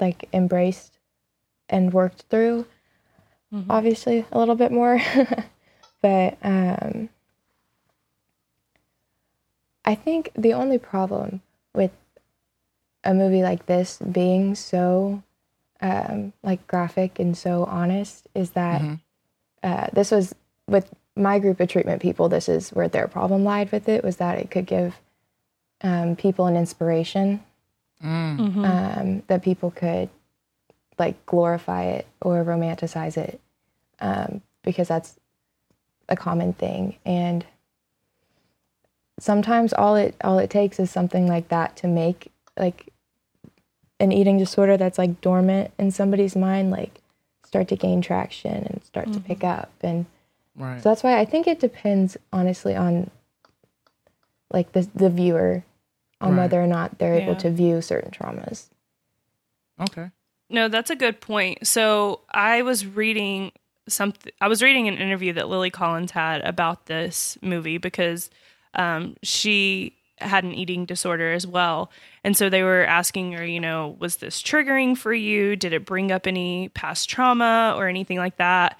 like 0.00 0.28
embraced 0.32 0.98
and 1.68 1.92
worked 1.92 2.22
through 2.28 2.66
Mhm. 3.52 3.66
obviously 3.70 4.26
a 4.32 4.38
little 4.38 4.54
bit 4.56 4.70
more 4.72 5.00
but 6.02 6.36
um 6.42 7.08
i 9.84 9.94
think 9.94 10.30
the 10.36 10.52
only 10.52 10.78
problem 10.78 11.40
with 11.74 11.92
a 13.04 13.14
movie 13.14 13.42
like 13.42 13.66
this 13.66 13.98
being 13.98 14.54
so 14.54 15.22
um 15.80 16.32
like 16.42 16.66
graphic 16.66 17.18
and 17.18 17.36
so 17.38 17.64
honest 17.64 18.26
is 18.34 18.50
that 18.50 18.80
Mhm. 18.82 19.00
uh, 19.62 19.86
this 19.92 20.10
was 20.10 20.34
with 20.68 20.92
my 21.16 21.38
group 21.38 21.58
of 21.60 21.68
treatment 21.68 22.00
people 22.02 22.28
this 22.28 22.48
is 22.48 22.70
where 22.70 22.88
their 22.88 23.08
problem 23.08 23.42
lied 23.44 23.72
with 23.72 23.88
it 23.88 24.04
was 24.04 24.16
that 24.18 24.38
it 24.38 24.50
could 24.50 24.66
give 24.66 25.00
um, 25.82 26.14
people 26.16 26.46
an 26.46 26.56
inspiration 26.56 27.42
Mm. 28.04 28.38
Mhm. 28.38 28.64
um, 28.98 29.22
that 29.28 29.42
people 29.42 29.70
could 29.70 30.10
like 30.98 31.24
glorify 31.24 31.84
it 31.84 32.06
or 32.20 32.44
romanticize 32.44 33.16
it 33.16 33.40
um, 34.00 34.42
because 34.62 34.86
that's 34.88 35.16
a 36.10 36.14
common 36.16 36.52
thing 36.52 36.96
and 37.06 37.46
sometimes 39.18 39.72
all 39.72 39.96
it 39.96 40.14
all 40.22 40.38
it 40.38 40.50
takes 40.50 40.78
is 40.78 40.90
something 40.90 41.26
like 41.26 41.48
that 41.48 41.74
to 41.76 41.86
make 41.88 42.30
like 42.58 42.92
an 43.98 44.12
eating 44.12 44.36
disorder 44.36 44.76
that's 44.76 44.98
like 44.98 45.20
dormant 45.22 45.70
in 45.78 45.90
somebody's 45.90 46.36
mind 46.36 46.70
like 46.70 47.00
start 47.46 47.66
to 47.68 47.76
gain 47.76 48.02
traction 48.02 48.64
and 48.66 48.84
start 48.84 49.10
to 49.12 49.20
pick 49.20 49.42
up 49.42 49.70
and 49.82 50.04
Right. 50.56 50.82
so 50.82 50.88
that's 50.88 51.02
why 51.02 51.18
I 51.18 51.24
think 51.24 51.46
it 51.46 51.60
depends 51.60 52.16
honestly 52.32 52.74
on 52.74 53.10
like 54.50 54.72
the 54.72 54.88
the 54.94 55.10
viewer 55.10 55.64
on 56.20 56.30
Right. 56.30 56.42
whether 56.44 56.62
or 56.62 56.66
not 56.66 56.98
they're 56.98 57.14
able 57.20 57.36
to 57.36 57.50
view 57.50 57.82
certain 57.82 58.10
traumas. 58.10 58.68
Okay. 59.80 60.10
No, 60.48 60.68
that's 60.68 60.90
a 60.90 60.96
good 60.96 61.20
point. 61.20 61.66
So 61.66 62.20
I 62.30 62.62
was 62.62 62.86
reading 62.86 63.52
something. 63.88 64.32
I 64.40 64.48
was 64.48 64.62
reading 64.62 64.88
an 64.88 64.96
interview 64.96 65.32
that 65.34 65.48
Lily 65.48 65.70
Collins 65.70 66.12
had 66.12 66.40
about 66.42 66.86
this 66.86 67.36
movie 67.42 67.78
because 67.78 68.30
um, 68.74 69.16
she 69.22 69.94
had 70.18 70.44
an 70.44 70.54
eating 70.54 70.86
disorder 70.86 71.32
as 71.32 71.46
well, 71.46 71.90
and 72.24 72.34
so 72.36 72.48
they 72.48 72.62
were 72.62 72.84
asking 72.84 73.32
her, 73.32 73.44
you 73.44 73.60
know, 73.60 73.96
was 73.98 74.16
this 74.16 74.40
triggering 74.42 74.96
for 74.96 75.12
you? 75.12 75.56
Did 75.56 75.74
it 75.74 75.84
bring 75.84 76.10
up 76.10 76.26
any 76.26 76.70
past 76.70 77.10
trauma 77.10 77.74
or 77.76 77.88
anything 77.88 78.16
like 78.16 78.36
that? 78.38 78.78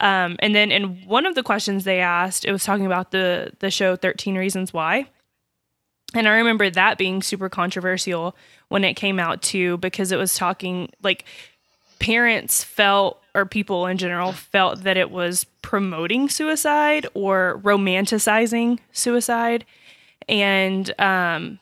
Um, 0.00 0.36
and 0.38 0.54
then 0.54 0.70
in 0.70 1.02
one 1.06 1.26
of 1.26 1.34
the 1.34 1.42
questions 1.42 1.84
they 1.84 2.00
asked, 2.00 2.44
it 2.44 2.52
was 2.52 2.64
talking 2.64 2.86
about 2.86 3.10
the 3.10 3.52
the 3.58 3.70
show 3.70 3.96
Thirteen 3.96 4.36
Reasons 4.36 4.72
Why. 4.72 5.08
And 6.14 6.26
I 6.26 6.36
remember 6.36 6.70
that 6.70 6.96
being 6.96 7.22
super 7.22 7.48
controversial 7.48 8.34
when 8.68 8.84
it 8.84 8.94
came 8.94 9.18
out 9.18 9.42
too, 9.42 9.76
because 9.78 10.10
it 10.10 10.16
was 10.16 10.36
talking 10.36 10.90
like 11.02 11.24
parents 11.98 12.64
felt, 12.64 13.20
or 13.34 13.44
people 13.44 13.86
in 13.86 13.98
general 13.98 14.32
felt 14.32 14.84
that 14.84 14.96
it 14.96 15.10
was 15.10 15.44
promoting 15.62 16.28
suicide 16.28 17.06
or 17.12 17.60
romanticizing 17.62 18.78
suicide. 18.92 19.66
And 20.28 20.98
um, 21.00 21.58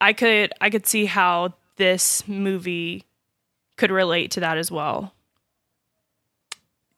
I 0.00 0.12
could 0.12 0.52
I 0.60 0.70
could 0.70 0.86
see 0.86 1.06
how 1.06 1.54
this 1.76 2.26
movie 2.26 3.04
could 3.76 3.90
relate 3.90 4.32
to 4.32 4.40
that 4.40 4.58
as 4.58 4.70
well. 4.70 5.14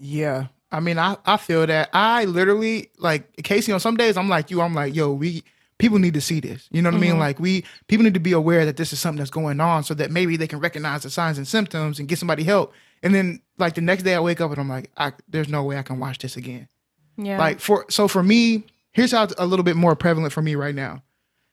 Yeah. 0.00 0.46
I 0.72 0.80
mean, 0.80 0.98
I, 0.98 1.16
I 1.26 1.36
feel 1.36 1.66
that. 1.66 1.90
I 1.92 2.24
literally 2.24 2.90
like 2.98 3.36
Casey. 3.42 3.72
On 3.72 3.80
some 3.80 3.96
days, 3.96 4.16
I'm 4.16 4.28
like 4.28 4.50
you. 4.50 4.60
I'm 4.60 4.74
like, 4.74 4.94
yo, 4.94 5.12
we 5.12 5.44
people 5.78 5.98
need 5.98 6.14
to 6.14 6.20
see 6.20 6.40
this. 6.40 6.68
You 6.70 6.80
know 6.82 6.90
what 6.90 6.96
I 6.96 7.00
mean? 7.00 7.10
Mm-hmm. 7.12 7.20
Like 7.20 7.40
we 7.40 7.64
people 7.88 8.04
need 8.04 8.14
to 8.14 8.20
be 8.20 8.32
aware 8.32 8.64
that 8.64 8.76
this 8.76 8.92
is 8.92 9.00
something 9.00 9.18
that's 9.18 9.30
going 9.30 9.60
on, 9.60 9.84
so 9.84 9.94
that 9.94 10.10
maybe 10.10 10.36
they 10.36 10.46
can 10.46 10.60
recognize 10.60 11.02
the 11.02 11.10
signs 11.10 11.38
and 11.38 11.46
symptoms 11.46 11.98
and 11.98 12.08
get 12.08 12.18
somebody 12.18 12.44
help. 12.44 12.72
And 13.02 13.14
then 13.14 13.40
like 13.58 13.74
the 13.74 13.80
next 13.80 14.04
day, 14.04 14.14
I 14.14 14.20
wake 14.20 14.40
up 14.40 14.50
and 14.50 14.60
I'm 14.60 14.68
like, 14.68 14.90
I, 14.96 15.12
there's 15.28 15.48
no 15.48 15.64
way 15.64 15.76
I 15.76 15.82
can 15.82 15.98
watch 15.98 16.18
this 16.18 16.36
again. 16.36 16.68
Yeah. 17.16 17.38
Like 17.38 17.60
for 17.60 17.84
so 17.90 18.08
for 18.08 18.22
me, 18.22 18.64
here's 18.92 19.12
how 19.12 19.24
it's 19.24 19.34
a 19.38 19.46
little 19.46 19.64
bit 19.64 19.76
more 19.76 19.96
prevalent 19.96 20.32
for 20.32 20.42
me 20.42 20.54
right 20.54 20.74
now. 20.74 21.02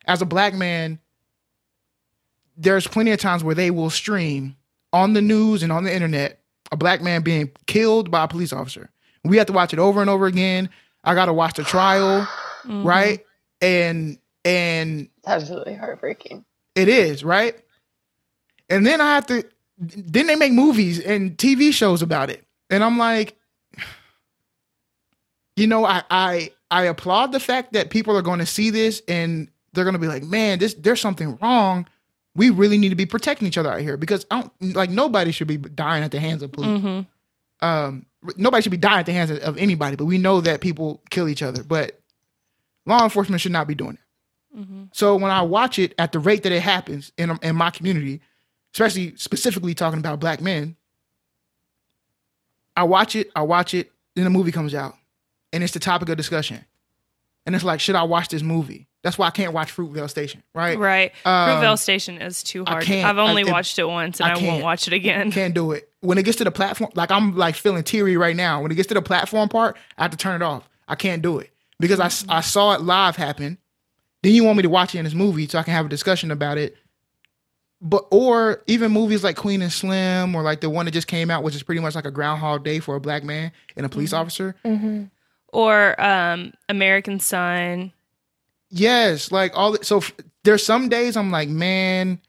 As 0.06 0.22
a 0.22 0.26
black 0.26 0.54
man, 0.54 1.00
there's 2.56 2.88
plenty 2.88 3.12
of 3.12 3.20
times 3.20 3.44
where 3.44 3.56
they 3.56 3.72
will 3.72 3.90
stream 3.90 4.56
on 4.94 5.14
the 5.14 5.22
news 5.22 5.64
and 5.64 5.72
on 5.72 5.84
the 5.84 5.94
internet 5.94 6.40
a 6.72 6.78
black 6.78 7.02
man 7.02 7.22
being 7.22 7.52
killed 7.66 8.12
by 8.12 8.24
a 8.24 8.28
police 8.28 8.52
officer. 8.54 8.90
We 9.24 9.38
have 9.38 9.48
to 9.48 9.54
watch 9.54 9.74
it 9.74 9.80
over 9.80 10.02
and 10.02 10.10
over 10.10 10.26
again. 10.26 10.70
I 11.04 11.14
got 11.16 11.26
to 11.26 11.34
watch 11.34 11.56
the 11.56 11.64
trial, 11.64 12.28
Mhm. 12.66 12.84
right? 12.86 13.26
And 13.62 14.18
and 14.46 15.10
It's 15.18 15.28
absolutely 15.28 15.76
heartbreaking. 15.76 16.46
it 16.76 16.88
is, 16.90 17.24
right? 17.24 17.56
And 18.70 18.86
then 18.86 19.02
I 19.02 19.16
have 19.16 19.28
to 19.28 19.44
then 19.80 20.26
they 20.28 20.36
make 20.36 20.52
movies 20.54 21.00
and 21.00 21.38
TV 21.38 21.72
shows 21.72 22.02
about 22.02 22.30
it. 22.30 22.44
And 22.70 22.84
I'm 22.84 22.98
like 22.98 23.38
you 25.56 25.68
know, 25.68 25.86
I 25.86 26.04
I 26.10 26.52
I 26.70 26.84
applaud 26.84 27.32
the 27.32 27.40
fact 27.40 27.74
that 27.74 27.90
people 27.90 28.16
are 28.18 28.22
going 28.22 28.40
to 28.40 28.46
see 28.46 28.70
this 28.70 29.02
and 29.08 29.50
they're 29.74 29.84
going 29.86 29.94
to 29.94 30.00
be 30.00 30.08
like, 30.08 30.24
"Man, 30.24 30.60
this 30.60 30.74
there's 30.76 31.02
something 31.02 31.38
wrong. 31.42 31.88
We 32.38 32.52
really 32.52 32.78
need 32.78 32.90
to 32.90 32.96
be 32.96 33.06
protecting 33.06 33.48
each 33.48 33.58
other 33.58 33.70
out 33.70 33.82
here 33.82 33.98
because 33.98 34.26
I 34.32 34.42
don't 34.42 34.76
like 34.76 34.90
nobody 34.90 35.32
should 35.32 35.48
be 35.48 35.58
dying 35.58 36.04
at 36.04 36.12
the 36.12 36.20
hands 36.22 36.42
of 36.42 36.54
police." 36.54 36.82
Mhm. 36.82 37.08
Um, 37.62 38.06
nobody 38.38 38.62
should 38.62 38.72
be 38.72 38.78
dying 38.78 39.00
at 39.00 39.06
the 39.06 39.14
hands 39.14 39.32
of, 39.32 39.40
of 39.40 39.58
anybody, 39.58 39.96
but 39.96 40.06
we 40.06 40.18
know 40.18 40.40
that 40.42 40.62
people 40.62 41.02
kill 41.10 41.28
each 41.28 41.42
other. 41.42 41.64
But 41.64 42.00
law 42.86 43.04
enforcement 43.04 43.42
should 43.42 43.52
not 43.52 43.68
be 43.68 43.76
doing 43.76 43.96
it. 43.96 44.60
Mm-hmm. 44.60 44.84
So 44.94 45.16
when 45.16 45.32
I 45.32 45.42
watch 45.42 45.78
it 45.78 45.94
at 45.98 46.12
the 46.14 46.20
rate 46.20 46.44
that 46.44 46.52
it 46.52 46.62
happens 46.62 47.12
in 47.18 47.38
in 47.42 47.56
my 47.56 47.72
community, 47.72 48.22
especially 48.74 49.16
specifically 49.18 49.74
talking 49.74 50.00
about 50.00 50.20
black 50.20 50.40
men, 50.40 50.76
I 52.76 52.84
watch 52.84 53.16
it, 53.16 53.32
I 53.36 53.42
watch 53.42 53.74
it, 53.74 53.92
then 54.16 54.24
the 54.24 54.30
movie 54.30 54.52
comes 54.52 54.74
out, 54.76 54.96
and 55.52 55.64
it's 55.64 55.74
the 55.74 55.80
topic 55.80 56.10
of 56.10 56.18
discussion, 56.18 56.64
and 57.48 57.56
it's 57.56 57.64
like, 57.64 57.80
should 57.80 57.96
I 57.96 58.04
watch 58.04 58.28
this 58.28 58.44
movie? 58.44 58.88
That's 59.04 59.18
why 59.18 59.28
I 59.28 59.32
can't 59.32 59.54
watch 59.54 59.74
Fruitvale 59.74 60.10
Station, 60.10 60.44
right? 60.54 60.78
Right. 60.78 61.14
Um, 61.24 61.32
Fruitvale 61.50 61.80
Station 61.80 62.22
is 62.22 62.44
too 62.44 62.66
hard. 62.66 62.88
I've 62.92 63.18
only 63.18 63.48
I- 63.48 63.52
watched 63.52 63.80
it 63.80 63.86
once 63.86 64.20
and 64.20 64.30
I 64.30 64.40
I, 64.40 64.44
won't 64.44 64.64
watch 64.64 64.86
it 64.86 64.94
again. 64.94 65.32
Can't 65.32 65.54
do 65.56 65.72
it. 65.72 65.90
When 66.02 66.18
it 66.18 66.24
gets 66.24 66.38
to 66.40 66.44
the 66.44 66.52
platform, 66.52 66.92
like 66.94 67.10
I'm 67.10 67.36
like 67.36 67.56
feeling 67.56 67.84
teary 67.84 68.18
right 68.18 68.36
now. 68.36 68.62
When 68.62 68.70
it 68.72 68.76
gets 68.76 68.90
to 68.90 68.94
the 68.94 69.02
platform 69.02 69.48
part, 69.50 69.78
I 69.98 70.04
have 70.04 70.12
to 70.12 70.18
turn 70.18 70.40
it 70.42 70.46
off. 70.46 70.70
I 70.88 70.96
can't 70.96 71.22
do 71.22 71.40
it 71.40 71.52
because 71.80 72.00
I 72.00 72.38
I 72.38 72.42
saw 72.42 72.74
it 72.74 72.82
live 72.82 73.16
happen. 73.16 73.58
Then 74.24 74.34
you 74.34 74.44
want 74.44 74.58
me 74.58 74.64
to 74.64 74.70
watch 74.70 74.94
it 74.94 75.00
in 75.00 75.06
this 75.06 75.14
movie 75.14 75.48
so 75.48 75.58
I 75.58 75.64
can 75.64 75.74
have 75.74 75.86
a 75.86 75.90
discussion 75.90 76.30
about 76.30 76.58
it. 76.58 76.76
But 77.80 78.06
or 78.12 78.64
even 78.68 78.92
movies 78.92 79.24
like 79.24 79.38
Queen 79.38 79.62
and 79.62 79.72
Slim 79.72 80.36
or 80.36 80.42
like 80.42 80.62
the 80.62 80.70
one 80.70 80.86
that 80.86 80.92
just 80.92 81.08
came 81.08 81.30
out, 81.32 81.44
which 81.44 81.56
is 81.56 81.64
pretty 81.64 81.80
much 81.80 81.96
like 81.96 82.06
a 82.06 82.12
Groundhog 82.12 82.64
Day 82.64 82.80
for 82.80 82.96
a 82.96 83.00
black 83.00 83.24
man 83.24 83.52
and 83.78 83.86
a 83.86 83.90
police 83.90 84.12
officer. 84.14 84.56
hmm 84.66 85.04
Or 85.54 86.00
um, 86.02 86.54
American 86.70 87.20
Son. 87.20 87.94
Yes, 88.70 89.32
like 89.32 89.54
all. 89.56 89.74
The, 89.74 89.84
so 89.86 89.98
f- 89.98 90.12
there's 90.44 90.66
some 90.66 90.90
days 90.90 91.16
I'm 91.16 91.32
like, 91.32 91.48
man, 91.50 92.20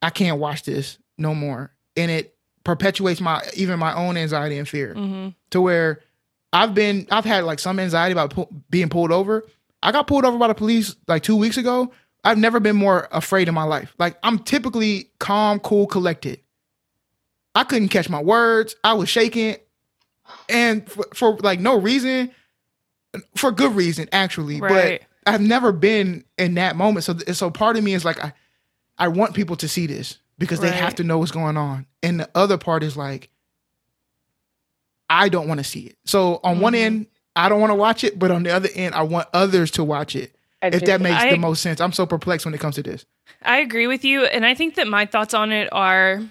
I 0.00 0.10
can't 0.10 0.38
watch 0.38 0.62
this 0.62 0.98
no 1.18 1.34
more, 1.34 1.70
and 1.96 2.10
it 2.10 2.34
perpetuates 2.64 3.20
my 3.20 3.42
even 3.54 3.78
my 3.78 3.94
own 3.94 4.16
anxiety 4.16 4.58
and 4.58 4.68
fear 4.68 4.92
hmm 4.94 5.28
to 5.50 5.60
where 5.60 6.00
I've 6.52 6.74
been 6.74 7.06
I've 7.12 7.24
had 7.24 7.44
like 7.44 7.58
some 7.60 7.78
anxiety 7.78 8.12
about 8.12 8.30
pu- 8.30 8.48
being 8.70 8.88
pulled 8.88 9.12
over. 9.12 9.44
I 9.82 9.92
got 9.92 10.06
pulled 10.06 10.24
over 10.24 10.38
by 10.38 10.48
the 10.48 10.54
police 10.54 10.96
like 11.06 11.22
two 11.22 11.36
weeks 11.36 11.58
ago. 11.58 11.92
I've 12.24 12.38
never 12.38 12.58
been 12.58 12.74
more 12.74 13.06
afraid 13.12 13.46
in 13.48 13.54
my 13.54 13.62
life. 13.64 13.94
Like 13.98 14.16
I'm 14.22 14.38
typically 14.40 15.10
calm, 15.18 15.60
cool, 15.60 15.86
collected. 15.86 16.40
I 17.54 17.64
couldn't 17.64 17.88
catch 17.88 18.08
my 18.08 18.20
words. 18.20 18.74
I 18.82 18.94
was 18.94 19.08
shaking, 19.08 19.56
and 20.48 20.88
for, 20.90 21.04
for 21.14 21.36
like 21.38 21.60
no 21.60 21.78
reason, 21.78 22.32
for 23.34 23.50
good 23.52 23.74
reason 23.74 24.08
actually. 24.12 24.60
Right. 24.60 25.00
But 25.24 25.32
I've 25.34 25.40
never 25.40 25.72
been 25.72 26.24
in 26.38 26.54
that 26.54 26.76
moment. 26.76 27.04
So 27.04 27.16
so 27.32 27.50
part 27.50 27.76
of 27.76 27.84
me 27.84 27.94
is 27.94 28.04
like 28.04 28.22
I 28.22 28.32
I 28.98 29.08
want 29.08 29.34
people 29.34 29.56
to 29.56 29.68
see 29.68 29.86
this 29.86 30.18
because 30.38 30.60
they 30.60 30.70
have 30.70 30.94
to 30.96 31.04
know 31.04 31.18
what's 31.18 31.32
going 31.32 31.56
on. 31.56 31.86
And 32.02 32.20
the 32.20 32.30
other 32.34 32.58
part 32.58 32.82
is 32.82 32.96
like 32.96 33.30
I 35.08 35.28
don't 35.28 35.46
want 35.48 35.58
to 35.58 35.64
see 35.64 35.80
it. 35.80 35.96
So 36.04 36.40
on 36.42 36.60
one 36.60 36.72
Mhm. 36.72 36.78
end, 36.80 37.06
I 37.36 37.48
don't 37.48 37.60
want 37.60 37.70
to 37.70 37.74
watch 37.76 38.02
it, 38.02 38.18
but 38.18 38.30
on 38.30 38.42
the 38.42 38.50
other 38.50 38.68
end, 38.74 38.94
I 38.94 39.02
want 39.02 39.28
others 39.32 39.70
to 39.72 39.84
watch 39.84 40.16
it. 40.16 40.34
I 40.62 40.68
If 40.68 40.80
do 40.80 40.86
that 40.86 41.00
makes 41.00 41.22
I- 41.22 41.30
the 41.30 41.36
most 41.38 41.62
sense. 41.62 41.80
I'm 41.80 41.92
so 41.92 42.06
perplexed 42.06 42.44
when 42.46 42.54
it 42.54 42.60
comes 42.60 42.74
to 42.76 42.82
this. 42.82 43.04
I 43.42 43.58
agree 43.58 43.86
with 43.86 44.04
you. 44.04 44.24
And 44.24 44.44
I 44.46 44.54
think 44.54 44.74
that 44.76 44.88
my 44.88 45.06
thoughts 45.06 45.34
on 45.34 45.52
it 45.52 45.68
are 45.70 46.22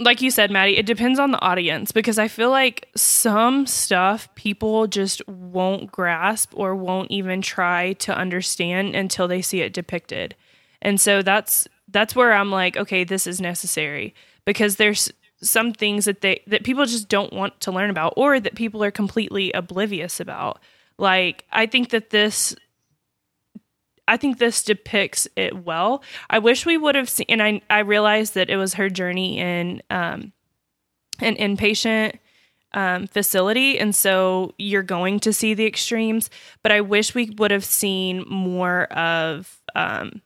like 0.00 0.22
you 0.22 0.30
said, 0.30 0.50
Maddie, 0.50 0.78
it 0.78 0.86
depends 0.86 1.18
on 1.18 1.30
the 1.30 1.40
audience 1.40 1.92
because 1.92 2.18
I 2.18 2.26
feel 2.26 2.50
like 2.50 2.88
some 2.96 3.66
stuff 3.66 4.34
people 4.34 4.86
just 4.86 5.26
won't 5.28 5.92
grasp 5.92 6.52
or 6.54 6.74
won't 6.74 7.10
even 7.10 7.42
try 7.42 7.92
to 7.94 8.16
understand 8.16 8.96
until 8.96 9.28
they 9.28 9.42
see 9.42 9.60
it 9.60 9.74
depicted. 9.74 10.34
And 10.80 10.98
so 10.98 11.20
that's 11.22 11.68
that's 11.88 12.16
where 12.16 12.32
I'm 12.32 12.50
like, 12.50 12.76
okay, 12.78 13.04
this 13.04 13.26
is 13.26 13.40
necessary 13.40 14.14
because 14.46 14.76
there's 14.76 15.12
some 15.42 15.72
things 15.72 16.06
that 16.06 16.22
they 16.22 16.42
that 16.46 16.64
people 16.64 16.86
just 16.86 17.08
don't 17.08 17.32
want 17.32 17.60
to 17.60 17.70
learn 17.70 17.90
about 17.90 18.14
or 18.16 18.40
that 18.40 18.54
people 18.54 18.82
are 18.82 18.90
completely 18.90 19.52
oblivious 19.52 20.18
about. 20.18 20.62
Like 20.96 21.44
I 21.52 21.66
think 21.66 21.90
that 21.90 22.08
this 22.08 22.56
I 24.10 24.16
think 24.16 24.38
this 24.38 24.64
depicts 24.64 25.28
it 25.36 25.64
well. 25.64 26.02
I 26.28 26.40
wish 26.40 26.66
we 26.66 26.76
would 26.76 26.96
have 26.96 27.08
seen, 27.08 27.26
and 27.28 27.40
I 27.40 27.62
I 27.70 27.78
realized 27.78 28.34
that 28.34 28.50
it 28.50 28.56
was 28.56 28.74
her 28.74 28.90
journey 28.90 29.38
in 29.38 29.82
um, 29.88 30.32
an 31.20 31.36
inpatient 31.36 32.18
um, 32.72 33.06
facility, 33.06 33.78
and 33.78 33.94
so 33.94 34.52
you're 34.58 34.82
going 34.82 35.20
to 35.20 35.32
see 35.32 35.54
the 35.54 35.64
extremes. 35.64 36.28
But 36.64 36.72
I 36.72 36.80
wish 36.80 37.14
we 37.14 37.30
would 37.38 37.52
have 37.52 37.64
seen 37.64 38.24
more 38.28 38.86
of 38.92 39.60
um, 39.76 40.22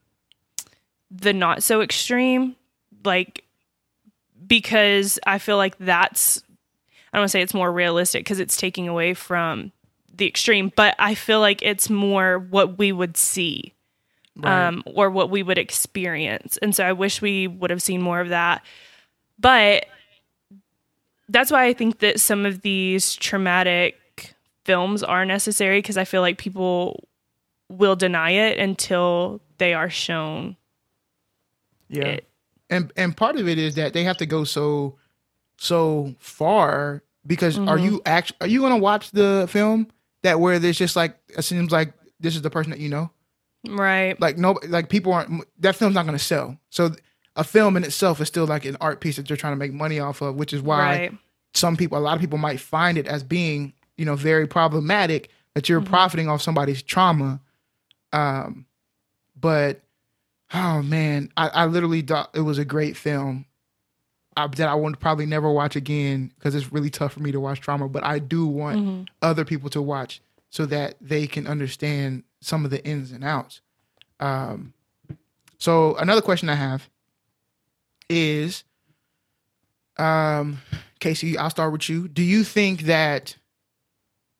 the 1.11 1.35
not 1.35 1.63
so 1.63 1.83
extreme, 1.83 2.57
like 3.05 3.45
because 4.47 5.19
I 5.27 5.37
feel 5.37 5.59
like 5.59 5.77
that's 5.77 6.43
I 7.13 7.19
don't 7.19 7.21
want 7.21 7.29
to 7.29 7.33
say 7.33 7.43
it's 7.43 7.53
more 7.53 7.71
realistic 7.71 8.25
because 8.25 8.41
it's 8.41 8.57
taking 8.57 8.89
away 8.89 9.13
from 9.13 9.73
the 10.11 10.27
extreme, 10.27 10.73
but 10.75 10.95
I 10.99 11.15
feel 11.15 11.41
like 11.41 11.61
it's 11.61 11.91
more 11.91 12.39
what 12.39 12.79
we 12.79 12.91
would 12.91 13.19
see 13.19 13.74
um, 14.43 14.83
or 14.87 15.11
what 15.11 15.31
we 15.31 15.43
would 15.43 15.59
experience. 15.59 16.57
And 16.61 16.75
so 16.75 16.85
I 16.85 16.93
wish 16.93 17.23
we 17.23 17.47
would 17.47 17.71
have 17.71 17.83
seen 17.83 18.03
more 18.03 18.21
of 18.21 18.31
that. 18.31 18.65
But 19.39 19.87
that's 21.29 21.51
why 21.51 21.65
I 21.67 21.73
think 21.73 22.01
that 22.01 22.21
some 22.21 22.45
of 22.45 22.63
these 22.63 23.15
traumatic 23.15 24.35
films 24.65 25.03
are 25.03 25.25
necessary 25.25 25.79
because 25.79 25.97
I 25.97 26.05
feel 26.05 26.21
like 26.21 26.39
people 26.39 27.09
will 27.69 27.97
deny 27.97 28.31
it 28.31 28.59
until 28.59 29.41
they 29.59 29.73
are 29.75 29.91
shown 29.91 30.57
Yeah. 31.89 32.05
it. 32.05 32.29
and 32.71 32.93
and 32.97 33.17
part 33.17 33.37
of 33.37 33.47
it 33.49 33.59
is 33.59 33.75
that 33.77 33.93
they 33.93 34.05
have 34.05 34.17
to 34.19 34.27
go 34.27 34.45
so 34.45 34.97
so 35.59 36.15
far 36.19 37.03
because 37.27 37.57
are 37.59 37.79
Mhm. 37.79 37.85
you 37.85 38.03
actually 38.07 38.37
are 38.41 38.47
you 38.47 38.61
gonna 38.61 38.77
watch 38.79 39.11
the 39.13 39.47
film 39.51 39.87
that 40.23 40.41
where 40.41 40.59
there's 40.59 40.79
just 40.79 40.97
like 40.97 41.17
it 41.29 41.43
seems 41.43 41.71
like 41.73 41.93
this 42.21 42.35
is 42.37 42.43
the 42.43 42.51
person 42.51 42.71
that 42.71 42.81
you 42.81 42.89
know 42.89 43.11
Right. 43.67 44.21
like 44.21 44.37
no 44.39 44.59
like 44.69 44.89
people 44.89 45.13
aren't 45.13 45.45
that 45.61 45.77
film's 45.77 45.95
not 45.95 46.05
gonna 46.07 46.19
sell 46.19 46.59
so 46.71 46.91
a 47.37 47.43
film 47.45 47.77
in 47.77 47.85
itself 47.85 48.21
is 48.21 48.29
still 48.29 48.47
like 48.47 48.65
an 48.65 48.77
art 48.81 49.01
piece 49.01 49.17
that 49.17 49.27
they're 49.27 49.37
trying 49.37 49.53
to 49.55 49.59
make 49.59 49.73
money 49.73 49.99
off 50.01 50.21
of 50.21 50.35
which 50.37 50.53
is 50.53 50.61
why 50.63 50.79
Right. 50.79 51.13
some 51.55 51.77
people 51.77 51.97
a 51.99 52.01
lot 52.01 52.15
of 52.15 52.21
people 52.21 52.39
might 52.39 52.61
find 52.61 52.99
it 52.99 53.07
as 53.07 53.23
being 53.23 53.73
you 53.97 54.05
know 54.05 54.17
very 54.17 54.47
problematic 54.47 55.31
that 55.55 55.69
you're 55.69 55.81
Mhm. 55.81 55.87
profiting 55.87 56.29
off 56.29 56.43
somebody's 56.43 56.83
trauma 56.83 57.41
um 58.13 58.67
but 59.41 59.81
oh 60.53 60.83
man 60.83 61.31
i, 61.37 61.49
I 61.49 61.67
literally 61.67 62.03
thought 62.03 62.31
it 62.35 62.41
was 62.43 62.59
a 62.59 62.65
great 62.65 62.97
film 62.97 63.47
I, 64.37 64.47
that 64.49 64.69
i 64.69 64.75
would 64.75 64.99
probably 65.01 65.27
never 65.27 65.51
watch 65.51 65.77
again 65.77 66.33
because 66.37 66.55
it's 66.55 66.73
really 66.73 66.91
tough 66.91 67.13
for 67.15 67.21
me 67.21 67.33
to 67.33 67.41
watch 67.41 67.61
trauma 67.61 67.89
but 67.89 68.05
i 68.05 68.19
do 68.19 68.47
want 68.47 68.79
Mhm. 68.79 69.09
other 69.23 69.45
people 69.45 69.71
to 69.71 69.81
watch 69.83 70.21
so 70.51 70.67
that 70.67 70.97
they 71.01 71.27
can 71.27 71.47
understand 71.47 72.23
some 72.45 72.65
of 72.65 72.71
the 72.71 72.85
ins 72.87 73.13
and 73.13 73.25
outs 73.25 73.61
um 74.21 74.73
so 75.59 75.95
another 75.97 76.21
question 76.21 76.49
i 76.49 76.55
have 76.55 76.89
is 78.09 78.65
um 79.99 80.59
Casey, 81.05 81.37
I'll 81.37 81.51
start 81.51 81.71
with 81.71 81.91
you. 81.91 82.09
Do 82.09 82.23
you 82.23 82.45
think 82.45 82.85
that 82.85 83.37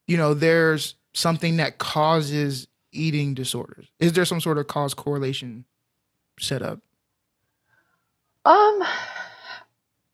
you 0.07 0.17
know 0.17 0.33
there's 0.33 0.95
something 1.13 1.59
that 1.59 1.77
causes 1.77 2.67
eating 2.91 3.35
disorders? 3.35 3.87
Is 3.99 4.15
there 4.15 4.25
some 4.25 4.41
sort 4.41 4.57
of 4.57 4.67
cause 4.67 4.95
correlation 4.95 5.67
set 6.41 6.63
up? 6.63 6.81
Um, 8.47 8.83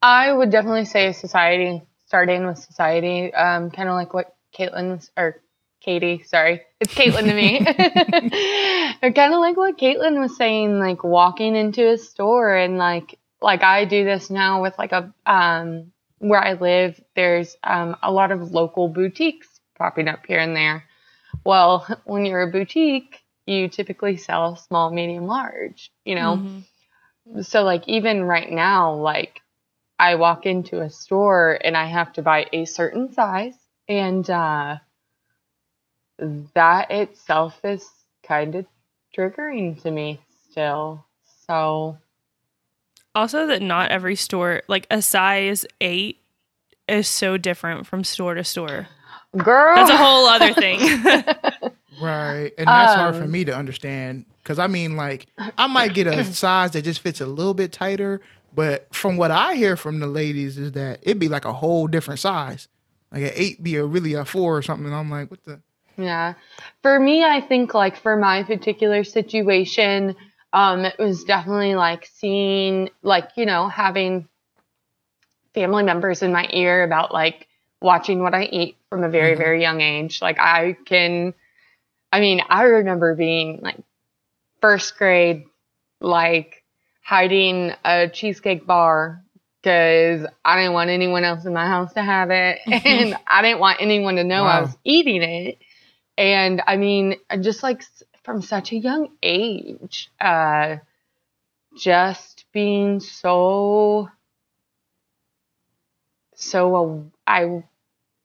I 0.03 0.33
would 0.33 0.51
definitely 0.51 0.87
say 0.87 1.13
society, 1.13 1.83
starting 2.07 2.45
with 2.47 2.59
society, 2.59 3.33
um, 3.33 3.71
kind 3.71 3.89
of 3.89 3.95
like 3.95 4.13
what 4.13 4.35
Caitlin 4.53 4.97
was, 4.97 5.11
or 5.17 5.41
Katie, 5.81 6.23
sorry, 6.25 6.63
it's 6.79 6.95
Caitlin 6.95 7.25
to 7.25 7.35
me. 7.35 7.59
kind 9.13 9.35
of 9.35 9.41
like 9.41 9.57
what 9.57 9.79
Caitlin 9.79 10.21
was 10.21 10.37
saying, 10.37 10.79
like 10.79 11.03
walking 11.05 11.57
into 11.57 11.89
a 11.89 11.99
store 11.99 12.55
and 12.55 12.77
like, 12.77 13.19
like 13.41 13.63
I 13.63 13.85
do 13.87 14.05
this 14.05 14.31
now 14.31 14.63
with 14.63 14.79
like 14.79 14.93
a, 14.93 15.13
um, 15.27 15.93
where 16.19 16.43
I 16.43 16.53
live, 16.53 17.01
there's 17.17 17.57
um, 17.65 17.97
a 18.03 18.13
lot 18.13 18.31
of 18.31 18.53
local 18.53 18.89
boutiques 18.89 19.49
popping 19.79 20.09
up 20.09 20.27
here 20.27 20.39
and 20.39 20.55
there. 20.55 20.85
Well, 21.45 21.87
when 22.05 22.27
you're 22.27 22.43
a 22.43 22.51
boutique, 22.51 23.21
you 23.47 23.69
typically 23.69 24.17
sell 24.17 24.57
small, 24.57 24.91
medium, 24.91 25.27
large, 25.27 25.91
you 26.05 26.15
know? 26.15 26.37
Mhm. 26.37 26.65
so 27.45 27.63
like 27.63 27.87
even 27.87 28.25
right 28.25 28.51
now 28.51 28.95
like 28.95 29.41
i 29.99 30.15
walk 30.15 30.47
into 30.47 30.81
a 30.81 30.89
store 30.91 31.59
and 31.63 31.77
i 31.77 31.85
have 31.87 32.13
to 32.15 32.23
buy 32.23 32.47
a 32.53 32.65
certain 32.65 33.13
size 33.13 33.55
and 33.89 34.29
uh 34.31 34.77
that 36.55 36.91
itself 36.91 37.59
is 37.65 37.89
kind 38.27 38.55
of 38.55 38.67
triggering 39.17 39.81
to 39.83 39.91
me 39.91 40.21
still 40.51 41.05
so 41.47 41.97
Also, 43.15 43.47
that 43.47 43.63
not 43.63 43.91
every 43.91 44.15
store, 44.17 44.63
like 44.69 44.87
a 44.91 45.03
size 45.03 45.67
eight, 45.81 46.19
is 46.89 47.09
so 47.09 47.37
different 47.37 47.87
from 47.87 48.05
store 48.05 48.35
to 48.35 48.45
store. 48.45 48.87
girl 49.37 49.77
That's 49.77 49.91
a 49.91 49.97
whole 49.97 50.27
other 50.27 50.53
thing. 50.55 50.81
Right. 52.01 52.53
And 52.57 52.67
that's 52.67 52.95
hard 52.95 53.15
for 53.15 53.25
Um, 53.25 53.31
me 53.31 53.45
to 53.45 53.55
understand. 53.55 54.25
Cause 54.45 54.59
I 54.59 54.69
mean, 54.69 54.97
like, 54.97 55.27
I 55.59 55.67
might 55.67 55.93
get 55.93 56.07
a 56.07 56.25
size 56.33 56.71
that 56.71 56.83
just 56.83 57.01
fits 57.01 57.21
a 57.21 57.27
little 57.27 57.53
bit 57.53 57.73
tighter, 57.73 58.23
But 58.55 58.93
from 58.95 59.19
what 59.19 59.31
I 59.31 59.55
hear 59.55 59.77
from 59.77 60.01
the 60.01 60.07
ladies 60.07 60.57
is 60.57 60.73
that 60.73 61.01
it'd 61.03 61.19
be 61.19 61.29
like 61.29 61.45
a 61.45 61.53
whole 61.53 61.87
different 61.89 62.19
size. 62.21 62.69
Like 63.13 63.23
an 63.25 63.33
eight 63.35 63.63
be 63.63 63.77
a 63.77 63.85
really 63.85 64.15
a 64.15 64.25
four 64.25 64.57
or 64.57 64.63
something. 64.63 64.87
And 64.87 64.95
I'm 64.95 65.11
like, 65.11 65.31
what 65.31 65.45
the? 65.45 65.61
Yeah. 66.01 66.35
For 66.83 66.99
me, 66.99 67.25
I 67.25 67.41
think 67.41 67.75
like 67.75 67.97
for 67.97 68.17
my 68.17 68.43
particular 68.43 69.05
situation, 69.05 70.17
um, 70.53 70.85
it 70.85 70.99
was 70.99 71.25
definitely 71.25 71.75
like 71.75 72.07
seeing 72.07 72.91
like, 73.03 73.31
you 73.37 73.47
know, 73.47 73.69
having 73.69 74.29
family 75.55 75.83
members 75.83 76.23
in 76.23 76.33
my 76.33 76.49
ear 76.53 76.85
about 76.85 77.13
like 77.13 77.47
watching 77.83 78.23
what 78.23 78.35
I 78.35 78.45
eat 78.45 78.77
from 78.89 79.05
a 79.05 79.09
very, 79.09 79.35
Mhm. 79.35 79.39
very 79.39 79.61
young 79.63 79.81
age. 79.81 80.23
Like 80.23 80.39
I 80.39 80.77
can 80.87 81.35
I 82.13 82.19
mean, 82.19 82.43
I 82.49 82.65
remember 82.65 83.15
being 83.15 83.61
like 83.63 83.79
first 84.61 84.99
grade, 84.99 85.45
like 86.01 86.65
hiding 87.03 87.73
a 87.85 88.09
cheesecake 88.09 88.67
bar 88.67 89.23
because 89.63 90.27
I 90.45 90.57
didn't 90.57 90.73
want 90.73 90.91
anyone 90.91 91.23
else 91.25 91.45
in 91.45 91.53
my 91.53 91.67
house 91.67 91.93
to 91.95 92.03
have 92.03 92.31
it. 92.31 92.59
and 92.85 93.17
I 93.27 93.43
didn't 93.43 93.61
want 93.61 93.81
anyone 93.81 94.17
to 94.17 94.25
know 94.25 94.45
I 94.45 94.61
was 94.61 94.77
eating 94.85 95.23
it. 95.23 95.59
And 96.21 96.61
I 96.67 96.77
mean, 96.77 97.17
just 97.41 97.63
like 97.63 97.83
from 98.25 98.43
such 98.43 98.73
a 98.73 98.77
young 98.77 99.09
age, 99.23 100.11
uh, 100.21 100.77
just 101.79 102.45
being 102.53 103.01
so, 103.01 104.11
so, 106.35 107.11
I, 107.27 107.65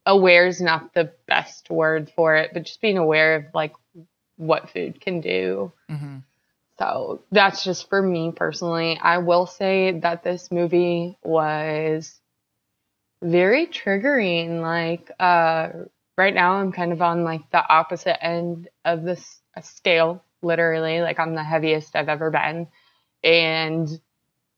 aware 0.06 0.46
is 0.46 0.60
not 0.60 0.93
the 0.93 1.14
best 1.26 1.70
word 1.70 2.12
for 2.18 2.36
it, 2.36 2.52
but 2.54 2.64
just 2.64 2.82
being 2.82 2.98
aware 2.98 3.36
of 3.38 3.46
like 3.54 3.72
what 4.36 4.72
food 4.72 5.00
can 5.00 5.22
do. 5.22 5.72
Mhm. 5.89 6.24
So 6.78 7.22
that's 7.32 7.64
just 7.64 7.88
for 7.88 8.02
me 8.02 8.34
personally. 8.36 9.00
I 9.02 9.20
will 9.20 9.46
say 9.46 10.00
that 10.00 10.22
this 10.22 10.52
movie 10.52 11.18
was 11.24 12.20
very 13.22 13.68
triggering. 13.68 14.60
Like, 14.60 15.10
uh, 15.18 15.70
right 16.18 16.34
now 16.34 16.53
I'm 16.53 16.72
kind 16.72 16.91
of 16.91 17.01
on 17.01 17.24
like 17.24 17.49
the 17.51 17.68
opposite 17.68 18.24
end 18.24 18.70
of 18.86 19.03
this 19.03 19.41
scale, 19.61 20.24
literally. 20.41 21.01
Like, 21.01 21.20
I'm 21.20 21.36
the 21.36 21.43
heaviest 21.43 21.95
I've 21.95 22.09
ever 22.09 22.32
been. 22.32 22.68
And 23.24 23.88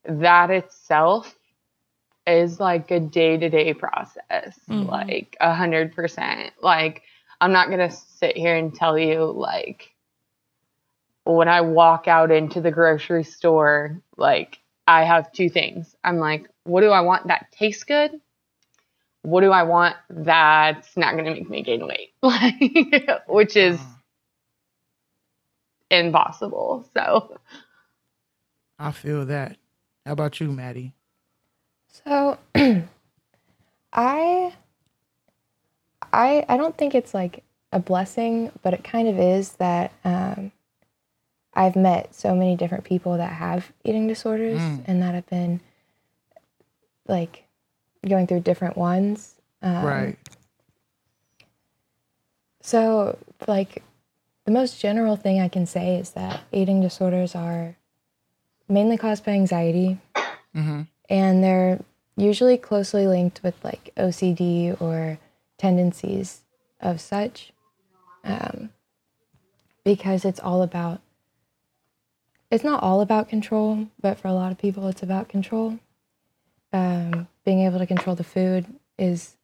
that 0.04 0.50
itself 0.50 1.34
is 2.26 2.60
like 2.60 2.90
a 2.90 3.00
day 3.00 3.36
to 3.38 3.48
day 3.48 3.72
process, 3.74 4.58
Mhm. 4.68 4.88
like 4.88 5.36
a 5.40 5.54
hundred 5.54 5.94
percent. 5.94 6.52
Like, 6.62 7.02
I'm 7.40 7.52
not 7.52 7.70
gonna 7.70 7.90
sit 7.90 8.36
here 8.36 8.56
and 8.56 8.74
tell 8.74 8.98
you 8.98 9.24
like 9.24 9.90
when 11.24 11.48
I 11.48 11.60
walk 11.60 12.08
out 12.08 12.30
into 12.30 12.60
the 12.60 12.70
grocery 12.70 13.24
store, 13.24 14.00
like 14.16 14.58
I 14.86 15.04
have 15.04 15.32
two 15.32 15.48
things. 15.50 15.94
I'm 16.02 16.18
like, 16.18 16.48
what 16.64 16.80
do 16.80 16.90
I 16.90 17.02
want 17.02 17.28
that 17.28 17.46
tastes 17.52 17.84
good? 17.84 18.20
What 19.22 19.40
do 19.42 19.50
I 19.50 19.64
want 19.64 19.96
that's 20.10 20.96
not 20.96 21.16
gonna 21.16 21.30
make 21.32 21.48
me 21.50 21.62
gain 21.62 21.86
weight? 21.86 22.12
Like, 22.22 23.26
which 23.28 23.56
is 23.56 23.78
Uh, 23.80 23.84
impossible. 25.90 26.84
So 26.94 27.38
I 28.78 28.92
feel 28.92 29.26
that. 29.26 29.56
How 30.06 30.12
about 30.12 30.40
you, 30.40 30.50
Maddie? 30.52 30.94
So 31.88 32.38
I 33.92 34.52
I 36.12 36.44
I 36.48 36.56
don't 36.56 36.76
think 36.76 36.94
it's 36.94 37.14
like 37.14 37.42
a 37.72 37.78
blessing, 37.80 38.52
but 38.62 38.72
it 38.74 38.84
kind 38.84 39.08
of 39.08 39.18
is 39.18 39.52
that 39.54 39.92
um, 40.04 40.52
I've 41.54 41.76
met 41.76 42.14
so 42.14 42.34
many 42.34 42.56
different 42.56 42.84
people 42.84 43.16
that 43.16 43.32
have 43.32 43.72
eating 43.84 44.06
disorders 44.06 44.60
Mm. 44.60 44.84
and 44.86 45.02
that 45.02 45.14
have 45.14 45.26
been 45.26 45.60
like 47.06 47.44
going 48.06 48.26
through 48.26 48.40
different 48.40 48.76
ones. 48.76 49.34
Um, 49.62 49.84
right. 49.84 50.16
So, 52.60 53.18
like, 53.46 53.82
the 54.44 54.50
most 54.50 54.80
general 54.80 55.16
thing 55.16 55.40
I 55.40 55.48
can 55.48 55.66
say 55.66 55.96
is 55.96 56.10
that 56.10 56.40
eating 56.52 56.80
disorders 56.80 57.34
are 57.34 57.76
mainly 58.68 58.96
caused 58.96 59.24
by 59.24 59.32
anxiety, 59.32 59.98
Mm-hmm. 60.56 60.82
and 61.10 61.44
they're 61.44 61.80
usually 62.16 62.56
closely 62.56 63.06
linked 63.06 63.42
with 63.44 63.54
like 63.62 63.92
OCD 63.96 64.80
or 64.80 65.18
tendencies 65.58 66.40
of 66.80 67.00
such, 67.00 67.52
um, 68.24 68.70
because 69.84 70.24
it's 70.24 70.40
all 70.40 70.62
about. 70.62 71.00
It's 72.50 72.64
not 72.64 72.82
all 72.82 73.02
about 73.02 73.28
control, 73.28 73.88
but 74.00 74.18
for 74.18 74.28
a 74.28 74.32
lot 74.32 74.50
of 74.50 74.58
people, 74.58 74.88
it's 74.88 75.02
about 75.02 75.28
control. 75.28 75.78
Um, 76.72 77.28
being 77.44 77.60
able 77.60 77.78
to 77.78 77.86
control 77.86 78.14
the 78.16 78.24
food 78.24 78.66
is 78.98 79.36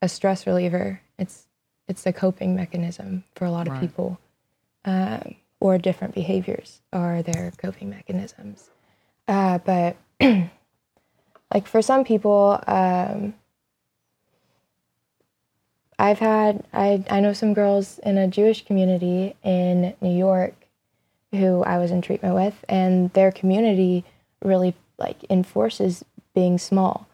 a 0.00 0.08
stress 0.08 0.46
reliever. 0.46 1.00
It's 1.18 1.46
it's 1.88 2.06
a 2.06 2.12
coping 2.12 2.54
mechanism 2.54 3.24
for 3.34 3.46
a 3.46 3.50
lot 3.50 3.66
of 3.66 3.72
Right. 3.72 3.80
people, 3.80 4.18
um, 4.84 5.34
or 5.58 5.78
different 5.78 6.14
behaviors 6.14 6.80
are 6.92 7.22
their 7.22 7.50
coping 7.56 7.90
mechanisms. 7.90 8.70
Uh, 9.26 9.58
but 9.58 9.96
like 11.52 11.66
for 11.66 11.82
some 11.82 12.04
people, 12.04 12.62
um, 12.66 13.34
I've 15.98 16.18
had 16.20 16.64
I 16.72 17.04
I 17.10 17.20
know 17.20 17.32
some 17.32 17.54
girls 17.54 17.98
in 18.00 18.18
a 18.18 18.28
Jewish 18.28 18.64
community 18.64 19.34
in 19.42 19.94
New 20.00 20.16
York 20.16 20.54
who 21.32 21.62
I 21.64 21.78
was 21.78 21.90
in 21.90 22.00
treatment 22.02 22.34
with, 22.34 22.64
and 22.68 23.12
their 23.14 23.32
community 23.32 24.04
really 24.44 24.74
like 24.98 25.24
enforces 25.28 26.04
being 26.38 26.58
small, 26.58 27.08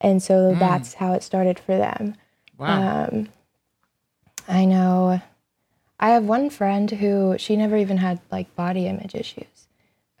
and 0.00 0.20
so 0.22 0.34
Mm. 0.54 0.58
that's 0.58 0.94
how 0.94 1.12
it 1.12 1.22
started 1.22 1.58
for 1.60 1.76
them. 1.76 2.14
Wow. 2.58 3.06
Um, 3.08 3.28
I 4.48 4.64
know. 4.64 5.20
I 6.00 6.10
have 6.10 6.24
one 6.24 6.50
friend 6.50 6.90
who 6.90 7.36
she 7.38 7.56
never 7.56 7.76
even 7.76 7.98
had 7.98 8.18
like 8.32 8.54
body 8.56 8.86
image 8.86 9.14
issues. 9.14 9.68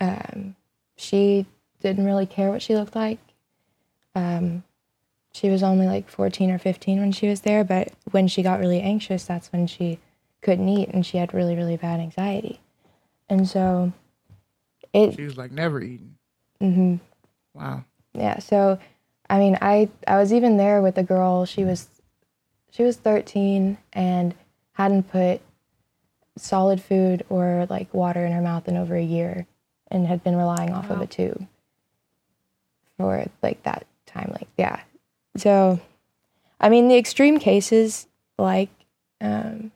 Um, 0.00 0.54
she 0.96 1.46
didn't 1.80 2.04
really 2.06 2.26
care 2.26 2.50
what 2.50 2.62
she 2.62 2.76
looked 2.76 2.94
like. 2.94 3.18
Um, 4.14 4.62
she 5.32 5.50
was 5.50 5.62
only 5.64 5.86
like 5.86 6.08
14 6.08 6.50
or 6.52 6.58
15 6.58 7.00
when 7.00 7.12
she 7.12 7.26
was 7.28 7.40
there, 7.40 7.64
but 7.64 7.88
when 8.12 8.28
she 8.28 8.42
got 8.42 8.60
really 8.60 8.80
anxious, 8.80 9.24
that's 9.24 9.52
when 9.52 9.66
she 9.66 9.98
couldn't 10.42 10.68
eat 10.68 10.90
and 10.90 11.04
she 11.04 11.18
had 11.18 11.34
really, 11.34 11.56
really 11.56 11.76
bad 11.76 11.98
anxiety. 11.98 12.60
And 13.28 13.48
so 13.48 13.92
it, 14.92 15.16
she 15.16 15.24
was 15.24 15.36
like 15.36 15.50
never 15.50 15.82
eating. 15.82 16.14
mhm. 16.62 17.00
Wow. 17.52 17.84
Yeah, 18.14 18.38
so 18.38 18.78
I 19.28 19.38
mean, 19.38 19.58
I 19.60 19.88
I 20.06 20.16
was 20.16 20.32
even 20.32 20.56
there 20.56 20.80
with 20.82 20.96
a 20.98 21.02
girl. 21.02 21.44
She 21.46 21.64
was 21.64 21.88
she 22.70 22.82
was 22.82 22.96
13 22.96 23.78
and 23.92 24.34
hadn't 24.72 25.10
put 25.10 25.40
solid 26.36 26.80
food 26.82 27.24
or 27.28 27.66
like 27.70 27.92
water 27.94 28.24
in 28.26 28.32
her 28.32 28.40
mouth 28.42 28.66
in 28.68 28.76
over 28.76 28.96
a 28.96 29.02
year 29.02 29.46
and 29.88 30.06
had 30.06 30.24
been 30.24 30.34
relying 30.36 30.72
off 30.72 30.90
of 30.90 30.96
Wow. 30.98 31.02
a 31.04 31.06
tube 31.06 31.46
for 32.96 33.26
like 33.42 33.62
that 33.64 33.86
time 34.06 34.30
like 34.32 34.48
yeah. 34.56 34.80
So 35.36 35.80
I 36.60 36.68
mean, 36.68 36.88
the 36.88 36.96
extreme 36.96 37.38
cases 37.38 38.06
like 38.38 38.70
um 39.20 39.72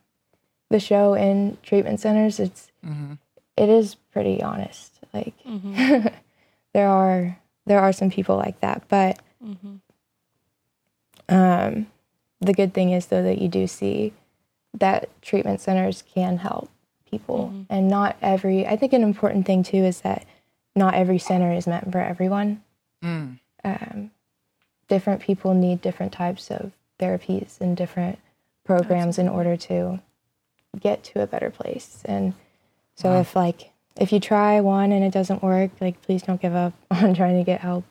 the 0.69 0.79
show 0.79 1.13
in 1.13 1.57
treatment 1.63 1.99
centers, 1.99 2.39
it's 2.39 2.71
Mm-hmm. 2.85 3.13
it 3.57 3.67
is 3.69 3.95
pretty 3.95 4.41
honest. 4.41 4.99
Like 5.13 5.33
Mm-hmm. 5.45 6.07
there 6.73 6.87
are 6.87 7.37
there 7.69 7.79
are 7.79 7.93
some 7.93 8.09
people 8.09 8.35
like 8.35 8.59
that, 8.61 8.83
but 8.89 9.19
Mm-hmm. 9.45 9.75
um, 11.29 11.87
the 12.41 12.53
good 12.53 12.73
thing 12.73 12.91
is 12.91 13.05
though 13.05 13.23
that 13.23 13.37
you 13.39 13.47
do 13.47 13.67
see 13.67 14.11
that 14.73 15.09
treatment 15.21 15.61
centers 15.61 16.03
can 16.13 16.37
help 16.37 16.69
people, 17.09 17.49
Mhm. 17.53 17.65
and 17.69 17.87
not 17.87 18.15
every. 18.21 18.67
I 18.67 18.75
think 18.75 18.91
an 18.93 19.03
important 19.03 19.45
thing 19.45 19.63
too 19.63 19.77
is 19.83 20.01
that 20.01 20.25
not 20.75 20.93
every 20.93 21.17
center 21.19 21.51
is 21.51 21.67
meant 21.67 21.91
for 21.91 21.99
everyone. 21.99 22.61
Mm. 23.03 23.39
Um, 23.63 24.11
different 24.87 25.21
people 25.21 25.53
need 25.53 25.81
different 25.81 26.11
types 26.13 26.51
of 26.51 26.71
therapies 26.99 27.59
and 27.61 27.75
different 27.77 28.19
programs 28.63 29.17
in 29.17 29.27
order 29.29 29.55
to 29.57 29.99
get 30.79 31.03
to 31.05 31.21
a 31.21 31.27
better 31.27 31.49
place. 31.49 32.03
And 32.05 32.33
so 32.95 33.09
Wow. 33.11 33.21
if 33.21 33.35
like 33.35 33.71
if 33.99 34.11
you 34.11 34.19
try 34.19 34.61
one 34.61 34.91
and 34.91 35.03
it 35.03 35.11
doesn't 35.11 35.43
work, 35.43 35.71
like 35.81 36.01
please 36.01 36.21
don't 36.23 36.41
give 36.41 36.55
up 36.55 36.73
on 36.91 37.13
trying 37.13 37.37
to 37.37 37.43
get 37.43 37.61
help 37.61 37.83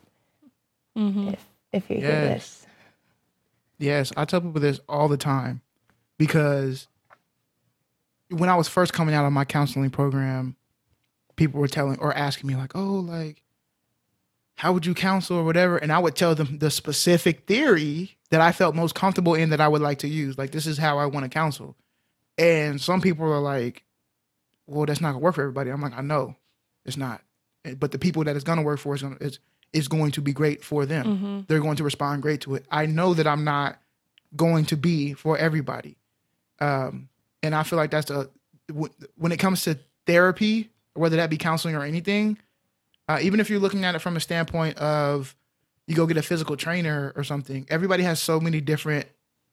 Mm-hmm. 0.97 1.29
if 1.29 1.47
if 1.73 1.91
you 1.91 1.97
hear 1.99 2.09
Yes. 2.09 2.21
this. 2.33 2.67
Yes, 3.79 4.13
I 4.17 4.25
tell 4.25 4.41
people 4.41 4.61
this 4.61 4.81
all 4.89 5.07
the 5.07 5.17
time 5.17 5.61
because 6.19 6.89
when 8.31 8.49
I 8.49 8.57
was 8.57 8.67
first 8.67 8.93
coming 8.93 9.15
out 9.15 9.25
of 9.25 9.33
my 9.33 9.45
counseling 9.45 9.91
program, 9.91 10.57
people 11.37 11.61
were 11.61 11.69
telling 11.69 11.99
or 12.01 12.13
asking 12.13 12.49
me 12.49 12.57
like, 12.57 12.75
"Oh, 12.75 12.95
like 12.95 13.43
how 14.57 14.73
would 14.73 14.85
you 14.87 14.95
counsel 14.95 15.37
or 15.39 15.45
whatever?" 15.45 15.77
And 15.77 15.93
I 15.93 16.01
would 16.01 16.17
tell 16.17 16.35
them 16.35 16.59
the 16.59 16.71
specific 16.71 17.47
theory 17.47 18.17
that 18.31 18.41
I 18.41 18.51
felt 18.51 18.75
most 18.75 18.97
comfortable 18.97 19.35
in 19.35 19.51
that 19.51 19.61
I 19.61 19.69
would 19.69 19.81
like 19.83 19.99
to 20.01 20.09
use. 20.09 20.37
Like 20.37 20.51
this 20.51 20.67
is 20.67 20.79
how 20.79 20.99
I 20.99 21.07
want 21.07 21.25
to 21.25 21.31
counsel. 21.31 21.77
And 22.37 22.81
some 22.81 23.01
people 23.01 23.27
are 23.33 23.39
like, 23.41 23.85
"Well, 24.69 24.87
that's 24.87 25.01
not 25.01 25.13
gonna 25.13 25.21
work 25.25 25.35
for 25.35 25.43
everybody." 25.43 25.71
I'm 25.71 25.81
like, 25.83 25.97
"I 25.97 26.03
know, 26.03 26.37
it's 26.85 26.97
not." 26.97 27.23
But 27.79 27.91
the 27.93 27.99
people 27.99 28.25
that 28.25 28.35
it's 28.37 28.45
gonna 28.45 28.63
work 28.63 28.79
for 28.79 28.95
is 28.95 29.03
gonna 29.03 29.17
is 29.21 29.39
is 29.73 29.89
going 29.89 30.11
to 30.13 30.23
be 30.23 30.33
great 30.33 30.65
for 30.65 30.87
them. 30.87 31.45
They're 31.49 31.61
going 31.61 31.77
to 31.77 31.85
respond 31.85 32.23
great 32.23 32.41
to 32.43 32.55
it. 32.55 32.65
I 32.71 32.87
know 32.87 33.13
that 33.15 33.27
I'm 33.27 33.45
not 33.45 33.79
going 34.35 34.65
to 34.67 34.77
be 34.77 35.13
for 35.13 35.37
everybody. 35.37 35.99
Um, 36.61 37.09
and 37.43 37.55
I 37.55 37.63
feel 37.65 37.77
like 37.77 37.91
that's 37.91 38.07
the 38.09 38.31
w- 38.69 38.93
when 39.17 39.31
it 39.33 39.37
comes 39.39 39.63
to 39.65 39.79
therapy, 40.07 40.71
whether 40.95 41.17
that 41.17 41.29
be 41.29 41.37
counseling 41.37 41.75
or 41.77 41.85
anything, 41.85 42.39
uh, 43.09 43.19
even 43.21 43.41
if 43.41 43.51
you're 43.51 43.61
looking 43.61 43.85
at 43.85 43.95
it 43.95 43.99
from 43.99 44.17
a 44.17 44.21
standpoint 44.21 44.79
of 44.79 45.37
you 45.87 45.95
go 45.95 46.07
get 46.07 46.17
a 46.17 46.23
physical 46.23 46.57
trainer 46.57 47.13
or 47.15 47.23
something, 47.23 47.67
everybody 47.69 48.03
has 48.05 48.21
so 48.23 48.41
many 48.41 48.61
different 48.63 49.07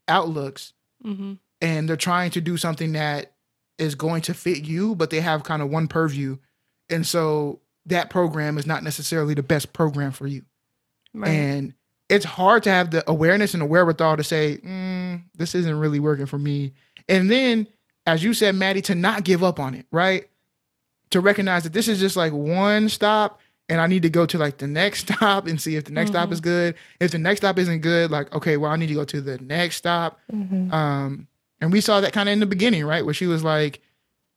outlooks 0.07 0.71
Mm-hmm. 1.05 1.33
and 1.61 1.87
they're 1.89 1.97
trying 1.97 2.31
to 2.31 2.41
do 2.41 2.55
something 2.57 2.93
that 2.93 3.33
is 3.77 3.95
going 3.95 4.21
to 4.23 4.33
fit 4.33 4.63
you, 4.63 4.95
but 4.95 5.09
they 5.09 5.21
have 5.21 5.43
kind 5.43 5.61
of 5.61 5.69
one 5.69 5.87
purview. 5.87 6.37
And 6.89 7.05
so 7.05 7.59
that 7.85 8.09
program 8.09 8.57
is 8.57 8.65
not 8.65 8.83
necessarily 8.83 9.33
the 9.33 9.43
best 9.43 9.73
program 9.73 10.11
for 10.11 10.27
you. 10.27 10.43
Right. 11.13 11.29
And 11.29 11.73
it's 12.09 12.25
hard 12.25 12.63
to 12.63 12.69
have 12.69 12.91
the 12.91 13.09
awareness 13.09 13.53
and 13.53 13.61
the 13.61 13.65
wherewithal 13.65 14.17
to 14.17 14.23
say, 14.23 14.57
mm, 14.57 15.21
this 15.35 15.55
isn't 15.55 15.79
really 15.79 15.99
working 15.99 16.25
for 16.25 16.37
me. 16.37 16.73
And 17.09 17.29
then, 17.29 17.67
as 18.05 18.23
you 18.23 18.33
said, 18.33 18.55
Maddie, 18.55 18.81
to 18.83 18.95
not 18.95 19.23
give 19.23 19.43
up 19.43 19.59
on 19.59 19.73
it, 19.73 19.85
right? 19.91 20.29
To 21.11 21.19
recognize 21.21 21.63
that 21.63 21.73
this 21.73 21.87
is 21.87 21.99
just 21.99 22.15
like 22.15 22.33
one 22.33 22.89
stop 22.89 23.39
and 23.67 23.81
I 23.81 23.87
need 23.87 24.03
to 24.03 24.09
go 24.09 24.25
to 24.27 24.37
like 24.37 24.57
the 24.57 24.67
next 24.67 25.07
stop 25.13 25.47
and 25.47 25.59
see 25.59 25.75
if 25.75 25.85
the 25.85 25.91
next 25.91 26.11
stop 26.11 26.31
is 26.31 26.41
good. 26.41 26.75
If 26.99 27.11
the 27.11 27.17
next 27.17 27.41
stop 27.41 27.57
isn't 27.57 27.79
good, 27.79 28.11
like, 28.11 28.33
okay, 28.35 28.57
well, 28.57 28.71
I 28.71 28.75
need 28.75 28.87
to 28.87 28.93
go 28.93 29.05
to 29.05 29.21
the 29.21 29.37
next 29.39 29.77
stop. 29.77 30.19
Um, 30.71 31.27
and 31.65 31.73
we 31.73 31.81
saw 31.81 31.99
that 31.99 32.13
kind 32.13 32.29
of 32.29 32.33
in 32.33 32.39
the 32.39 32.45
beginning, 32.45 32.85
right? 32.85 33.03
Where 33.03 33.13
she 33.15 33.25
was 33.25 33.43
like, 33.43 33.81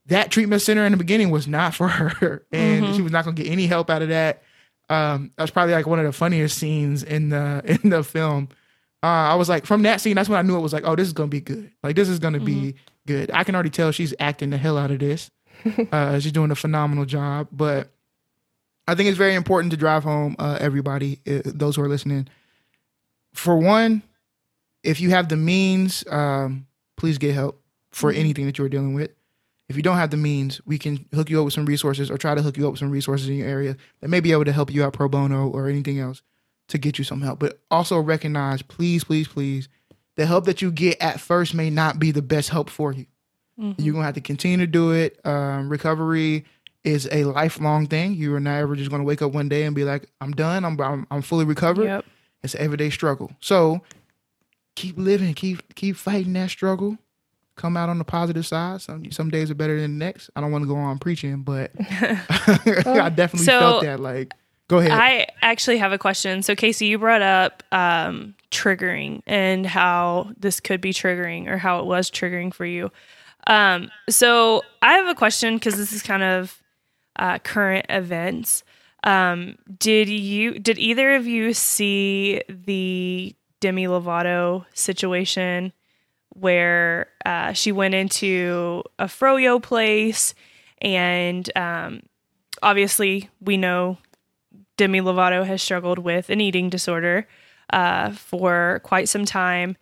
that 0.07 0.31
treatment 0.31 0.63
center 0.63 0.87
in 0.87 0.93
the 0.93 0.99
beginning 0.99 1.29
was 1.29 1.47
not 1.47 1.75
for 1.75 1.87
her, 1.87 2.47
and 2.51 2.97
she 2.97 3.03
was 3.03 3.13
not 3.13 3.25
going 3.25 3.37
to 3.37 3.43
get 3.43 3.53
any 3.53 3.67
help 3.67 3.91
out 3.91 4.01
of 4.01 4.09
that. 4.09 4.43
Um, 4.89 5.31
that 5.37 5.43
was 5.43 5.51
probably 5.51 5.75
like 5.75 5.87
one 5.87 5.99
of 5.99 6.07
the 6.07 6.13
funniest 6.13 6.57
scenes 6.57 7.03
in 7.03 7.29
the 7.29 7.63
in 7.85 7.91
the 7.91 8.03
film. 8.03 8.49
Uh, 9.03 9.07
I 9.07 9.35
was 9.35 9.49
like, 9.49 9.67
from 9.67 9.83
that 9.83 10.01
scene, 10.01 10.17
that's 10.17 10.31
when 10.31 10.39
I 10.39 10.43
knew 10.43 10.57
it 10.57 10.61
was 10.61 10.73
like, 10.73 10.85
oh, 10.87 10.97
this 10.97 11.07
is 11.07 11.13
going 11.13 11.29
to 11.29 11.31
be 11.31 11.43
good. 11.43 11.71
Like, 11.83 11.95
this 11.95 12.09
is 12.09 12.19
going 12.19 12.33
to 12.33 12.41
be 12.41 12.75
good. 13.07 13.31
I 13.33 13.45
can 13.45 13.55
already 13.55 13.71
tell 13.71 13.93
she's 13.93 14.15
acting 14.19 14.49
the 14.51 14.57
hell 14.57 14.79
out 14.79 14.91
of 14.91 14.99
this. 14.99 15.31
uh, 15.93 16.19
she's 16.19 16.33
doing 16.33 16.51
a 16.51 16.57
phenomenal 16.57 17.05
job, 17.05 17.49
but 17.53 17.91
I 18.89 18.95
think 18.95 19.11
it's 19.11 19.19
very 19.19 19.35
important 19.35 19.71
to 19.73 19.77
drive 19.77 20.03
home, 20.03 20.35
uh, 20.39 20.57
everybody, 20.61 21.21
uh, 21.29 21.43
those 21.45 21.77
who 21.77 21.83
are 21.83 21.89
listening. 21.89 22.27
For 23.35 23.57
one, 23.57 24.03
if 24.83 25.01
you 25.01 25.11
have 25.11 25.29
the 25.29 25.37
means, 25.37 26.03
um, 26.11 26.67
please 26.99 27.19
get 27.19 27.35
help 27.35 27.63
for 27.91 28.13
anything 28.13 28.47
that 28.47 28.59
you're 28.59 28.69
dealing 28.69 28.95
with. 28.95 29.11
If 29.69 29.77
you 29.77 29.83
don't 29.83 29.97
have 29.97 30.11
the 30.11 30.17
means, 30.17 30.61
we 30.67 30.79
can 30.79 31.07
hook 31.15 31.29
you 31.31 31.39
up 31.39 31.45
with 31.45 31.55
some 31.55 31.67
resources 31.67 32.11
or 32.11 32.17
try 32.17 32.35
to 32.35 32.43
hook 32.43 32.57
you 32.57 32.67
up 32.67 32.73
with 32.73 32.81
some 32.81 32.91
resources 32.91 33.29
in 33.29 33.37
your 33.37 33.49
area 33.49 33.77
that 34.01 34.09
may 34.09 34.21
be 34.21 34.33
able 34.33 34.45
to 34.45 34.53
help 34.53 34.73
you 34.73 34.83
out 34.85 34.95
pro 34.95 35.09
bono 35.09 35.49
or 35.49 35.69
anything 35.69 35.99
else 35.99 36.23
to 36.69 36.79
get 36.79 36.99
you 36.99 37.05
some 37.05 37.21
help. 37.21 37.39
But 37.39 37.61
also 37.71 37.99
recognize, 38.01 38.63
please, 38.63 39.05
please, 39.05 39.29
please, 39.29 39.69
the 40.17 40.27
help 40.27 40.47
that 40.47 40.63
you 40.63 40.71
get 40.71 41.01
at 41.01 41.21
first 41.21 41.55
may 41.55 41.71
not 41.71 41.99
be 41.99 42.11
the 42.11 42.23
best 42.23 42.49
help 42.49 42.71
for 42.71 42.93
you. 42.93 43.07
You're 43.77 43.93
gonna 43.93 44.05
have 44.07 44.15
to 44.15 44.21
continue 44.21 44.59
to 44.59 44.67
do 44.67 44.93
it. 44.93 45.19
Um, 45.27 45.69
recovery 45.69 46.45
is 46.85 47.09
a 47.11 47.25
lifelong 47.25 47.87
thing. 47.89 48.15
You 48.15 48.35
are 48.37 48.41
not 48.41 48.59
ever 48.59 48.77
just 48.77 48.91
gonna 48.91 49.05
wake 49.05 49.21
up 49.21 49.33
one 49.33 49.49
day 49.49 49.65
and 49.65 49.75
be 49.75 49.83
like, 49.85 50.09
"I'm 50.21 50.31
done. 50.33 50.65
I'm 50.65 50.81
I'm, 50.81 51.07
I'm 51.11 51.23
fully 51.23 51.45
recovered." 51.45 51.85
Yep. 51.85 52.05
It's 52.45 52.55
an 52.55 52.61
everyday 52.61 52.91
struggle. 52.91 53.33
So 53.41 53.83
keep 54.79 54.97
living, 54.99 55.35
keep 55.35 55.75
keep 55.75 55.97
fighting 55.97 56.33
that 56.35 56.51
struggle. 56.51 56.97
Come 57.57 57.77
out 57.77 57.89
on 57.89 57.99
the 57.99 58.05
positive 58.05 58.47
side. 58.47 58.81
Some 58.81 59.11
some 59.11 59.31
days 59.31 59.51
are 59.51 59.55
better 59.55 59.81
than 59.81 59.99
the 59.99 60.05
next. 60.05 60.31
I 60.37 60.41
don't 60.41 60.53
want 60.53 60.63
to 60.63 60.69
go 60.69 60.77
on 60.77 60.99
preaching, 60.99 61.43
but 61.43 61.73
I 61.91 63.11
definitely 63.15 63.47
So- 63.47 63.59
felt 63.59 63.83
that. 63.83 63.99
Like, 64.01 64.33
go 64.69 64.79
ahead. 64.79 64.93
I 64.93 65.27
actually 65.43 65.79
have 65.79 65.93
a 65.93 65.99
question. 65.99 66.43
So, 66.43 66.55
Casey, 66.55 66.87
you 66.87 66.99
brought 66.99 67.23
up 67.23 67.65
um, 67.73 68.35
triggering 68.53 69.23
and 69.27 69.67
how 69.67 70.31
this 70.39 70.61
could 70.61 70.81
be 70.81 70.93
triggering 70.93 71.49
or 71.49 71.59
how 71.59 71.81
it 71.81 71.87
was 71.87 72.11
triggering 72.11 72.55
for 72.55 72.65
you. 72.65 72.93
Um, 73.49 73.91
so, 74.09 74.63
I 74.81 74.93
have 74.95 75.09
a 75.09 75.15
question 75.17 75.55
because 75.55 75.77
this 75.77 75.93
is 75.93 76.03
kind 76.03 76.23
of 76.23 76.63
uh, 77.17 77.39
current 77.41 77.87
events. 77.89 78.63
Um, 79.05 79.57
did 79.79 80.09
you 80.09 80.59
did 80.59 80.79
either 80.79 81.15
of 81.17 81.27
you 81.27 81.55
see 81.55 82.43
the 82.49 83.35
Demi 83.61 83.87
Lovato 83.87 84.65
situation 84.75 85.73
where 86.31 87.09
uh, 87.27 87.53
she 87.53 87.73
went 87.73 87.95
into 87.95 88.83
a 88.99 89.07
froyo 89.07 89.61
place 89.63 90.35
and 90.81 91.51
um, 91.57 92.03
obviously 92.63 93.29
we 93.41 93.57
know 93.57 93.99
Demi 94.79 95.01
Lovato 95.01 95.45
has 95.45 95.61
struggled 95.61 95.99
with 95.99 96.31
an 96.31 96.41
eating 96.41 96.71
disorder 96.71 97.27
uh, 97.71 98.13
for 98.13 98.81
quite 98.85 99.09
some 99.09 99.27
time, 99.27 99.77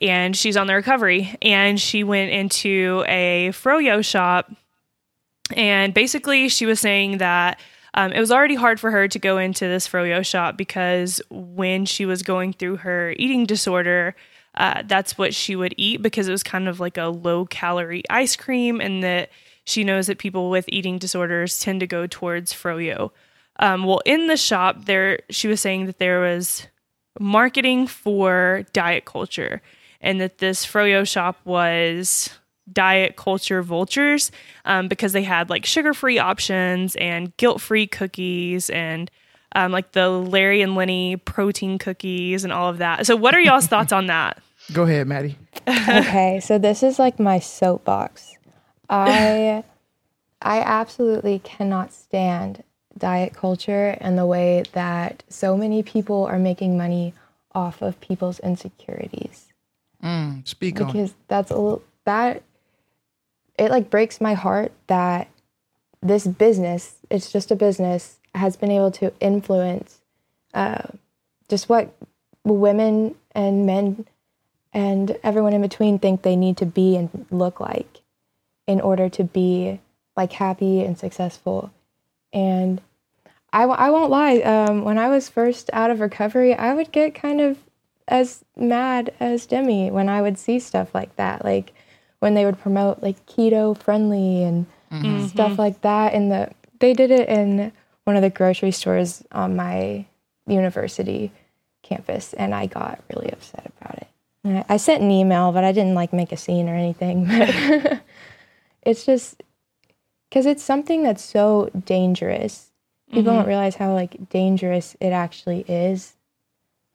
and 0.00 0.36
she's 0.36 0.56
on 0.56 0.68
the 0.68 0.74
recovery. 0.74 1.36
And 1.42 1.80
she 1.80 2.04
went 2.04 2.30
into 2.30 3.04
a 3.08 3.50
froyo 3.52 4.04
shop, 4.04 4.52
and 5.56 5.92
basically 5.92 6.48
she 6.48 6.66
was 6.66 6.78
saying 6.78 7.18
that 7.18 7.58
um, 7.94 8.12
it 8.12 8.20
was 8.20 8.32
already 8.32 8.56
hard 8.56 8.80
for 8.80 8.90
her 8.90 9.06
to 9.08 9.18
go 9.18 9.38
into 9.38 9.66
this 9.66 9.88
froyo 9.88 10.24
shop 10.26 10.56
because 10.56 11.22
when 11.30 11.86
she 11.86 12.04
was 12.04 12.22
going 12.22 12.52
through 12.52 12.78
her 12.78 13.14
eating 13.16 13.46
disorder, 13.46 14.16
uh, 14.56 14.82
that's 14.86 15.16
what 15.16 15.32
she 15.32 15.54
would 15.56 15.74
eat 15.76 16.02
because 16.02 16.28
it 16.28 16.32
was 16.32 16.42
kind 16.42 16.68
of 16.68 16.80
like 16.80 16.98
a 16.98 17.06
low 17.06 17.46
calorie 17.46 18.02
ice 18.10 18.36
cream, 18.36 18.80
and 18.80 19.02
that 19.02 19.30
she 19.64 19.84
knows 19.84 20.08
that 20.08 20.18
people 20.18 20.50
with 20.50 20.64
eating 20.68 20.98
disorders 20.98 21.60
tend 21.60 21.80
to 21.80 21.86
go 21.86 22.06
towards 22.06 22.52
froyo. 22.52 23.10
Um, 23.60 23.84
well, 23.84 24.00
in 24.04 24.26
the 24.26 24.36
shop, 24.36 24.84
there 24.84 25.20
she 25.30 25.46
was 25.48 25.60
saying 25.60 25.86
that 25.86 25.98
there 25.98 26.20
was 26.20 26.66
marketing 27.20 27.86
for 27.86 28.64
diet 28.72 29.04
culture, 29.04 29.62
and 30.00 30.20
that 30.20 30.38
this 30.38 30.66
froyo 30.66 31.06
shop 31.06 31.38
was 31.44 32.30
diet 32.72 33.16
culture 33.16 33.62
vultures 33.62 34.30
um, 34.64 34.88
because 34.88 35.12
they 35.12 35.22
had 35.22 35.50
like 35.50 35.66
sugar-free 35.66 36.18
options 36.18 36.96
and 36.96 37.36
guilt-free 37.36 37.86
cookies 37.88 38.70
and 38.70 39.10
um, 39.54 39.70
like 39.70 39.92
the 39.92 40.08
Larry 40.08 40.62
and 40.62 40.74
Lenny 40.74 41.16
protein 41.16 41.78
cookies 41.78 42.42
and 42.44 42.52
all 42.52 42.68
of 42.70 42.78
that. 42.78 43.06
So, 43.06 43.14
what 43.16 43.34
are 43.34 43.40
y'all's 43.40 43.66
thoughts 43.66 43.92
on 43.92 44.06
that? 44.06 44.38
go 44.72 44.84
ahead, 44.84 45.06
Maddie. 45.06 45.36
okay, 45.68 46.40
so 46.42 46.58
this 46.58 46.82
is 46.82 46.98
like 46.98 47.20
my 47.20 47.38
soapbox. 47.38 48.36
I 48.88 49.62
I 50.42 50.60
absolutely 50.60 51.38
cannot 51.38 51.92
stand 51.92 52.62
diet 52.96 53.34
culture 53.34 53.96
and 54.00 54.16
the 54.16 54.26
way 54.26 54.62
that 54.72 55.22
so 55.28 55.56
many 55.56 55.82
people 55.82 56.24
are 56.26 56.38
making 56.38 56.76
money 56.76 57.12
off 57.54 57.82
of 57.82 58.00
people's 58.00 58.38
insecurities 58.40 59.48
Mm, 60.02 60.46
speak 60.46 60.80
on. 60.80 60.86
because 60.86 61.14
that's 61.28 61.50
a 61.50 61.54
little 61.54 61.82
that 62.04 62.42
it 63.58 63.70
like 63.70 63.90
breaks 63.90 64.20
my 64.20 64.34
heart 64.34 64.72
that 64.86 65.28
this 66.02 66.26
business 66.26 66.96
it's 67.10 67.32
just 67.32 67.50
a 67.50 67.56
business 67.56 68.18
has 68.34 68.56
been 68.56 68.70
able 68.70 68.90
to 68.90 69.12
influence 69.20 70.00
uh, 70.52 70.82
just 71.48 71.68
what 71.68 71.94
women 72.44 73.14
and 73.32 73.66
men 73.66 74.06
and 74.72 75.16
everyone 75.22 75.52
in 75.52 75.62
between 75.62 75.98
think 75.98 76.22
they 76.22 76.36
need 76.36 76.56
to 76.56 76.66
be 76.66 76.96
and 76.96 77.26
look 77.30 77.60
like 77.60 78.02
in 78.66 78.80
order 78.80 79.08
to 79.08 79.24
be 79.24 79.80
like 80.16 80.32
happy 80.32 80.82
and 80.82 80.98
successful. 80.98 81.72
And 82.32 82.80
I, 83.52 83.62
w- 83.62 83.78
I 83.78 83.90
won't 83.90 84.10
lie 84.10 84.38
um, 84.38 84.84
when 84.84 84.98
i 84.98 85.08
was 85.08 85.28
first 85.28 85.70
out 85.72 85.90
of 85.90 86.00
recovery 86.00 86.54
i 86.54 86.74
would 86.74 86.90
get 86.90 87.14
kind 87.14 87.40
of 87.40 87.58
as 88.08 88.44
mad 88.56 89.14
as 89.20 89.46
demi 89.46 89.92
when 89.92 90.08
i 90.08 90.20
would 90.20 90.38
see 90.38 90.58
stuff 90.58 90.92
like 90.94 91.14
that. 91.16 91.44
Like 91.44 91.72
when 92.24 92.32
they 92.32 92.46
would 92.46 92.58
promote 92.58 93.02
like 93.02 93.26
keto 93.26 93.76
friendly 93.76 94.42
and 94.42 94.64
mm-hmm. 94.90 95.26
stuff 95.26 95.52
mm-hmm. 95.52 95.60
like 95.60 95.82
that. 95.82 96.14
And 96.14 96.32
the 96.32 96.50
they 96.80 96.94
did 96.94 97.10
it 97.10 97.28
in 97.28 97.70
one 98.04 98.16
of 98.16 98.22
the 98.22 98.30
grocery 98.30 98.70
stores 98.70 99.22
on 99.30 99.54
my 99.54 100.06
university 100.46 101.30
campus 101.82 102.32
and 102.32 102.54
i 102.54 102.64
got 102.64 103.02
really 103.12 103.30
upset 103.30 103.70
about 103.76 103.98
it. 103.98 104.08
I, 104.42 104.64
I 104.74 104.76
sent 104.78 105.02
an 105.02 105.10
email 105.10 105.52
but 105.52 105.64
i 105.64 105.72
didn't 105.72 105.94
like 105.94 106.14
make 106.14 106.32
a 106.32 106.38
scene 106.38 106.66
or 106.66 106.74
anything. 106.74 107.28
But 107.28 108.00
it's 108.90 109.04
just 109.04 109.42
because 110.30 110.46
it's 110.46 110.62
something 110.62 111.02
that's 111.02 111.22
so 111.22 111.70
dangerous. 111.84 112.70
People 113.08 113.24
don't 113.24 113.40
mm-hmm. 113.40 113.48
realize 113.48 113.76
how 113.76 113.92
like 113.92 114.30
dangerous 114.30 114.96
it 114.98 115.10
actually 115.10 115.60
is 115.68 116.14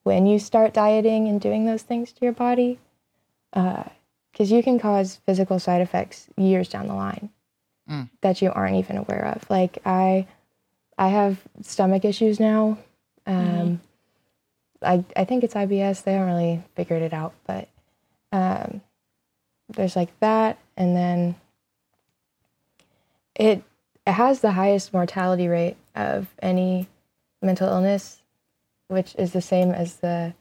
when 0.01 0.25
you 0.25 0.39
start 0.39 0.73
dieting 0.73 1.27
and 1.27 1.39
doing 1.39 1.65
those 1.65 1.83
things 1.83 2.11
to 2.13 2.25
your 2.25 2.33
body 2.33 2.79
uh, 3.53 3.83
because 4.31 4.51
you 4.51 4.61
can 4.63 4.79
cause 4.79 5.19
physical 5.25 5.59
side 5.59 5.81
effects 5.81 6.27
years 6.37 6.69
down 6.69 6.87
the 6.87 6.93
line 6.93 7.29
that 8.21 8.41
you 8.41 8.51
aren't 8.51 8.75
even 8.75 8.97
aware 8.97 9.25
of. 9.35 9.49
Like 9.49 9.79
i 9.85 10.27
i 10.97 11.07
have 11.07 11.39
stomach 11.61 12.05
issues 12.05 12.39
now. 12.39 12.77
Um 13.25 13.81
I, 14.81 15.03
I 15.15 15.25
think 15.25 15.43
it's 15.43 15.55
ibs 15.55 16.03
they 16.03 16.13
haven't 16.13 16.27
really 16.27 16.63
figured 16.75 17.01
it 17.01 17.13
out 17.13 17.33
but 17.45 17.67
um 18.31 18.81
there's 19.69 19.95
like 19.95 20.17
that 20.19 20.57
and 20.77 20.95
then 20.95 21.35
it 23.35 23.63
it 24.07 24.11
has 24.13 24.39
the 24.41 24.51
highest 24.51 24.93
mortality 24.93 25.47
rate 25.47 25.75
of 25.95 26.27
any 26.41 26.87
mental 27.41 27.67
illness 27.67 28.21
which 28.87 29.15
is 29.17 29.33
the 29.33 29.41
same 29.41 29.71
as 29.71 29.97
the 29.97 30.33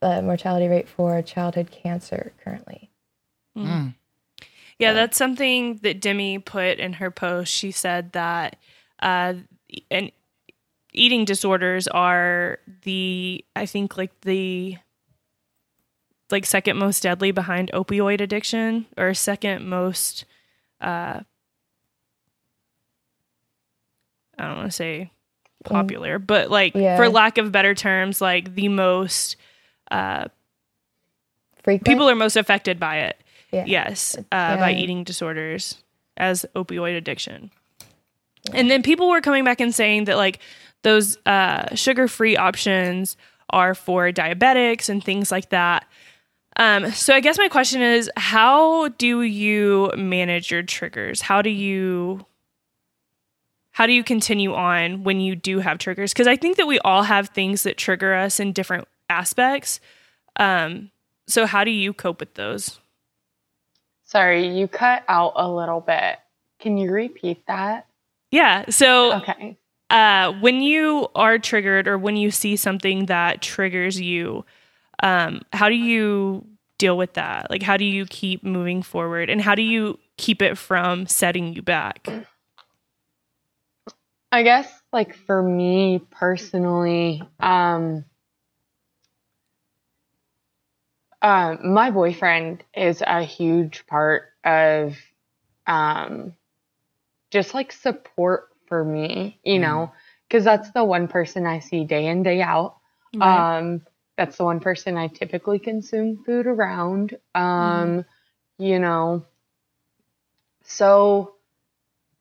the 0.00 0.22
mortality 0.22 0.68
rate 0.68 0.88
for 0.88 1.20
childhood 1.22 1.70
cancer 1.70 2.32
currently. 2.42 2.90
Mm. 3.56 3.94
Yeah, 4.78 4.92
that's 4.92 5.16
something 5.16 5.76
that 5.82 6.00
Demi 6.00 6.38
put 6.38 6.78
in 6.78 6.94
her 6.94 7.10
post. 7.10 7.52
She 7.52 7.70
said 7.70 8.12
that 8.12 8.56
uh, 9.00 9.34
and 9.90 10.12
eating 10.92 11.24
disorders 11.24 11.88
are 11.88 12.58
the 12.82 13.44
I 13.54 13.66
think 13.66 13.96
like 13.96 14.20
the 14.22 14.76
like 16.30 16.44
second 16.44 16.76
most 16.76 17.02
deadly 17.02 17.30
behind 17.30 17.70
opioid 17.72 18.20
addiction 18.20 18.86
or 18.96 19.14
second 19.14 19.68
most 19.68 20.24
uh 20.80 21.20
I 24.38 24.46
don't 24.46 24.56
want 24.56 24.68
to 24.68 24.76
say 24.76 25.10
popular, 25.64 26.18
but 26.18 26.50
like 26.50 26.74
Yeah. 26.74 26.96
for 26.96 27.08
lack 27.08 27.38
of 27.38 27.52
better 27.52 27.74
terms, 27.74 28.20
like 28.20 28.54
the 28.54 28.68
most 28.68 29.36
uh 29.90 30.28
Frequent. 31.62 31.86
people 31.86 32.08
are 32.08 32.14
most 32.14 32.36
affected 32.36 32.78
by 32.78 32.98
it. 32.98 33.20
Yeah. 33.52 33.64
Yes, 33.66 34.16
uh, 34.32 34.56
by 34.56 34.72
eating 34.72 35.04
disorders 35.04 35.82
as 36.16 36.44
opioid 36.54 36.96
addiction. 36.96 37.50
And 38.52 38.70
then 38.70 38.82
people 38.82 39.08
were 39.08 39.20
coming 39.20 39.44
back 39.44 39.60
and 39.60 39.74
saying 39.74 40.04
that 40.04 40.16
like 40.16 40.40
those 40.82 41.16
uh, 41.26 41.74
sugar-free 41.74 42.36
options 42.36 43.16
are 43.50 43.74
for 43.74 44.12
diabetics 44.12 44.88
and 44.88 45.02
things 45.02 45.30
like 45.32 45.50
that. 45.50 45.86
Um, 46.56 46.90
so 46.92 47.14
I 47.14 47.20
guess 47.20 47.38
my 47.38 47.48
question 47.48 47.82
is, 47.82 48.10
how 48.16 48.88
do 48.88 49.22
you 49.22 49.92
manage 49.96 50.50
your 50.50 50.62
triggers? 50.62 51.20
How 51.20 51.42
do 51.42 51.50
you 51.50 52.24
how 53.72 53.86
do 53.86 53.92
you 53.92 54.02
continue 54.02 54.54
on 54.54 55.04
when 55.04 55.20
you 55.20 55.36
do 55.36 55.58
have 55.58 55.76
triggers? 55.76 56.12
Because 56.14 56.26
I 56.26 56.36
think 56.36 56.56
that 56.56 56.66
we 56.66 56.78
all 56.78 57.02
have 57.02 57.28
things 57.28 57.62
that 57.64 57.76
trigger 57.76 58.14
us 58.14 58.40
in 58.40 58.52
different 58.52 58.88
aspects. 59.08 59.80
Um, 60.36 60.90
so 61.26 61.46
how 61.46 61.64
do 61.64 61.70
you 61.70 61.92
cope 61.92 62.20
with 62.20 62.34
those? 62.34 62.78
Sorry, 64.04 64.56
you 64.56 64.68
cut 64.68 65.04
out 65.08 65.32
a 65.36 65.50
little 65.50 65.80
bit. 65.80 66.18
Can 66.60 66.78
you 66.78 66.90
repeat 66.90 67.46
that? 67.46 67.86
Yeah. 68.30 68.66
So 68.70 69.14
Okay. 69.14 69.58
uh, 69.90 70.32
when 70.40 70.60
you 70.60 71.08
are 71.14 71.38
triggered 71.38 71.88
or 71.88 71.98
when 71.98 72.16
you 72.16 72.30
see 72.30 72.56
something 72.56 73.06
that 73.06 73.42
triggers 73.42 74.00
you, 74.00 74.44
um, 75.02 75.42
how 75.52 75.68
do 75.68 75.74
you 75.74 76.46
deal 76.78 76.96
with 76.96 77.14
that? 77.14 77.50
Like, 77.50 77.62
how 77.62 77.76
do 77.76 77.84
you 77.84 78.06
keep 78.06 78.44
moving 78.44 78.82
forward 78.82 79.30
and 79.30 79.40
how 79.40 79.54
do 79.54 79.62
you 79.62 79.98
keep 80.16 80.42
it 80.42 80.56
from 80.58 81.06
setting 81.06 81.54
you 81.54 81.62
back? 81.62 82.08
I 84.32 84.42
guess 84.42 84.70
like 84.92 85.14
for 85.14 85.42
me 85.42 86.00
personally, 86.10 87.22
um 87.40 88.04
uh, 91.22 91.56
my 91.64 91.90
boyfriend 91.90 92.62
is 92.74 93.02
a 93.06 93.22
huge 93.22 93.86
part 93.86 94.24
of 94.44 94.96
um 95.66 96.34
just 97.30 97.54
like 97.54 97.72
support 97.72 98.48
for 98.66 98.84
me, 98.84 99.38
you 99.44 99.58
know, 99.58 99.92
because 100.28 100.44
that's 100.44 100.70
the 100.72 100.84
one 100.84 101.08
person 101.08 101.46
I 101.46 101.58
see 101.60 101.84
day 101.84 102.06
in, 102.06 102.22
day 102.22 102.40
out. 102.40 102.76
Right. 103.14 103.58
Um, 103.58 103.82
that's 104.16 104.36
the 104.38 104.44
one 104.44 104.60
person 104.60 104.96
I 104.96 105.08
typically 105.08 105.58
consume 105.58 106.22
food 106.24 106.46
around. 106.46 107.16
Um, 107.34 108.04
you 108.58 108.78
know, 108.78 109.24
so 110.64 111.34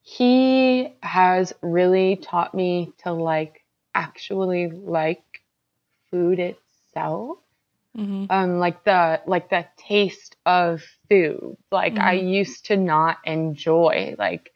he 0.02 0.94
has 1.02 1.54
really 1.62 2.18
taught 2.18 2.54
me 2.54 2.94
to 3.04 3.14
like 3.14 3.64
actually 3.94 4.70
like 4.70 5.24
food 6.12 6.40
itself. 6.40 7.38
Mhm. 7.96 8.28
Um, 8.30 8.60
like 8.60 8.84
the 8.84 9.22
like 9.26 9.50
the 9.50 9.66
taste 9.78 10.36
of 10.46 10.84
food. 11.10 11.58
Like 11.72 11.98
I 11.98 12.14
used 12.14 12.66
to 12.66 12.78
not 12.78 13.18
enjoy 13.26 14.16
like 14.18 14.52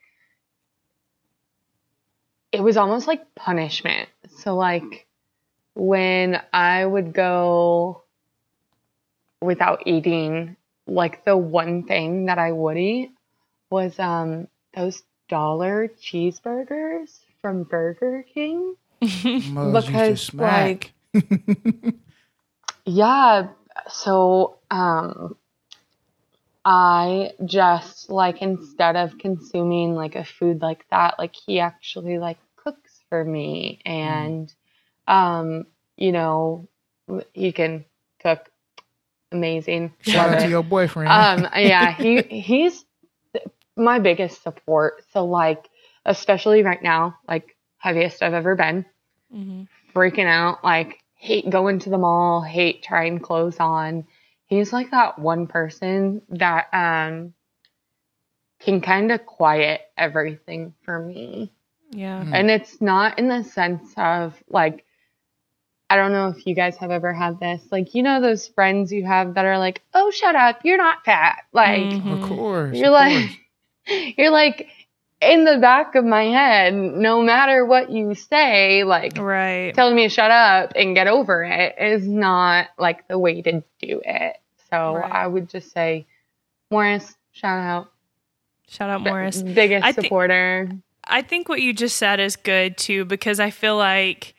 it 2.52 2.62
was 2.62 2.78
almost 2.78 3.08
like 3.08 3.34
punishment. 3.36 4.10
So 4.40 4.56
like 4.56 5.08
when 5.76 6.42
I 6.54 6.86
would 6.86 7.14
go 7.14 8.04
without 9.42 9.84
eating, 9.86 10.56
like 10.88 11.24
the 11.24 11.38
one 11.38 11.84
thing 11.84 12.26
that 12.26 12.38
I 12.40 12.52
would 12.52 12.78
eat 12.78 13.12
was 13.70 13.98
um 14.00 14.48
those 14.76 15.04
dollar 15.30 15.88
cheeseburgers 16.02 17.20
from 17.42 17.64
Burger 17.64 18.26
King. 18.34 18.76
Mose 19.02 19.90
used 19.90 19.92
to 19.92 19.92
Because, 19.92 20.22
smack. 20.22 20.92
Yeah, 22.90 23.50
so 23.88 24.58
um 24.72 25.36
I 26.66 27.34
just 27.46 28.10
like 28.10 28.42
instead 28.42 28.96
of 28.96 29.20
consuming 29.20 29.94
like 29.94 30.16
a 30.16 30.26
food 30.26 30.62
like 30.62 30.86
that, 30.90 31.20
like 31.20 31.36
he 31.46 31.60
actually 31.60 32.18
like 32.18 32.40
cooks 32.56 33.00
for 33.10 33.24
me 33.24 33.80
and 33.86 34.52
um 35.08 35.68
you 35.98 36.12
know 36.12 36.68
he 37.34 37.52
can 37.52 37.86
cook 38.24 38.50
amazing. 39.32 39.94
Shout 40.02 40.30
out 40.30 40.40
to 40.40 40.50
your 40.50 40.64
boyfriend. 40.64 41.10
Um 41.10 41.48
yeah, 41.56 41.92
he 42.02 42.24
he's 42.24 42.84
my 43.78 44.00
biggest 44.00 44.42
support. 44.42 45.04
So 45.14 45.26
like 45.26 45.70
especially 46.06 46.64
right 46.64 46.82
now, 46.82 47.20
like 47.28 47.56
heaviest 47.78 48.24
I've 48.24 48.34
ever 48.34 48.56
been 48.56 48.86
Mhm. 49.32 49.68
freaking 49.94 50.26
out, 50.26 50.64
like 50.64 51.04
hate 51.20 51.50
going 51.50 51.80
to 51.80 51.90
the 51.90 51.98
mall, 51.98 52.42
hate 52.42 52.82
trying 52.82 53.20
clothes 53.20 53.58
on. 53.60 54.08
He's 54.46 54.74
like 54.74 54.92
that 54.92 55.20
one 55.20 55.48
person 55.48 56.22
that 56.30 56.68
um 56.74 57.34
can 58.62 58.82
kind 58.82 59.12
of 59.12 59.26
quiet 59.26 59.82
everything 59.98 60.74
for 60.84 60.98
me. 61.00 61.54
Yeah. 61.92 62.24
Mm. 62.24 62.32
And 62.34 62.50
it's 62.50 62.82
not 62.82 63.20
in 63.20 63.28
the 63.28 63.44
sense 63.44 63.94
of 63.98 64.42
like 64.50 64.86
I 65.90 65.98
don't 65.98 66.14
know 66.14 66.30
if 66.30 66.46
you 66.46 66.56
guys 66.56 66.78
have 66.78 66.92
ever 66.92 67.14
had 67.14 67.40
this. 67.40 67.62
Like 67.70 67.94
you 67.96 68.02
know 68.04 68.22
those 68.22 68.48
friends 68.48 68.92
you 68.92 69.06
have 69.06 69.34
that 69.34 69.46
are 69.46 69.58
like, 69.58 69.82
"Oh, 69.94 70.12
shut 70.12 70.36
up. 70.36 70.62
You're 70.64 70.78
not 70.78 71.04
fat." 71.04 71.44
Like 71.52 71.82
Mhm. 71.82 72.14
of 72.14 72.22
course. 72.22 72.78
you're 72.78 72.88
of 72.88 72.94
like 72.94 73.14
course. 73.14 74.14
you're 74.18 74.30
like 74.32 74.70
in 75.22 75.44
the 75.44 75.58
back 75.58 75.96
of 75.96 76.06
my 76.06 76.24
head, 76.26 76.74
no 76.74 77.22
matter 77.22 77.66
what 77.66 77.90
you 77.90 78.16
say, 78.16 78.84
like 78.84 79.18
Right. 79.18 79.74
telling 79.74 79.96
me 79.96 80.04
to 80.04 80.10
shut 80.10 80.32
up 80.32 80.72
and 80.76 80.96
get 80.96 81.08
over 81.08 81.44
it 81.44 81.76
is 81.78 82.08
not 82.08 82.68
like 82.78 83.08
the 83.08 83.20
way 83.20 83.42
to 83.42 83.64
do 83.82 84.02
it. 84.06 84.38
So 84.72 84.96
Right. 84.96 85.12
I 85.12 85.28
would 85.28 85.50
just 85.50 85.72
say, 85.72 86.06
Morris, 86.72 87.18
shout 87.32 87.60
out, 87.60 87.92
Shout 88.70 88.90
out 88.90 89.02
Morris. 89.02 89.42
biggest 89.42 89.86
I 89.86 89.92
thi- 89.92 90.04
supporter. 90.04 90.70
I 91.04 91.22
think 91.24 91.50
what 91.50 91.62
you 91.62 91.74
just 91.74 91.98
said 91.98 92.20
is 92.20 92.36
good 92.36 92.78
too 92.78 93.04
because 93.04 93.40
I 93.40 93.50
feel 93.50 93.76
like 93.78 94.36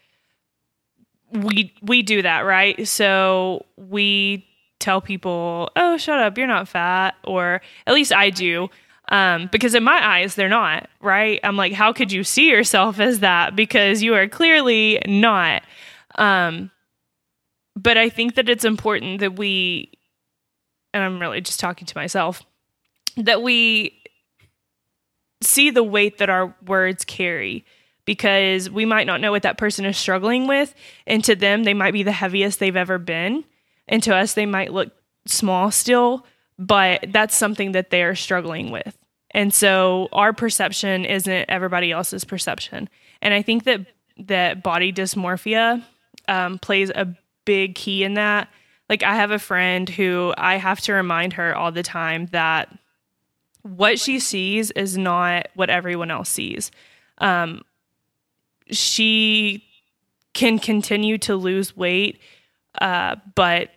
we 1.32 1.72
we 1.82 2.02
do 2.02 2.22
that, 2.22 2.40
right? 2.40 2.86
So 2.88 3.66
we 3.76 4.46
tell 4.78 5.00
people, 5.00 5.70
"Oh, 5.76 5.96
shut 5.96 6.18
up, 6.20 6.38
you're 6.38 6.46
not 6.46 6.68
fat," 6.68 7.14
or 7.24 7.60
at 7.86 7.94
least 7.94 8.12
I 8.12 8.30
do. 8.30 8.68
Um, 9.11 9.48
because 9.50 9.74
in 9.74 9.82
my 9.82 10.06
eyes, 10.06 10.36
they're 10.36 10.48
not, 10.48 10.88
right? 11.00 11.40
I'm 11.42 11.56
like, 11.56 11.72
how 11.72 11.92
could 11.92 12.12
you 12.12 12.22
see 12.22 12.48
yourself 12.48 13.00
as 13.00 13.20
that? 13.20 13.56
Because 13.56 14.02
you 14.02 14.14
are 14.14 14.28
clearly 14.28 15.02
not. 15.06 15.62
Um, 16.14 16.70
but 17.74 17.96
I 17.96 18.08
think 18.08 18.36
that 18.36 18.48
it's 18.48 18.64
important 18.64 19.20
that 19.20 19.36
we, 19.36 19.90
and 20.94 21.02
I'm 21.02 21.20
really 21.20 21.40
just 21.40 21.58
talking 21.58 21.86
to 21.86 21.96
myself, 21.96 22.42
that 23.16 23.42
we 23.42 24.00
see 25.42 25.70
the 25.70 25.82
weight 25.82 26.18
that 26.18 26.30
our 26.30 26.54
words 26.66 27.04
carry 27.04 27.64
because 28.04 28.68
we 28.68 28.84
might 28.84 29.06
not 29.06 29.20
know 29.20 29.30
what 29.30 29.42
that 29.42 29.58
person 29.58 29.84
is 29.84 29.96
struggling 29.96 30.46
with 30.46 30.74
and 31.06 31.24
to 31.24 31.34
them 31.34 31.64
they 31.64 31.74
might 31.74 31.92
be 31.92 32.02
the 32.02 32.12
heaviest 32.12 32.58
they've 32.58 32.76
ever 32.76 32.98
been 32.98 33.44
and 33.88 34.02
to 34.02 34.14
us 34.14 34.34
they 34.34 34.46
might 34.46 34.72
look 34.72 34.92
small 35.26 35.70
still 35.70 36.26
but 36.58 37.04
that's 37.08 37.34
something 37.34 37.72
that 37.72 37.90
they 37.90 38.02
are 38.02 38.14
struggling 38.14 38.70
with 38.70 38.98
and 39.32 39.52
so 39.54 40.08
our 40.12 40.32
perception 40.32 41.04
isn't 41.04 41.46
everybody 41.48 41.92
else's 41.92 42.24
perception 42.24 42.88
and 43.22 43.34
i 43.34 43.42
think 43.42 43.64
that 43.64 43.80
that 44.18 44.62
body 44.62 44.92
dysmorphia 44.92 45.82
um, 46.28 46.58
plays 46.58 46.90
a 46.90 47.14
big 47.44 47.74
key 47.74 48.04
in 48.04 48.14
that 48.14 48.48
like 48.88 49.02
i 49.02 49.14
have 49.14 49.30
a 49.30 49.38
friend 49.38 49.88
who 49.88 50.34
i 50.36 50.56
have 50.56 50.80
to 50.80 50.92
remind 50.92 51.32
her 51.32 51.56
all 51.56 51.72
the 51.72 51.82
time 51.82 52.26
that 52.26 52.68
what 53.62 53.98
she 53.98 54.18
sees 54.18 54.70
is 54.72 54.96
not 54.96 55.48
what 55.54 55.70
everyone 55.70 56.10
else 56.10 56.28
sees. 56.28 56.70
Um, 57.18 57.62
she 58.70 59.64
can 60.32 60.58
continue 60.58 61.18
to 61.18 61.36
lose 61.36 61.76
weight, 61.76 62.20
uh, 62.80 63.16
but 63.34 63.70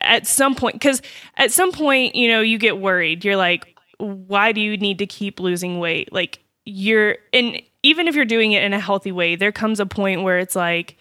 at 0.00 0.26
some 0.26 0.54
point, 0.54 0.74
because 0.74 1.02
at 1.36 1.52
some 1.52 1.72
point, 1.72 2.14
you 2.14 2.28
know, 2.28 2.40
you 2.40 2.58
get 2.58 2.78
worried. 2.78 3.24
You're 3.24 3.36
like, 3.36 3.76
why 3.98 4.52
do 4.52 4.60
you 4.60 4.76
need 4.76 4.98
to 4.98 5.06
keep 5.06 5.40
losing 5.40 5.78
weight? 5.78 6.12
Like, 6.12 6.40
you're, 6.64 7.16
and 7.32 7.60
even 7.82 8.08
if 8.08 8.14
you're 8.14 8.24
doing 8.24 8.52
it 8.52 8.62
in 8.62 8.72
a 8.72 8.80
healthy 8.80 9.12
way, 9.12 9.36
there 9.36 9.52
comes 9.52 9.80
a 9.80 9.86
point 9.86 10.22
where 10.22 10.38
it's 10.38 10.56
like, 10.56 10.96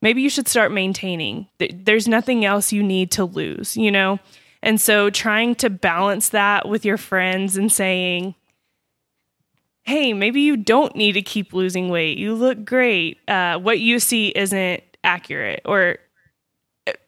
maybe 0.00 0.22
you 0.22 0.30
should 0.30 0.48
start 0.48 0.72
maintaining. 0.72 1.46
There's 1.58 2.08
nothing 2.08 2.44
else 2.44 2.72
you 2.72 2.82
need 2.82 3.10
to 3.12 3.24
lose, 3.24 3.76
you 3.76 3.90
know? 3.90 4.18
And 4.62 4.80
so 4.80 5.10
trying 5.10 5.54
to 5.56 5.70
balance 5.70 6.28
that 6.30 6.68
with 6.68 6.84
your 6.84 6.96
friends 6.96 7.56
and 7.56 7.72
saying, 7.72 8.34
hey, 9.82 10.12
maybe 10.12 10.40
you 10.40 10.56
don't 10.56 10.94
need 10.94 11.12
to 11.12 11.22
keep 11.22 11.52
losing 11.52 11.88
weight. 11.88 12.16
You 12.16 12.34
look 12.34 12.64
great. 12.64 13.18
Uh, 13.28 13.58
what 13.58 13.80
you 13.80 13.98
see 13.98 14.28
isn't 14.28 14.82
accurate, 15.02 15.62
or 15.64 15.98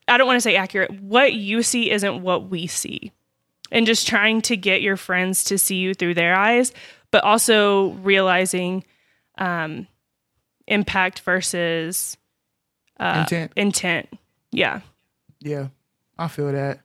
I 0.09 0.19
don't 0.19 0.27
want 0.27 0.37
to 0.37 0.41
say 0.41 0.57
accurate. 0.57 1.01
What 1.01 1.35
you 1.35 1.63
see 1.63 1.91
isn't 1.91 2.23
what 2.23 2.51
we 2.51 2.67
see. 2.67 3.13
And 3.73 3.87
just 3.87 4.07
trying 4.07 4.43
to 4.43 4.57
get 4.57 4.83
your 4.83 4.97
friends 4.97 5.45
to 5.45 5.59
see 5.59 5.77
you 5.77 5.95
through 5.95 6.15
their 6.15 6.35
eyes, 6.35 6.73
but 7.11 7.25
also 7.25 7.91
realizing 7.95 8.85
um, 9.39 9.89
impact 10.67 11.21
versus 11.21 12.17
uh, 13.01 13.21
Intent. 13.21 13.53
Intent. 13.57 14.09
Yeah. 14.53 14.81
Yeah, 15.41 15.69
I 16.19 16.29
feel 16.29 16.53
that 16.53 16.81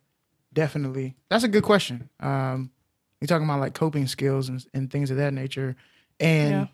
definitely. 0.52 1.16
That's 1.30 1.44
a 1.44 1.48
good 1.48 1.64
question. 1.64 2.10
Um, 2.20 2.72
you're 3.22 3.28
talking 3.28 3.46
about 3.46 3.60
like 3.60 3.74
coping 3.74 4.08
skills 4.08 4.50
and, 4.50 4.66
and 4.74 4.90
things 4.90 5.12
of 5.12 5.18
that 5.18 5.34
nature, 5.34 5.76
and 6.20 6.52
Yeah. 6.52 6.68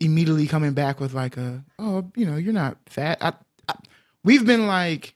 immediately 0.00 0.46
coming 0.46 0.72
back 0.72 0.98
with 0.98 1.14
like 1.14 1.36
a, 1.36 1.62
oh, 1.78 2.10
you 2.16 2.26
know, 2.26 2.36
you're 2.36 2.52
not 2.52 2.78
fat. 2.86 3.18
I, 3.20 3.34
I, 3.68 3.74
we've 4.24 4.44
been 4.44 4.66
like, 4.66 5.14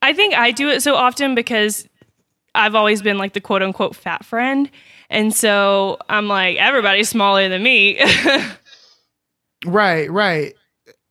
I 0.00 0.12
think 0.14 0.34
I 0.34 0.50
do 0.50 0.68
it 0.68 0.82
so 0.82 0.96
often 0.96 1.34
because 1.36 1.86
I've 2.54 2.74
always 2.74 3.02
been 3.02 3.18
like 3.18 3.32
the 3.32 3.40
quote 3.40 3.62
unquote 3.62 3.96
fat 3.96 4.24
friend. 4.24 4.70
And 5.10 5.34
so 5.34 5.98
I'm 6.08 6.28
like, 6.28 6.56
everybody's 6.56 7.08
smaller 7.08 7.48
than 7.48 7.62
me. 7.62 8.00
right, 9.66 10.10
right, 10.10 10.54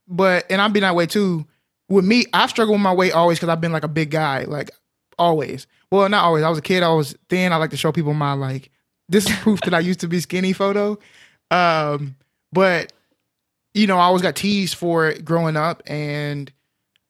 but 0.08 0.46
and 0.50 0.62
I've 0.62 0.74
been 0.74 0.82
that 0.82 0.96
way 0.96 1.06
too. 1.06 1.46
With 1.88 2.06
me, 2.06 2.26
I've 2.34 2.50
struggled 2.50 2.76
with 2.76 2.82
my 2.82 2.94
weight 2.94 3.12
always 3.12 3.38
because 3.38 3.50
I've 3.50 3.62
been 3.62 3.74
like 3.74 3.84
a 3.84 3.90
big 3.90 4.12
guy, 4.12 4.44
like 4.46 4.72
always. 5.20 5.68
Well, 5.92 6.08
not 6.10 6.24
always. 6.24 6.44
I 6.44 6.50
was 6.50 6.58
a 6.58 6.64
kid. 6.64 6.84
I 6.84 6.94
was 6.94 7.16
thin. 7.30 7.54
I 7.54 7.58
like 7.58 7.72
to 7.72 7.78
show 7.78 7.92
people 7.92 8.14
my 8.14 8.34
like. 8.34 8.72
This 9.10 9.30
is 9.30 9.36
proof 9.38 9.60
that 9.62 9.74
I 9.74 9.80
used 9.80 10.00
to 10.00 10.08
be 10.08 10.20
skinny 10.22 10.54
photo. 10.54 10.98
Um, 11.52 12.16
but 12.54 12.94
you 13.74 13.88
know, 13.88 13.98
I 13.98 14.04
always 14.04 14.22
got 14.22 14.36
teased 14.36 14.76
for 14.76 15.10
it 15.10 15.24
growing 15.26 15.58
up, 15.58 15.84
and 15.86 16.52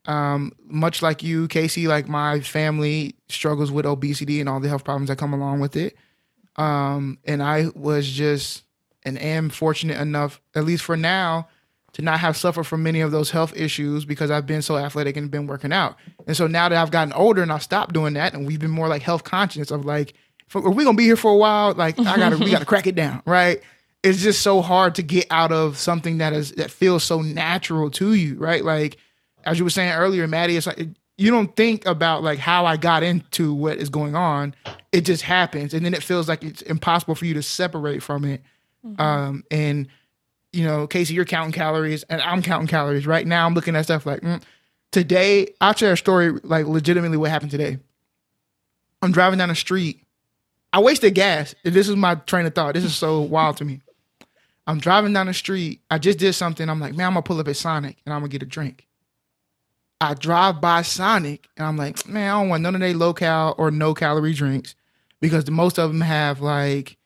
um, 0.05 0.51
much 0.65 1.01
like 1.01 1.23
you, 1.23 1.47
Casey, 1.47 1.87
like 1.87 2.07
my 2.07 2.39
family 2.41 3.15
struggles 3.29 3.71
with 3.71 3.85
obesity 3.85 4.39
and 4.39 4.49
all 4.49 4.59
the 4.59 4.69
health 4.69 4.83
problems 4.83 5.09
that 5.09 5.17
come 5.17 5.33
along 5.33 5.59
with 5.59 5.75
it. 5.75 5.95
Um, 6.55 7.19
and 7.25 7.41
I 7.41 7.67
was 7.75 8.09
just 8.09 8.63
and 9.03 9.19
am 9.19 9.49
fortunate 9.49 9.99
enough, 9.99 10.41
at 10.55 10.63
least 10.63 10.83
for 10.83 10.95
now, 10.97 11.47
to 11.93 12.01
not 12.01 12.19
have 12.19 12.37
suffered 12.37 12.63
from 12.63 12.83
many 12.83 13.01
of 13.01 13.11
those 13.11 13.31
health 13.31 13.55
issues 13.55 14.05
because 14.05 14.31
I've 14.31 14.45
been 14.45 14.61
so 14.61 14.77
athletic 14.77 15.17
and 15.17 15.29
been 15.29 15.47
working 15.47 15.73
out. 15.73 15.97
And 16.25 16.37
so 16.37 16.47
now 16.47 16.69
that 16.69 16.77
I've 16.77 16.91
gotten 16.91 17.13
older 17.13 17.41
and 17.41 17.51
I've 17.51 17.63
stopped 17.63 17.93
doing 17.93 18.13
that, 18.13 18.33
and 18.33 18.47
we've 18.47 18.59
been 18.59 18.71
more 18.71 18.87
like 18.87 19.01
health 19.01 19.23
conscious 19.23 19.71
of 19.71 19.85
like, 19.85 20.13
if 20.47 20.55
if 20.55 20.75
we 20.75 20.83
gonna 20.83 20.97
be 20.97 21.05
here 21.05 21.15
for 21.17 21.31
a 21.31 21.37
while, 21.37 21.73
like 21.73 21.99
I 21.99 22.17
gotta 22.17 22.37
we 22.37 22.51
gotta 22.51 22.65
crack 22.65 22.87
it 22.87 22.95
down, 22.95 23.21
right? 23.25 23.61
It's 24.03 24.21
just 24.21 24.41
so 24.41 24.61
hard 24.61 24.95
to 24.95 25.03
get 25.03 25.27
out 25.29 25.51
of 25.51 25.77
something 25.77 26.17
that 26.19 26.33
is 26.33 26.53
that 26.53 26.71
feels 26.71 27.03
so 27.03 27.21
natural 27.21 27.89
to 27.91 28.13
you, 28.13 28.35
right? 28.35 28.63
Like 28.63 28.97
as 29.45 29.57
you 29.57 29.63
were 29.63 29.69
saying 29.69 29.93
earlier, 29.93 30.27
Maddie, 30.27 30.57
it's 30.57 30.67
like 30.67 30.87
you 31.17 31.31
don't 31.31 31.55
think 31.55 31.85
about 31.85 32.23
like 32.23 32.39
how 32.39 32.65
I 32.65 32.77
got 32.77 33.03
into 33.03 33.53
what 33.53 33.77
is 33.77 33.89
going 33.89 34.15
on. 34.15 34.55
It 34.91 35.01
just 35.01 35.23
happens, 35.23 35.73
and 35.73 35.85
then 35.85 35.93
it 35.93 36.03
feels 36.03 36.27
like 36.27 36.43
it's 36.43 36.61
impossible 36.63 37.15
for 37.15 37.25
you 37.25 37.33
to 37.35 37.43
separate 37.43 38.03
from 38.03 38.25
it. 38.25 38.41
Um, 38.97 39.43
and 39.51 39.87
you 40.51 40.65
know, 40.65 40.87
Casey, 40.87 41.13
you're 41.13 41.25
counting 41.25 41.53
calories, 41.53 42.03
and 42.03 42.21
I'm 42.21 42.41
counting 42.41 42.67
calories. 42.67 43.07
Right 43.07 43.25
now, 43.25 43.45
I'm 43.45 43.53
looking 43.53 43.75
at 43.75 43.83
stuff 43.83 44.05
like 44.05 44.21
mm. 44.21 44.41
today. 44.91 45.53
I'll 45.61 45.75
share 45.75 45.93
a 45.93 45.97
story 45.97 46.31
like 46.43 46.65
legitimately 46.65 47.17
what 47.17 47.29
happened 47.29 47.51
today. 47.51 47.77
I'm 49.01 49.11
driving 49.11 49.39
down 49.39 49.49
the 49.49 49.55
street. 49.55 50.03
I 50.73 50.79
wasted 50.79 51.15
gas. 51.15 51.55
This 51.63 51.89
is 51.89 51.95
my 51.95 52.15
train 52.15 52.45
of 52.45 52.55
thought. 52.55 52.73
This 52.73 52.83
is 52.83 52.95
so 52.95 53.21
wild 53.21 53.57
to 53.57 53.65
me. 53.65 53.81
I'm 54.67 54.79
driving 54.79 55.13
down 55.13 55.27
the 55.27 55.33
street. 55.33 55.81
I 55.89 55.97
just 55.97 56.19
did 56.19 56.33
something. 56.33 56.69
I'm 56.69 56.79
like, 56.79 56.95
man, 56.95 57.07
I'm 57.07 57.13
gonna 57.13 57.23
pull 57.23 57.39
up 57.39 57.47
at 57.47 57.57
Sonic 57.57 57.97
and 58.05 58.13
I'm 58.13 58.21
gonna 58.21 58.29
get 58.29 58.43
a 58.43 58.45
drink. 58.45 58.87
I 60.01 60.13
drive 60.15 60.59
by 60.59 60.81
Sonic 60.81 61.47
and 61.55 61.65
I'm 61.65 61.77
like, 61.77 62.07
man, 62.07 62.29
I 62.33 62.39
don't 62.41 62.49
want 62.49 62.63
none 62.63 62.75
of 62.75 62.81
their 62.81 62.93
low 62.93 63.13
cal 63.13 63.55
or 63.57 63.69
no 63.71 63.93
calorie 63.93 64.33
drinks 64.33 64.75
because 65.21 65.45
the, 65.45 65.51
most 65.51 65.77
of 65.77 65.91
them 65.91 66.01
have 66.01 66.41
like 66.41 66.97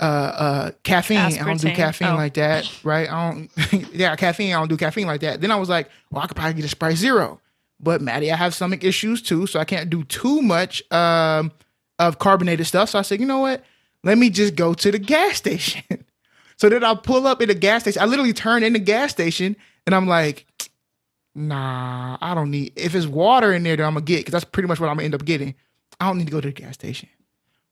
uh 0.00 0.02
uh 0.04 0.70
caffeine. 0.82 1.18
I 1.18 1.30
don't 1.44 1.60
do 1.60 1.72
caffeine 1.72 2.08
Oh. 2.08 2.16
like 2.16 2.34
that, 2.34 2.70
right? 2.84 3.10
I 3.10 3.30
don't 3.32 3.50
yeah, 3.92 4.14
caffeine, 4.16 4.52
I 4.54 4.58
don't 4.58 4.68
do 4.68 4.76
caffeine 4.76 5.06
like 5.06 5.20
that. 5.22 5.40
Then 5.40 5.50
I 5.50 5.56
was 5.56 5.68
like, 5.68 5.88
well, 6.10 6.22
I 6.22 6.26
could 6.26 6.36
probably 6.36 6.54
get 6.54 6.64
a 6.64 6.68
Sprite 6.68 6.96
Zero. 6.96 7.40
But 7.80 8.00
Maddie, 8.02 8.32
I 8.32 8.36
have 8.36 8.54
stomach 8.54 8.82
issues 8.82 9.22
too, 9.22 9.46
so 9.46 9.60
I 9.60 9.64
can't 9.64 9.88
do 9.88 10.02
too 10.04 10.42
much 10.42 10.82
um 10.92 11.52
of 12.00 12.18
carbonated 12.18 12.66
stuff. 12.66 12.90
So 12.90 12.98
I 12.98 13.02
said, 13.02 13.20
you 13.20 13.26
know 13.26 13.38
what? 13.40 13.64
Let 14.04 14.18
me 14.18 14.30
just 14.30 14.54
go 14.56 14.74
to 14.74 14.90
the 14.92 14.98
gas 14.98 15.36
station. 15.36 15.82
so 16.56 16.68
then 16.68 16.82
I 16.84 16.94
pull 16.94 17.26
up 17.26 17.40
in 17.42 17.48
the 17.48 17.54
gas 17.54 17.82
station. 17.82 18.02
I 18.02 18.06
literally 18.06 18.32
turn 18.32 18.62
in 18.62 18.72
the 18.72 18.78
gas 18.78 19.10
station 19.10 19.56
and 19.86 19.94
I'm 19.94 20.06
like, 20.06 20.46
nah, 21.38 22.18
I 22.20 22.34
don't 22.34 22.50
need. 22.50 22.72
If 22.76 22.94
it's 22.94 23.06
water 23.06 23.52
in 23.52 23.62
there, 23.62 23.76
that 23.76 23.84
I'm 23.84 23.94
gonna 23.94 24.04
get 24.04 24.18
because 24.18 24.32
that's 24.32 24.44
pretty 24.44 24.66
much 24.66 24.80
what 24.80 24.88
I'm 24.88 24.96
gonna 24.96 25.04
end 25.04 25.14
up 25.14 25.24
getting. 25.24 25.54
I 26.00 26.06
don't 26.06 26.18
need 26.18 26.26
to 26.26 26.30
go 26.30 26.40
to 26.40 26.48
the 26.48 26.52
gas 26.52 26.74
station, 26.74 27.08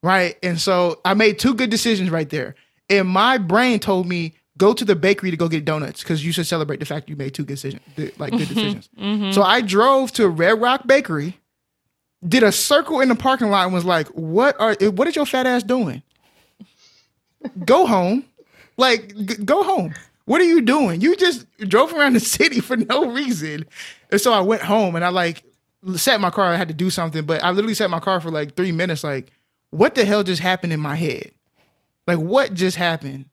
right? 0.02 0.36
And 0.42 0.60
so 0.60 1.00
I 1.04 1.14
made 1.14 1.38
two 1.38 1.54
good 1.54 1.70
decisions 1.70 2.10
right 2.10 2.28
there. 2.28 2.54
And 2.88 3.08
my 3.08 3.38
brain 3.38 3.78
told 3.80 4.06
me 4.06 4.34
go 4.56 4.72
to 4.72 4.84
the 4.84 4.96
bakery 4.96 5.30
to 5.30 5.36
go 5.36 5.48
get 5.48 5.64
donuts 5.64 6.02
because 6.02 6.24
you 6.24 6.32
should 6.32 6.46
celebrate 6.46 6.80
the 6.80 6.86
fact 6.86 7.08
you 7.08 7.16
made 7.16 7.34
two 7.34 7.44
good 7.44 7.54
decisions, 7.54 7.82
like 8.18 8.32
good 8.32 8.40
mm-hmm, 8.40 8.54
decisions. 8.54 8.88
Mm-hmm. 8.98 9.32
So 9.32 9.42
I 9.42 9.60
drove 9.60 10.12
to 10.12 10.28
Red 10.28 10.60
Rock 10.60 10.86
Bakery, 10.86 11.38
did 12.26 12.42
a 12.42 12.52
circle 12.52 13.00
in 13.00 13.08
the 13.08 13.16
parking 13.16 13.50
lot, 13.50 13.64
and 13.64 13.74
was 13.74 13.84
like, 13.84 14.08
"What 14.08 14.58
are? 14.60 14.76
Eh, 14.80 14.88
what 14.88 15.08
is 15.08 15.16
your 15.16 15.26
fat 15.26 15.46
ass 15.46 15.62
doing? 15.62 16.02
Go 17.64 17.86
home, 17.86 18.24
like 18.76 19.14
g- 19.16 19.44
go 19.44 19.62
home." 19.62 19.94
What 20.26 20.40
are 20.40 20.44
you 20.44 20.60
doing? 20.60 21.00
You 21.00 21.16
just 21.16 21.46
drove 21.60 21.92
around 21.92 22.12
the 22.12 22.20
city 22.36 22.60
for 22.60 22.76
no 22.76 23.10
reason. 23.10 23.64
And 24.12 24.20
so 24.20 24.32
I 24.32 24.40
went 24.40 24.62
home 24.62 24.94
and 24.94 25.04
I 25.04 25.08
like 25.08 25.44
sat 25.94 26.20
my 26.20 26.30
car. 26.30 26.52
I 26.52 26.56
had 26.56 26.68
to 26.68 26.74
do 26.74 26.90
something, 26.90 27.24
but 27.24 27.42
I 27.42 27.50
literally 27.50 27.74
sat 27.74 27.90
my 27.90 28.00
car 28.00 28.20
for 28.20 28.30
like 28.30 28.56
three 28.56 28.72
minutes. 28.72 29.04
Like, 29.04 29.30
what 29.70 29.94
the 29.94 30.04
hell 30.04 30.22
just 30.22 30.42
happened 30.42 30.72
in 30.72 30.80
my 30.80 30.96
head? 30.96 31.30
Like, 32.06 32.18
what 32.18 32.54
just 32.54 32.76
happened? 32.76 33.26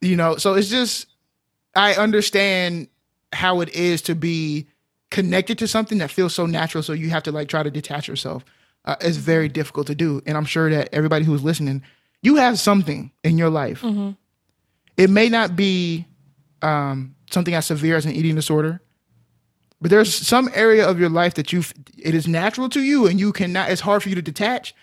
You 0.00 0.16
know, 0.16 0.36
so 0.36 0.54
it's 0.54 0.68
just, 0.68 1.06
I 1.76 1.94
understand 1.94 2.88
how 3.32 3.60
it 3.60 3.70
is 3.70 4.02
to 4.02 4.14
be 4.14 4.66
connected 5.10 5.58
to 5.58 5.68
something 5.68 5.98
that 5.98 6.10
feels 6.10 6.34
so 6.34 6.46
natural. 6.46 6.82
So 6.82 6.92
you 6.92 7.10
have 7.10 7.22
to 7.24 7.32
like 7.32 7.48
try 7.48 7.62
to 7.62 7.70
detach 7.70 8.08
yourself. 8.08 8.44
Uh, 8.84 8.96
it's 9.00 9.16
very 9.18 9.48
difficult 9.48 9.86
to 9.88 9.94
do. 9.94 10.22
And 10.26 10.36
I'm 10.36 10.44
sure 10.44 10.70
that 10.70 10.88
everybody 10.92 11.24
who's 11.24 11.44
listening, 11.44 11.82
you 12.22 12.36
have 12.36 12.58
something 12.58 13.12
in 13.22 13.38
your 13.38 13.50
life 13.50 13.84
it 14.96 15.10
may 15.10 15.28
not 15.28 15.56
be 15.56 16.06
um, 16.60 17.14
something 17.30 17.54
as 17.54 17.66
severe 17.66 17.96
as 17.96 18.06
an 18.06 18.12
eating 18.12 18.34
disorder, 18.34 18.80
but 19.80 19.90
there's 19.90 20.14
some 20.14 20.48
area 20.54 20.88
of 20.88 21.00
your 21.00 21.08
life 21.08 21.34
that 21.34 21.52
you 21.52 21.64
it 21.98 22.14
is 22.14 22.28
natural 22.28 22.68
to 22.70 22.80
you 22.80 23.06
and 23.06 23.18
you 23.18 23.32
cannot. 23.32 23.70
It's 23.70 23.80
hard 23.80 24.02
for 24.02 24.08
you 24.08 24.14
to 24.14 24.22
detach. 24.22 24.74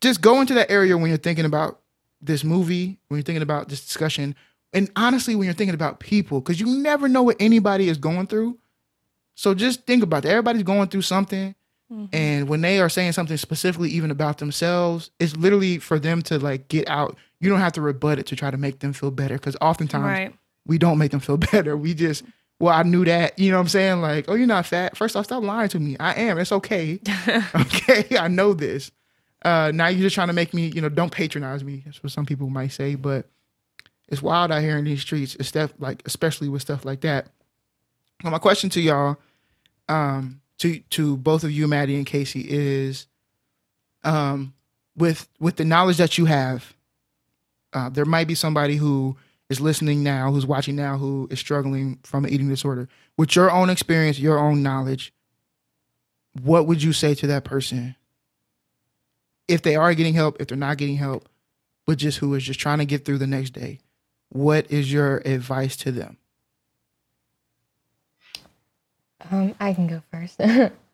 Just 0.00 0.20
go 0.20 0.40
into 0.40 0.54
that 0.54 0.70
area 0.70 0.96
when 0.96 1.08
you're 1.08 1.18
thinking 1.18 1.46
about 1.46 1.80
this 2.20 2.44
movie, 2.44 2.98
when 3.08 3.18
you're 3.18 3.24
thinking 3.24 3.42
about 3.42 3.68
this 3.68 3.84
discussion, 3.84 4.34
and 4.72 4.90
honestly, 4.96 5.34
when 5.34 5.46
you're 5.46 5.54
thinking 5.54 5.74
about 5.74 6.00
people, 6.00 6.40
because 6.40 6.60
you 6.60 6.66
never 6.66 7.08
know 7.08 7.22
what 7.22 7.36
anybody 7.40 7.88
is 7.88 7.96
going 7.96 8.26
through. 8.26 8.58
So 9.34 9.54
just 9.54 9.86
think 9.86 10.02
about 10.02 10.22
that. 10.24 10.30
Everybody's 10.30 10.62
going 10.64 10.88
through 10.88 11.02
something. 11.02 11.54
And 12.12 12.48
when 12.48 12.62
they 12.62 12.80
are 12.80 12.88
saying 12.88 13.12
something 13.12 13.36
specifically 13.36 13.90
even 13.90 14.10
about 14.10 14.38
themselves, 14.38 15.10
it's 15.20 15.36
literally 15.36 15.78
for 15.78 15.98
them 15.98 16.20
to 16.22 16.38
like 16.38 16.68
get 16.68 16.88
out. 16.88 17.16
You 17.40 17.50
don't 17.50 17.60
have 17.60 17.72
to 17.74 17.80
rebut 17.82 18.18
it 18.18 18.26
to 18.26 18.36
try 18.36 18.50
to 18.50 18.56
make 18.56 18.78
them 18.80 18.92
feel 18.92 19.10
better 19.10 19.34
because 19.34 19.56
oftentimes 19.60 20.04
Right. 20.04 20.34
we 20.66 20.78
don't 20.78 20.98
make 20.98 21.10
them 21.10 21.20
feel 21.20 21.36
better. 21.52 21.76
We 21.76 21.94
just, 21.94 22.24
well, 22.58 22.74
I 22.74 22.82
knew 22.82 23.04
that. 23.04 23.38
You 23.38 23.50
know 23.50 23.58
what 23.58 23.62
I'm 23.62 23.68
saying? 23.68 24.00
Like, 24.00 24.24
oh, 24.28 24.34
you're 24.34 24.46
not 24.46 24.66
fat. 24.66 24.96
First 24.96 25.16
off, 25.16 25.26
stop 25.26 25.42
lying 25.42 25.68
to 25.70 25.78
me. 25.78 25.96
I 26.00 26.14
am. 26.14 26.38
It's 26.38 26.52
okay. 26.52 26.98
okay. 27.54 28.06
I 28.18 28.28
know 28.28 28.54
this. 28.54 28.90
Uh, 29.44 29.70
now 29.74 29.88
you're 29.88 30.00
just 30.00 30.14
trying 30.14 30.28
to 30.28 30.32
make 30.32 30.54
me, 30.54 30.68
you 30.68 30.80
know, 30.80 30.88
don't 30.88 31.12
patronize 31.12 31.62
me. 31.62 31.82
That's 31.84 32.02
what 32.02 32.10
some 32.12 32.24
people 32.26 32.48
might 32.48 32.72
say, 32.72 32.94
but 32.94 33.26
it's 34.08 34.22
wild 34.22 34.50
out 34.50 34.62
here 34.62 34.78
in 34.78 34.84
these 34.84 35.02
streets. 35.02 35.34
It's 35.36 35.48
stuff 35.48 35.72
like, 35.78 36.02
especially 36.06 36.48
with 36.48 36.62
stuff 36.62 36.84
like 36.84 37.02
that. 37.02 37.28
Well, 38.24 38.30
my 38.32 38.38
question 38.38 38.70
to 38.70 38.80
y'all, 38.80 39.18
um, 39.88 40.40
to 40.58 40.78
to 40.78 41.16
both 41.18 41.44
of 41.44 41.50
you, 41.52 41.68
Maddie 41.68 41.96
and 41.96 42.06
Casey, 42.06 42.46
is, 42.48 43.06
um, 44.04 44.54
with 44.96 45.28
with 45.38 45.56
the 45.56 45.64
knowledge 45.64 45.98
that 45.98 46.16
you 46.16 46.24
have, 46.24 46.74
uh, 47.76 47.90
there 47.90 48.06
might 48.06 48.26
be 48.26 48.34
somebody 48.34 48.76
who 48.76 49.14
is 49.50 49.60
listening 49.60 50.02
now, 50.02 50.32
who's 50.32 50.46
watching 50.46 50.74
now, 50.74 50.96
who 50.96 51.28
is 51.30 51.38
struggling 51.38 51.98
from 52.04 52.24
an 52.24 52.32
eating 52.32 52.48
disorder. 52.48 52.88
With 53.18 53.36
your 53.36 53.50
own 53.50 53.68
experience, 53.68 54.18
your 54.18 54.38
own 54.38 54.62
knowledge, 54.62 55.12
what 56.42 56.66
would 56.66 56.82
you 56.82 56.94
say 56.94 57.14
to 57.16 57.26
that 57.26 57.44
person? 57.44 57.94
If 59.46 59.60
they 59.60 59.76
are 59.76 59.92
getting 59.92 60.14
help, 60.14 60.40
if 60.40 60.48
they're 60.48 60.56
not 60.56 60.78
getting 60.78 60.96
help, 60.96 61.28
but 61.84 61.98
just 61.98 62.16
who 62.18 62.34
is 62.34 62.44
just 62.44 62.58
trying 62.58 62.78
to 62.78 62.86
get 62.86 63.04
through 63.04 63.18
the 63.18 63.26
next 63.26 63.50
day, 63.50 63.78
what 64.30 64.70
is 64.70 64.90
your 64.90 65.18
advice 65.26 65.76
to 65.76 65.92
them? 65.92 66.16
Um, 69.30 69.54
I 69.60 69.74
can 69.74 69.86
go 69.86 70.02
first. 70.10 70.40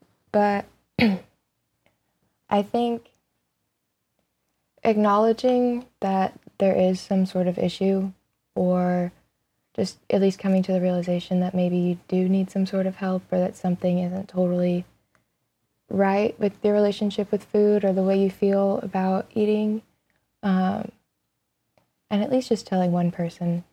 but 0.33 0.65
I 2.51 2.63
think 2.63 3.09
acknowledging 4.83 5.87
that 6.01 6.39
there 6.63 6.77
is 6.77 7.01
some 7.01 7.27
sort 7.27 7.49
of 7.49 7.59
issue 7.59 8.13
or 8.55 9.11
just 9.75 9.99
at 10.09 10.21
least 10.21 10.39
coming 10.39 10.63
to 10.63 10.71
the 10.71 10.81
realization 10.81 11.41
that 11.41 11.57
maybe 11.57 11.77
you 11.77 11.99
do 12.07 12.29
need 12.29 12.53
some 12.53 12.67
sort 12.67 12.87
of 12.87 12.95
help 12.95 13.21
or 13.33 13.39
that 13.41 13.57
something 13.57 13.99
isn't 13.99 14.29
totally 14.29 14.85
right 15.91 16.39
with 16.39 16.53
your 16.63 16.73
relationship 16.73 17.33
with 17.33 17.43
food 17.43 17.85
or 17.85 17.93
the 17.93 18.05
way 18.05 18.23
you 18.23 18.31
feel 18.31 18.79
about 18.81 19.29
eating. 19.35 19.83
Um, 20.45 20.93
and 22.09 22.23
at 22.23 22.31
least 22.31 22.51
just 22.51 22.65
telling 22.65 22.93
one 22.93 23.11
person. 23.11 23.65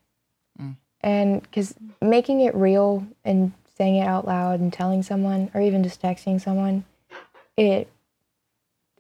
Mm. 0.59 0.75
And 1.01 1.43
because 1.43 1.75
making 2.01 2.41
it 2.41 2.55
real 2.55 3.05
and 3.23 3.51
saying 3.77 3.97
it 3.97 4.07
out 4.07 4.25
loud 4.25 4.59
and 4.61 4.73
telling 4.73 5.03
someone 5.03 5.51
or 5.53 5.61
even 5.61 5.83
just 5.83 6.01
texting 6.01 6.41
someone, 6.41 6.85
it 7.55 7.87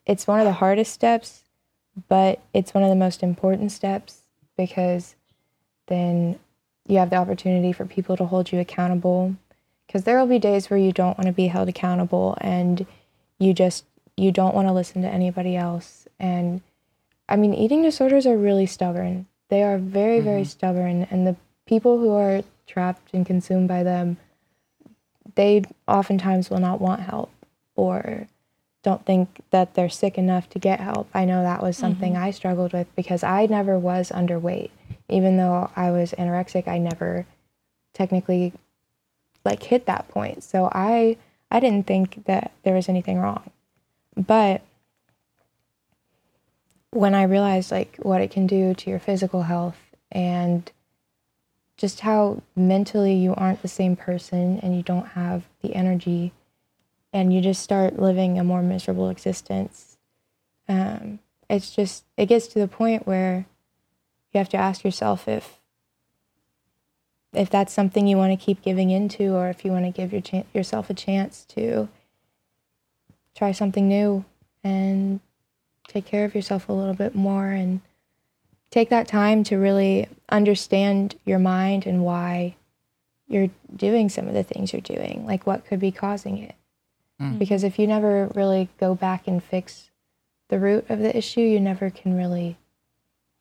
it's 0.05 0.27
one 0.27 0.39
of 0.39 0.45
the 0.45 0.53
hardest 0.53 0.93
steps, 0.93 1.41
but 2.07 2.41
it's 2.53 2.73
one 2.73 2.83
of 2.83 2.89
the 2.89 2.95
most 2.95 3.23
important 3.23 3.71
steps 3.71 4.21
because 4.57 5.15
then 5.87 6.39
you 6.87 6.97
have 6.97 7.09
the 7.09 7.15
opportunity 7.15 7.71
for 7.71 7.85
people 7.85 8.17
to 8.17 8.25
hold 8.25 8.51
you 8.51 8.59
accountable. 8.59 9.35
Because 9.87 10.03
there 10.03 10.19
will 10.19 10.27
be 10.27 10.39
days 10.39 10.69
where 10.69 10.79
you 10.79 10.91
don't 10.91 11.17
want 11.17 11.27
to 11.27 11.33
be 11.33 11.47
held 11.47 11.67
accountable 11.67 12.37
and 12.41 12.85
you 13.39 13.53
just 13.53 13.85
you 14.15 14.31
don't 14.31 14.53
want 14.53 14.67
to 14.67 14.73
listen 14.73 15.01
to 15.01 15.07
anybody 15.07 15.55
else. 15.55 16.07
And 16.19 16.61
i 17.27 17.35
mean 17.35 17.53
eating 17.53 17.81
disorders 17.81 18.25
are 18.25 18.37
really 18.37 18.65
stubborn. 18.65 19.27
They 19.49 19.63
are 19.63 19.77
very 19.77 20.19
very 20.19 20.41
mm-hmm. 20.41 20.49
stubborn 20.49 21.07
and 21.09 21.25
the 21.25 21.35
people 21.65 21.99
who 21.99 22.11
are 22.11 22.43
trapped 22.67 23.13
and 23.13 23.25
consumed 23.25 23.67
by 23.67 23.83
them 23.83 24.17
they 25.35 25.63
oftentimes 25.87 26.49
will 26.49 26.59
not 26.59 26.81
want 26.81 27.01
help 27.01 27.31
or 27.75 28.27
don't 28.81 29.05
think 29.05 29.41
that 29.51 29.73
they're 29.73 29.89
sick 29.89 30.17
enough 30.17 30.49
to 30.49 30.59
get 30.59 30.79
help. 30.79 31.09
I 31.13 31.25
know 31.25 31.43
that 31.43 31.61
was 31.61 31.77
something 31.77 32.13
mm-hmm. 32.13 32.23
I 32.23 32.31
struggled 32.31 32.73
with 32.73 32.93
because 32.95 33.23
I 33.23 33.45
never 33.45 33.77
was 33.77 34.09
underweight. 34.09 34.71
Even 35.09 35.37
though 35.37 35.69
I 35.75 35.91
was 35.91 36.13
anorexic, 36.17 36.67
I 36.67 36.77
never 36.77 37.25
technically 37.93 38.53
like 39.43 39.63
hit 39.63 39.85
that 39.85 40.07
point. 40.07 40.43
So 40.43 40.69
I 40.71 41.17
I 41.51 41.59
didn't 41.59 41.87
think 41.87 42.25
that 42.25 42.51
there 42.63 42.75
was 42.75 42.87
anything 42.87 43.17
wrong. 43.19 43.49
But 44.15 44.61
when 46.91 47.13
I 47.13 47.23
realized 47.23 47.71
like 47.71 47.97
what 48.01 48.21
it 48.21 48.31
can 48.31 48.47
do 48.47 48.73
to 48.73 48.89
your 48.89 48.99
physical 48.99 49.43
health 49.43 49.77
and 50.11 50.71
just 51.77 52.01
how 52.01 52.41
mentally 52.55 53.13
you 53.13 53.33
aren't 53.35 53.61
the 53.61 53.67
same 53.67 53.95
person 53.95 54.59
and 54.59 54.75
you 54.75 54.83
don't 54.83 55.09
have 55.09 55.43
the 55.61 55.75
energy 55.75 56.33
and 57.11 57.33
you 57.33 57.41
just 57.41 57.61
start 57.61 57.99
living 57.99 58.37
a 58.37 58.43
more 58.43 58.61
miserable 58.61 59.09
existence. 59.09 59.97
Um, 60.67 61.19
it's 61.49 61.75
just, 61.75 62.05
it 62.17 62.27
gets 62.27 62.47
to 62.47 62.59
the 62.59 62.67
point 62.67 63.07
where 63.07 63.45
you 64.33 64.37
have 64.37 64.49
to 64.49 64.57
ask 64.57 64.83
yourself 64.83 65.27
if 65.27 65.59
if 67.33 67.49
that's 67.49 67.73
something 67.73 68.07
you 68.07 68.17
want 68.17 68.37
to 68.37 68.43
keep 68.45 68.61
giving 68.61 68.89
into 68.89 69.35
or 69.35 69.49
if 69.49 69.63
you 69.63 69.71
want 69.71 69.85
to 69.85 69.91
give 69.91 70.11
your 70.11 70.21
chan 70.21 70.45
yourself 70.53 70.89
a 70.89 70.93
chance 70.93 71.45
to 71.45 71.87
try 73.35 73.51
something 73.51 73.87
new 73.87 74.25
and 74.63 75.19
take 75.87 76.05
care 76.05 76.25
of 76.25 76.35
yourself 76.35 76.67
a 76.69 76.73
little 76.73 76.93
bit 76.93 77.15
more 77.15 77.47
and 77.47 77.81
take 78.71 78.89
that 78.89 79.07
time 79.07 79.43
to 79.43 79.57
really 79.57 80.07
understand 80.29 81.15
your 81.25 81.39
mind 81.39 81.85
and 81.85 82.03
why 82.03 82.55
you're 83.27 83.49
doing 83.75 84.09
some 84.09 84.27
of 84.27 84.33
the 84.33 84.43
things 84.43 84.73
you're 84.73 84.81
doing 84.81 85.25
like 85.25 85.45
what 85.45 85.65
could 85.65 85.79
be 85.79 85.91
causing 85.91 86.37
it 86.39 86.55
because 87.37 87.63
if 87.63 87.77
you 87.77 87.85
never 87.85 88.27
really 88.33 88.69
go 88.79 88.95
back 88.95 89.27
and 89.27 89.43
fix 89.43 89.89
the 90.47 90.57
root 90.59 90.85
of 90.89 90.99
the 90.99 91.15
issue 91.17 91.41
you 91.41 91.59
never 91.59 91.89
can 91.89 92.15
really 92.15 92.57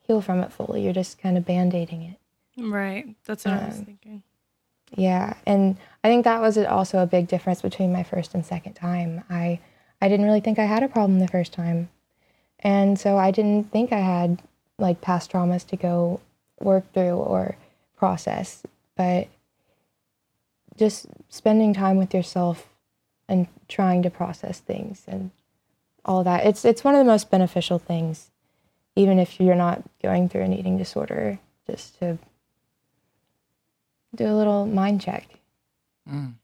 heal 0.01 0.20
from 0.20 0.41
it 0.41 0.53
fully 0.53 0.83
you're 0.83 0.93
just 0.93 1.18
kind 1.18 1.37
of 1.39 1.45
band-aiding 1.47 2.03
it 2.03 2.16
Right. 2.61 3.14
That's 3.24 3.45
what 3.45 3.55
I 3.55 3.66
was 3.68 3.79
Um, 3.79 3.85
thinking. 3.85 4.22
yeah, 4.97 5.35
and 5.47 5.76
I 6.03 6.09
think 6.09 6.24
that 6.24 6.41
was 6.41 6.59
also 6.59 6.99
a 7.01 7.07
big 7.07 7.29
difference 7.29 7.62
between 7.62 7.93
my 7.93 8.03
first 8.03 8.35
and 8.35 8.45
second 8.45 8.72
time. 8.74 9.22
I 9.31 9.61
I 10.03 10.09
didn't 10.09 10.26
really 10.26 10.41
think 10.41 10.59
I 10.59 10.64
had 10.64 10.83
a 10.83 10.89
problem 10.89 11.20
the 11.20 11.29
first 11.29 11.53
time. 11.53 11.89
And 12.59 12.99
so 12.99 13.16
I 13.16 13.31
didn't 13.31 13.70
think 13.70 13.93
I 13.93 14.01
had 14.01 14.43
like 14.76 15.01
past 15.01 15.31
traumas 15.31 15.64
to 15.68 15.76
go 15.76 16.20
work 16.61 16.93
through 16.93 17.14
or 17.16 17.55
process, 17.97 18.64
but 18.97 19.29
just 20.76 21.07
spending 21.29 21.72
time 21.74 21.97
with 21.97 22.12
yourself 22.12 22.68
and 23.29 23.47
trying 23.68 24.03
to 24.03 24.11
process 24.11 24.61
things 24.61 25.05
and 25.07 25.31
all 26.05 26.24
that. 26.24 26.47
It's 26.47 26.64
it's 26.64 26.85
one 26.85 26.95
of 26.95 26.99
the 26.99 27.11
most 27.11 27.31
beneficial 27.31 27.79
things 27.79 28.31
even 28.99 29.20
if 29.20 29.39
you're 29.39 29.55
not 29.55 29.81
going 30.03 30.29
through 30.29 30.43
an 30.43 30.53
eating 30.53 30.76
disorder 30.76 31.39
just 31.70 31.97
to 32.01 32.18
do 34.16 34.26
a 34.26 34.35
little 34.35 34.66
mind 34.66 35.01
check. 35.01 35.29
Mm. 36.11 36.35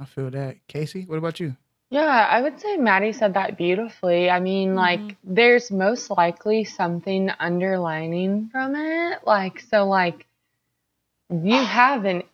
I 0.00 0.04
feel 0.04 0.30
that. 0.30 0.56
Casey, 0.66 1.04
what 1.04 1.18
about 1.18 1.38
you? 1.38 1.54
Yeah, 1.90 2.26
I 2.28 2.42
would 2.42 2.58
say 2.58 2.76
Maddie 2.76 3.12
said 3.12 3.34
that 3.34 3.56
beautifully. 3.56 4.28
I 4.28 4.40
mean, 4.40 4.74
like, 4.74 5.14
there's 5.22 5.70
most 5.70 6.10
likely 6.10 6.64
something 6.64 7.30
underlining 7.38 8.48
from 8.50 8.74
it. 8.74 9.20
Like, 9.24 9.60
so, 9.60 9.86
like, 9.86 10.26
you 11.30 11.62
have 11.62 12.04
an, 12.04 12.22
th- 12.22 12.33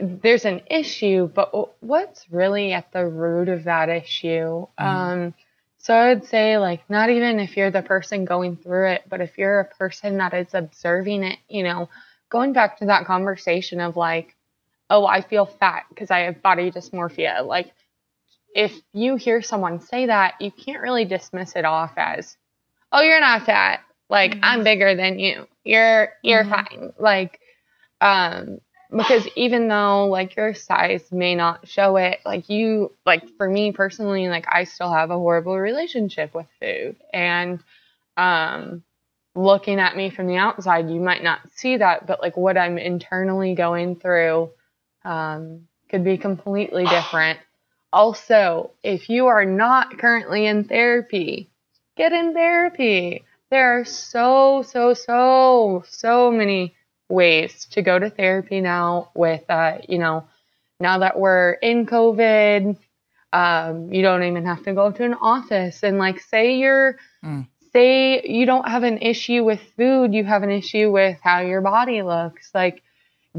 there's 0.00 0.44
an 0.44 0.62
issue, 0.70 1.28
but 1.28 1.52
what's 1.82 2.30
really 2.30 2.72
at 2.72 2.92
the 2.92 3.06
root 3.06 3.48
of 3.48 3.64
that 3.64 3.88
issue? 3.88 4.66
Um, 4.78 5.34
so 5.78 5.94
I 5.94 6.14
would 6.14 6.24
say, 6.24 6.58
like, 6.58 6.88
not 6.90 7.10
even 7.10 7.38
if 7.40 7.56
you're 7.56 7.70
the 7.70 7.82
person 7.82 8.24
going 8.24 8.56
through 8.56 8.90
it, 8.90 9.02
but 9.08 9.20
if 9.20 9.38
you're 9.38 9.60
a 9.60 9.64
person 9.64 10.18
that 10.18 10.34
is 10.34 10.54
observing 10.54 11.24
it, 11.24 11.38
you 11.48 11.62
know, 11.62 11.88
going 12.30 12.52
back 12.52 12.78
to 12.78 12.86
that 12.86 13.06
conversation 13.06 13.80
of 13.80 13.96
like, 13.96 14.34
oh, 14.90 15.06
I 15.06 15.20
feel 15.20 15.46
fat 15.46 15.84
because 15.88 16.10
I 16.10 16.20
have 16.20 16.42
body 16.42 16.70
dysmorphia. 16.70 17.44
Like, 17.46 17.72
if 18.54 18.72
you 18.92 19.16
hear 19.16 19.42
someone 19.42 19.80
say 19.80 20.06
that, 20.06 20.34
you 20.40 20.50
can't 20.50 20.82
really 20.82 21.04
dismiss 21.04 21.56
it 21.56 21.64
off 21.64 21.92
as, 21.96 22.36
"Oh, 22.92 23.02
you're 23.02 23.20
not 23.20 23.42
fat. 23.44 23.80
Like 24.08 24.36
Mhm. 24.36 24.40
I'm 24.42 24.64
bigger 24.64 24.94
than 24.94 25.18
you. 25.18 25.46
You're 25.64 26.14
you're 26.22 26.44
Mhm. 26.44 26.50
fine." 26.50 26.92
Like, 26.98 27.40
um, 28.00 28.60
because 28.90 29.26
even 29.36 29.68
though 29.68 30.06
like 30.06 30.36
your 30.36 30.54
size 30.54 31.10
may 31.10 31.34
not 31.34 31.68
show 31.68 31.96
it, 31.96 32.20
like 32.24 32.48
you, 32.48 32.92
like 33.04 33.28
for 33.36 33.48
me 33.48 33.72
personally, 33.72 34.28
like 34.28 34.46
I 34.50 34.64
still 34.64 34.92
have 34.92 35.10
a 35.10 35.18
horrible 35.18 35.58
relationship 35.58 36.34
with 36.34 36.46
food, 36.60 36.96
and 37.12 37.60
um, 38.16 38.82
looking 39.34 39.80
at 39.80 39.96
me 39.96 40.10
from 40.10 40.26
the 40.26 40.36
outside, 40.36 40.90
you 40.90 41.00
might 41.00 41.22
not 41.22 41.40
see 41.54 41.76
that, 41.76 42.06
but 42.06 42.20
like 42.22 42.36
what 42.36 42.56
I'm 42.56 42.78
internally 42.78 43.54
going 43.54 43.96
through, 43.96 44.50
um, 45.04 45.68
could 45.88 46.04
be 46.04 46.18
completely 46.18 46.84
different. 46.86 47.38
Also, 47.92 48.72
if 48.82 49.08
you 49.08 49.26
are 49.26 49.44
not 49.44 49.98
currently 49.98 50.46
in 50.46 50.64
therapy, 50.64 51.48
get 51.96 52.12
in 52.12 52.34
therapy. 52.34 53.24
There 53.50 53.78
are 53.78 53.84
so, 53.84 54.62
so, 54.62 54.94
so, 54.94 55.84
so 55.88 56.30
many 56.32 56.74
ways 57.08 57.66
to 57.72 57.82
go 57.82 57.98
to 57.98 58.10
therapy 58.10 58.60
now 58.60 59.10
with, 59.14 59.42
uh, 59.48 59.78
you 59.88 59.98
know, 59.98 60.24
now 60.80 60.98
that 60.98 61.18
we're 61.18 61.52
in 61.52 61.86
COVID, 61.86 62.76
um, 63.32 63.92
you 63.92 64.02
don't 64.02 64.24
even 64.24 64.44
have 64.46 64.62
to 64.64 64.72
go 64.74 64.90
to 64.90 65.04
an 65.04 65.14
office. 65.14 65.82
And 65.82 65.98
like, 65.98 66.20
say 66.20 66.56
you're, 66.56 66.98
Mm. 67.24 67.46
say 67.72 68.22
you 68.22 68.46
don't 68.46 68.68
have 68.68 68.82
an 68.82 68.98
issue 68.98 69.42
with 69.44 69.60
food, 69.76 70.14
you 70.14 70.24
have 70.24 70.42
an 70.42 70.50
issue 70.50 70.90
with 70.90 71.18
how 71.22 71.40
your 71.40 71.60
body 71.60 72.02
looks. 72.02 72.50
Like, 72.54 72.82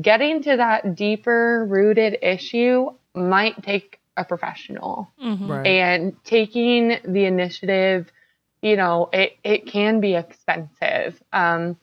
getting 0.01 0.43
to 0.43 0.57
that 0.57 0.95
deeper 0.95 1.65
rooted 1.69 2.19
issue 2.21 2.89
might 3.15 3.61
take 3.63 3.99
a 4.15 4.23
professional 4.23 5.11
Mhm. 5.23 5.49
Right. 5.49 5.65
and 5.67 6.23
taking 6.23 6.97
the 7.05 7.25
initiative 7.25 8.11
you 8.61 8.75
know 8.75 9.09
it, 9.13 9.37
it 9.43 9.67
can 9.67 9.99
be 9.99 10.15
expensive 10.15 11.21
um, 11.33 11.77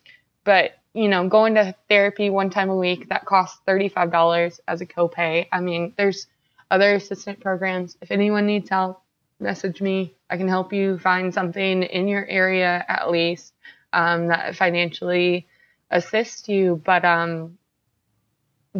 but 0.44 0.72
you 0.94 1.08
know 1.08 1.28
going 1.28 1.54
to 1.54 1.74
therapy 1.88 2.30
one 2.30 2.50
time 2.50 2.70
a 2.70 2.76
week 2.76 3.08
that 3.10 3.26
costs 3.26 3.60
$35 3.68 4.60
as 4.66 4.80
a 4.80 4.86
copay. 4.86 5.46
I 5.52 5.60
mean 5.60 5.92
there's 5.98 6.26
other 6.70 6.94
assistant 6.94 7.40
programs. 7.40 7.96
If 8.00 8.10
anyone 8.10 8.46
needs 8.46 8.70
help 8.70 9.04
message 9.40 9.80
me. 9.80 10.14
I 10.28 10.36
can 10.36 10.48
help 10.48 10.72
you 10.72 10.98
find 10.98 11.32
something 11.32 11.82
in 11.82 12.08
your 12.08 12.26
area 12.26 12.84
at 12.88 13.10
least 13.10 13.52
um, 13.92 14.28
that 14.28 14.56
financially 14.56 15.46
assist 15.90 16.48
you. 16.48 16.80
But 16.84 17.04
um, 17.04 17.58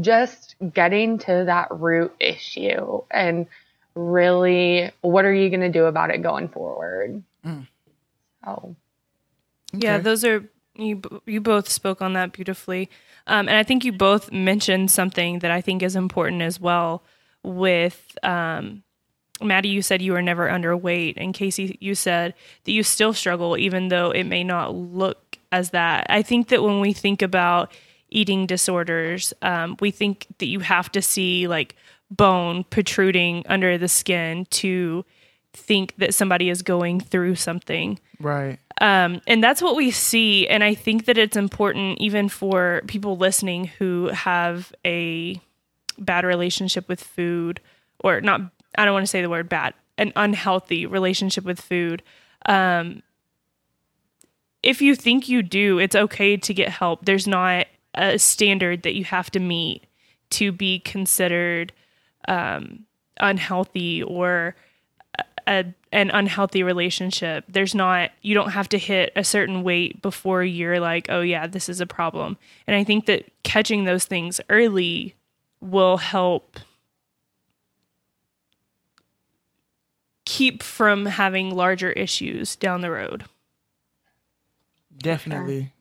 just 0.01 0.57
getting 0.73 1.19
to 1.19 1.45
that 1.47 1.69
root 1.71 2.15
issue 2.19 3.03
and 3.11 3.47
really 3.95 4.91
what 5.03 5.25
are 5.25 5.33
you 5.33 5.51
going 5.51 5.61
to 5.61 5.69
do 5.69 5.85
about 5.85 6.11
it 6.11 6.23
going 6.23 6.49
forward? 6.49 7.23
Mm. 7.45 7.69
oh 8.47 8.75
Yeah, 9.73 9.99
those 9.99 10.25
are 10.25 10.49
you. 10.75 11.03
You 11.27 11.41
both 11.41 11.69
spoke 11.69 12.03
on 12.03 12.13
that 12.15 12.33
beautifully, 12.33 12.91
um, 13.27 13.49
and 13.49 13.57
I 13.57 13.63
think 13.63 13.85
you 13.85 13.93
both 13.93 14.33
mentioned 14.33 14.91
something 14.91 15.41
that 15.41 15.51
I 15.51 15.61
think 15.61 15.83
is 15.83 15.97
important 15.97 16.43
as 16.43 16.61
well, 16.61 17.03
with 17.43 18.17
um, 18.23 18.83
Maddie, 19.43 19.69
you 19.69 19.83
said 19.83 20.03
you 20.03 20.13
were 20.13 20.23
never 20.23 20.49
underweight, 20.49 21.15
and 21.17 21.35
Casey, 21.35 21.77
you 21.81 21.95
said 21.95 22.35
that 22.65 22.73
you 22.73 22.83
still 22.83 23.13
struggle, 23.13 23.57
even 23.57 23.89
though 23.89 24.11
it 24.11 24.25
may 24.25 24.45
not 24.45 24.75
look 24.75 25.39
as 25.51 25.71
that. 25.71 26.07
I 26.09 26.23
think 26.23 26.49
that 26.49 26.63
when 26.63 26.81
we 26.81 26.93
think 26.93 27.23
about 27.23 27.73
eating 28.11 28.47
disorders, 28.47 29.33
um, 29.43 29.77
we 29.81 29.91
think 29.91 30.27
that 30.39 30.47
you 30.47 30.61
have 30.61 30.91
to 30.93 31.03
see 31.03 31.49
like 31.49 31.75
bone 32.11 32.65
protruding 32.65 33.45
under 33.49 33.77
the 33.77 33.89
skin 33.89 34.47
to 34.51 35.05
think 35.53 35.97
that 35.97 36.15
somebody 36.15 36.49
is 36.49 36.63
going 36.63 37.01
through 37.01 37.35
something. 37.35 37.99
Right. 38.21 38.59
Um, 38.81 39.21
and 39.27 39.43
that's 39.43 39.63
what 39.63 39.77
we 39.77 39.91
see. 39.91 40.49
And 40.49 40.65
I 40.65 40.75
think 40.75 41.07
that 41.07 41.19
it's 41.19 41.37
important, 41.37 41.99
even 42.01 42.29
for 42.29 42.83
people 42.87 43.17
listening 43.17 43.67
who 43.79 44.09
have 44.09 44.73
a 44.85 45.41
bad 45.99 46.25
relationship 46.25 46.89
with 46.89 47.03
food, 47.03 47.61
or 48.01 48.21
not, 48.21 48.41
I 48.77 48.85
don't 48.85 48.95
want 48.95 49.05
to 49.05 49.11
say 49.11 49.23
the 49.23 49.31
word 49.31 49.49
bad, 49.49 49.75
an 49.97 50.13
unhealthy 50.17 50.87
relationship 50.87 51.45
with 51.45 51.61
food. 51.61 52.03
Um, 52.47 53.03
if 54.63 54.83
you 54.83 54.95
think 54.95 55.29
you 55.29 55.43
do, 55.43 55.79
it's 55.79 55.95
okay 55.95 56.37
to 56.37 56.55
get 56.55 56.69
help. 56.69 57.05
There's 57.05 57.27
not 57.27 57.67
a 57.95 58.19
standard 58.19 58.83
that 58.83 58.95
you 58.95 59.05
have 59.05 59.31
to 59.33 59.41
meet 59.41 59.87
to 60.31 60.51
be 60.51 60.81
considered 60.81 61.73
um, 62.27 62.87
unhealthy 63.21 64.03
or 64.03 64.57
a, 65.47 65.65
an 65.93 66.11
unhealthy 66.11 66.63
relationship. 66.63 67.45
There's 67.49 67.75
not, 67.75 68.11
you 68.23 68.35
don't 68.35 68.51
have 68.51 68.69
to 68.71 68.79
hit 68.79 69.13
a 69.17 69.25
certain 69.25 69.63
weight 69.63 70.03
before 70.03 70.43
you're 70.43 70.81
like, 70.81 71.07
oh, 71.09 71.21
yeah, 71.21 71.47
this 71.47 71.69
is 71.69 71.81
a 71.81 71.87
problem. 71.87 72.37
And 72.67 72.77
I 72.77 72.85
think 72.85 73.07
that 73.07 73.27
catching 73.43 73.85
those 73.85 74.05
things 74.05 74.41
early 74.49 75.15
will 75.61 75.97
help 75.97 76.59
keep 80.25 80.63
from 80.63 81.07
having 81.07 81.55
larger 81.55 81.93
issues 81.93 82.57
down 82.57 82.81
the 82.81 82.91
road. 82.91 83.25
Definitely. 84.97 85.73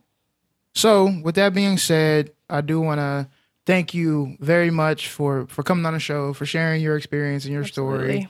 So, 0.76 1.20
with 1.24 1.36
that 1.36 1.54
being 1.54 1.78
said, 1.78 2.32
I 2.50 2.62
do 2.62 2.82
want 2.82 3.00
to 3.00 3.28
thank 3.66 3.94
you 3.94 4.38
very 4.40 4.70
much 4.70 5.08
for 5.08 5.48
for 5.48 5.64
coming 5.64 5.86
on 5.86 5.94
the 5.94 6.00
show, 6.00 6.34
for 6.34 6.46
sharing 6.46 6.82
your 6.82 6.98
experience 6.98 7.46
and 7.46 7.54
your 7.54 7.66
story, 7.66 7.98
Absolutely. 7.98 8.30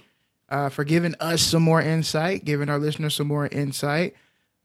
Uh, 0.54 0.70
for 0.70 0.84
giving 0.84 1.16
us 1.20 1.42
some 1.42 1.64
more 1.64 1.82
insight, 1.82 2.46
giving 2.46 2.70
our 2.70 2.78
listeners 2.78 3.16
some 3.16 3.28
more 3.28 3.48
insight. 3.48 4.14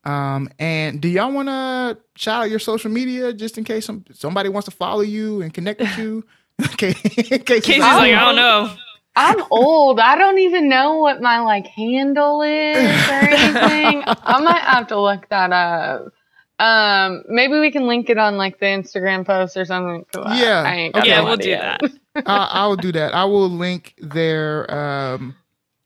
Um, 0.05 0.49
and 0.59 1.01
do 1.01 1.09
y'all 1.09 1.33
want 1.33 1.49
to 1.49 1.99
shout 2.17 2.43
out 2.45 2.51
your 2.51 2.59
social 2.59 2.91
media 2.91 3.33
just 3.33 3.59
in 3.59 3.65
case 3.65 3.87
some, 3.87 4.05
somebody 4.13 4.49
wants 4.49 4.67
to 4.67 4.71
follow 4.71 5.01
you 5.01 5.43
and 5.43 5.53
connect 5.53 5.81
with 5.81 5.97
you? 5.99 6.25
okay, 6.73 6.93
Casey's 6.93 7.79
like, 7.79 8.15
I 8.15 8.25
don't 8.25 8.37
know. 8.37 8.75
I'm 9.17 9.43
old. 9.51 9.99
I 9.99 10.17
don't 10.17 10.39
even 10.39 10.69
know 10.69 10.97
what 10.99 11.21
my 11.21 11.41
like 11.41 11.67
handle 11.67 12.43
is 12.43 12.77
or 12.77 13.13
anything. 13.13 14.03
I 14.07 14.41
might 14.41 14.63
have 14.63 14.87
to 14.89 15.01
look 15.01 15.29
that 15.31 15.53
up. 15.53 16.13
Um, 16.61 17.23
maybe 17.29 17.59
we 17.59 17.71
can 17.71 17.87
link 17.87 18.11
it 18.11 18.19
on 18.19 18.37
like 18.37 18.59
the 18.61 18.67
Instagram 18.67 19.25
post 19.27 19.57
or 19.57 19.65
something. 19.65 20.05
I- 20.17 20.41
Yeah. 20.41 20.63
I 20.67 20.75
ain't 20.75 20.95
got 20.95 21.01
Okay. 21.03 21.11
Yeah, 21.11 21.23
we'll 21.25 21.37
do 21.37 21.43
idea. 21.53 21.79
that. 22.15 22.23
I, 22.27 22.45
I 22.63 22.67
will 22.67 22.77
do 22.77 22.93
that. 22.93 23.15
I 23.15 23.25
will 23.25 23.49
link 23.51 23.95
their 23.99 24.69
um, 24.73 25.35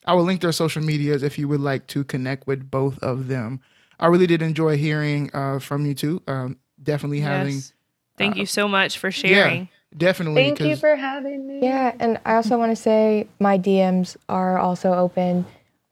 I 0.04 0.14
will 0.14 0.24
link 0.24 0.40
their 0.40 0.52
social 0.52 0.82
medias 0.82 1.22
if 1.22 1.38
you 1.38 1.48
would 1.48 1.60
like 1.60 1.86
to 1.88 2.04
connect 2.04 2.46
with 2.46 2.70
both 2.70 2.98
of 3.00 3.28
them. 3.28 3.60
I 4.00 4.06
really 4.06 4.26
did 4.26 4.42
enjoy 4.42 4.76
hearing 4.76 5.30
uh, 5.32 5.58
from 5.60 5.86
you 5.86 5.94
too. 5.94 6.22
Um, 6.26 6.58
definitely 6.82 7.20
having 7.20 7.54
Yes. 7.54 7.72
Thank 8.18 8.36
uh, 8.36 8.40
you 8.40 8.46
so 8.46 8.68
much 8.68 8.98
for 8.98 9.10
sharing. 9.10 9.68
definitely 9.96 10.42
Thank 10.44 10.60
you 10.60 10.76
for 10.76 10.96
having 10.96 11.46
me. 11.46 11.60
Yeah, 11.62 11.94
and 11.98 12.20
I 12.24 12.34
also 12.34 12.58
want 12.58 12.70
to 12.72 12.76
say 12.76 13.26
my 13.40 13.58
DMs 13.58 14.16
are 14.28 14.58
also 14.58 14.92
open 14.92 15.46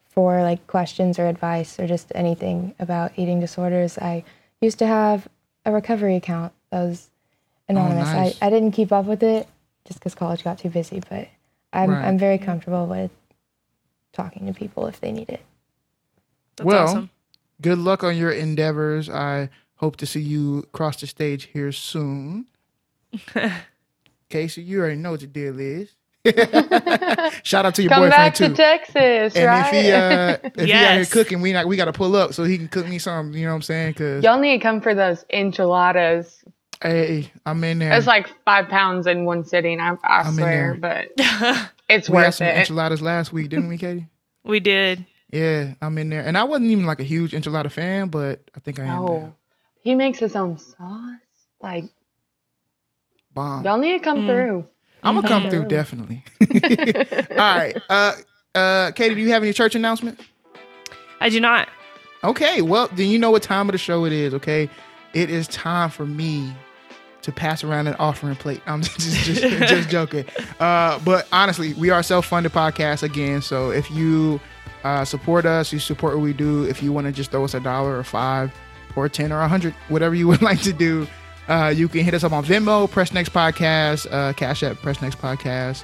for 0.09 0.41
like 0.41 0.67
questions 0.67 1.17
or 1.17 1.27
advice 1.27 1.79
or 1.79 1.87
just 1.87 2.11
anything 2.13 2.75
about 2.79 3.13
eating 3.15 3.39
disorders. 3.39 3.97
I 3.97 4.23
used 4.59 4.79
to 4.79 4.87
have 4.87 5.27
a 5.65 5.71
recovery 5.71 6.15
account 6.15 6.53
that 6.69 6.83
was 6.83 7.09
anonymous. 7.69 8.09
nice. 8.09 8.37
I, 8.41 8.47
I 8.47 8.49
didn't 8.49 8.71
keep 8.71 8.91
up 8.91 9.05
with 9.05 9.23
it 9.23 9.47
just 9.85 9.99
because 9.99 10.15
college 10.15 10.43
got 10.43 10.59
too 10.59 10.69
busy, 10.69 11.01
but 11.09 11.27
I'm 11.73 11.91
Right. 11.91 12.05
I'm 12.05 12.17
very 12.17 12.37
comfortable 12.37 12.85
with 12.85 13.11
talking 14.13 14.45
to 14.47 14.53
people 14.53 14.87
if 14.87 14.99
they 14.99 15.11
need 15.11 15.29
it. 15.29 15.41
That's 16.57 16.65
Well, 16.65 16.83
awesome. 16.87 17.09
good 17.61 17.77
luck 17.77 18.03
on 18.03 18.17
your 18.17 18.31
endeavors. 18.31 19.09
I 19.09 19.49
hope 19.75 19.95
to 19.97 20.05
see 20.05 20.21
you 20.21 20.67
cross 20.73 20.99
the 21.01 21.07
stage 21.07 21.49
here 21.53 21.71
soon. 21.71 22.45
Casey, 24.29 24.61
you 24.63 24.79
already 24.79 24.95
know 24.95 25.11
what 25.11 25.19
the 25.21 25.27
deal 25.27 25.59
is. 25.59 25.89
Shout 27.43 27.65
out 27.65 27.73
to 27.75 27.81
your 27.81 27.89
Come 27.89 28.03
boyfriend 28.03 28.11
back 28.11 28.33
too. 28.35 28.49
to 28.49 28.53
Texas, 28.53 29.35
and 29.35 29.45
right? 29.47 29.73
if 29.73 29.83
he 29.85 29.91
uh 29.91 30.37
if 30.55 30.65
he 30.67 30.73
out 30.73 30.95
here 30.95 31.05
cooking, 31.05 31.41
we 31.41 31.51
not 31.51 31.65
we 31.67 31.75
got 31.75 31.85
to 31.85 31.93
pull 31.93 32.15
up 32.15 32.33
so 32.33 32.43
he 32.43 32.57
can 32.59 32.67
cook 32.67 32.87
me 32.87 32.99
some. 32.99 33.33
You 33.33 33.45
know 33.45 33.49
what 33.51 33.55
I'm 33.55 33.61
saying? 33.63 33.91
Because 33.93 34.23
Y'all 34.23 34.39
need 34.39 34.57
to 34.59 34.61
come 34.63 34.81
for 34.81 34.93
those 34.93 35.25
enchiladas. 35.31 36.43
hey, 36.83 37.31
I'm 37.45 37.63
in 37.63 37.79
there. 37.79 37.91
It's 37.93 38.05
like 38.05 38.29
five 38.45 38.67
pounds 38.69 39.07
in 39.07 39.25
one 39.25 39.43
sitting. 39.43 39.79
I, 39.79 39.95
I 40.03 40.19
I'm 40.19 40.27
in 40.27 40.33
swear, 40.35 40.77
there. 40.79 41.07
but 41.17 41.71
it's 41.91 42.09
we 42.09 42.17
had 42.17 42.25
worth 42.25 42.35
some 42.35 42.47
it. 42.47 42.57
enchiladas 42.57 43.01
last 43.01 43.31
week, 43.33 43.49
didn't 43.49 43.67
we, 43.67 43.77
Katie? 43.77 44.07
we 44.43 44.59
did. 44.59 45.05
Yeah, 45.31 45.75
I'm 45.81 45.97
in 45.97 46.09
there, 46.09 46.21
and 46.25 46.37
I 46.37 46.43
wasn't 46.43 46.71
even 46.71 46.85
like 46.85 46.99
a 46.99 47.03
huge 47.05 47.31
enchilada 47.31 47.71
fan, 47.71 48.09
but 48.09 48.41
I 48.55 48.59
think 48.59 48.79
I 48.79 48.85
am. 48.85 49.05
now. 49.05 49.35
He 49.81 49.95
makes 49.95 50.19
his 50.19 50.35
own 50.35 50.57
sauce. 50.57 51.19
Like 51.61 51.85
Bomb. 53.33 53.63
y'all 53.63 53.77
need 53.77 53.97
to 53.97 54.03
come 54.03 54.23
Mm. 54.23 54.27
through. 54.27 54.67
I'm 55.03 55.15
gonna 55.15 55.27
come 55.27 55.43
Mhm. 55.45 55.49
through 55.51 55.65
definitely. 55.65 56.23
All 57.31 57.37
right, 57.37 57.77
uh, 57.89 58.13
uh, 58.53 58.91
Katie, 58.91 59.15
do 59.15 59.21
you 59.21 59.29
have 59.31 59.41
any 59.43 59.53
church 59.53 59.73
announcement? 59.75 60.19
I 61.19 61.29
do 61.29 61.39
not. 61.39 61.69
Okay, 62.23 62.61
well 62.61 62.87
then 62.93 63.09
you 63.09 63.17
know 63.17 63.31
what 63.31 63.41
time 63.43 63.67
of 63.69 63.71
the 63.73 63.77
show 63.79 64.05
it 64.05 64.11
is. 64.13 64.33
Okay, 64.33 64.69
it 65.13 65.29
is 65.29 65.47
time 65.47 65.89
for 65.89 66.05
me 66.05 66.53
to 67.21 67.31
pass 67.31 67.63
around 67.63 67.87
an 67.87 67.95
offering 67.95 68.35
plate. 68.35 68.61
I'm 68.65 68.81
just 68.81 69.25
just, 69.25 69.41
just 69.41 69.89
joking. 69.89 70.25
Uh, 70.59 70.99
but 70.99 71.27
honestly, 71.31 71.73
we 71.73 71.89
are 71.89 72.01
self-funded 72.03 72.51
podcast 72.51 73.03
again. 73.03 73.41
So 73.41 73.71
if 73.71 73.89
you 73.91 74.39
uh, 74.83 75.05
support 75.05 75.45
us, 75.45 75.71
you 75.71 75.79
support 75.79 76.15
what 76.15 76.23
we 76.23 76.33
do. 76.33 76.63
If 76.65 76.81
you 76.81 76.91
want 76.91 77.07
to 77.07 77.13
just 77.13 77.31
throw 77.31 77.43
us 77.43 77.53
a 77.53 77.59
dollar 77.59 77.97
or 77.97 78.03
five 78.03 78.53
or 78.95 79.07
ten 79.09 79.31
or 79.31 79.41
a 79.41 79.47
hundred, 79.47 79.73
whatever 79.89 80.15
you 80.15 80.27
would 80.29 80.41
like 80.41 80.61
to 80.61 80.73
do, 80.73 81.07
uh, 81.47 81.73
you 81.75 81.87
can 81.87 82.03
hit 82.03 82.13
us 82.13 82.23
up 82.23 82.31
on 82.31 82.45
Venmo, 82.45 82.89
Press 82.89 83.13
Next 83.13 83.29
Podcast, 83.29 84.11
uh, 84.11 84.33
Cash 84.33 84.63
App, 84.63 84.77
Press 84.77 85.01
Next 85.01 85.17
Podcast. 85.17 85.83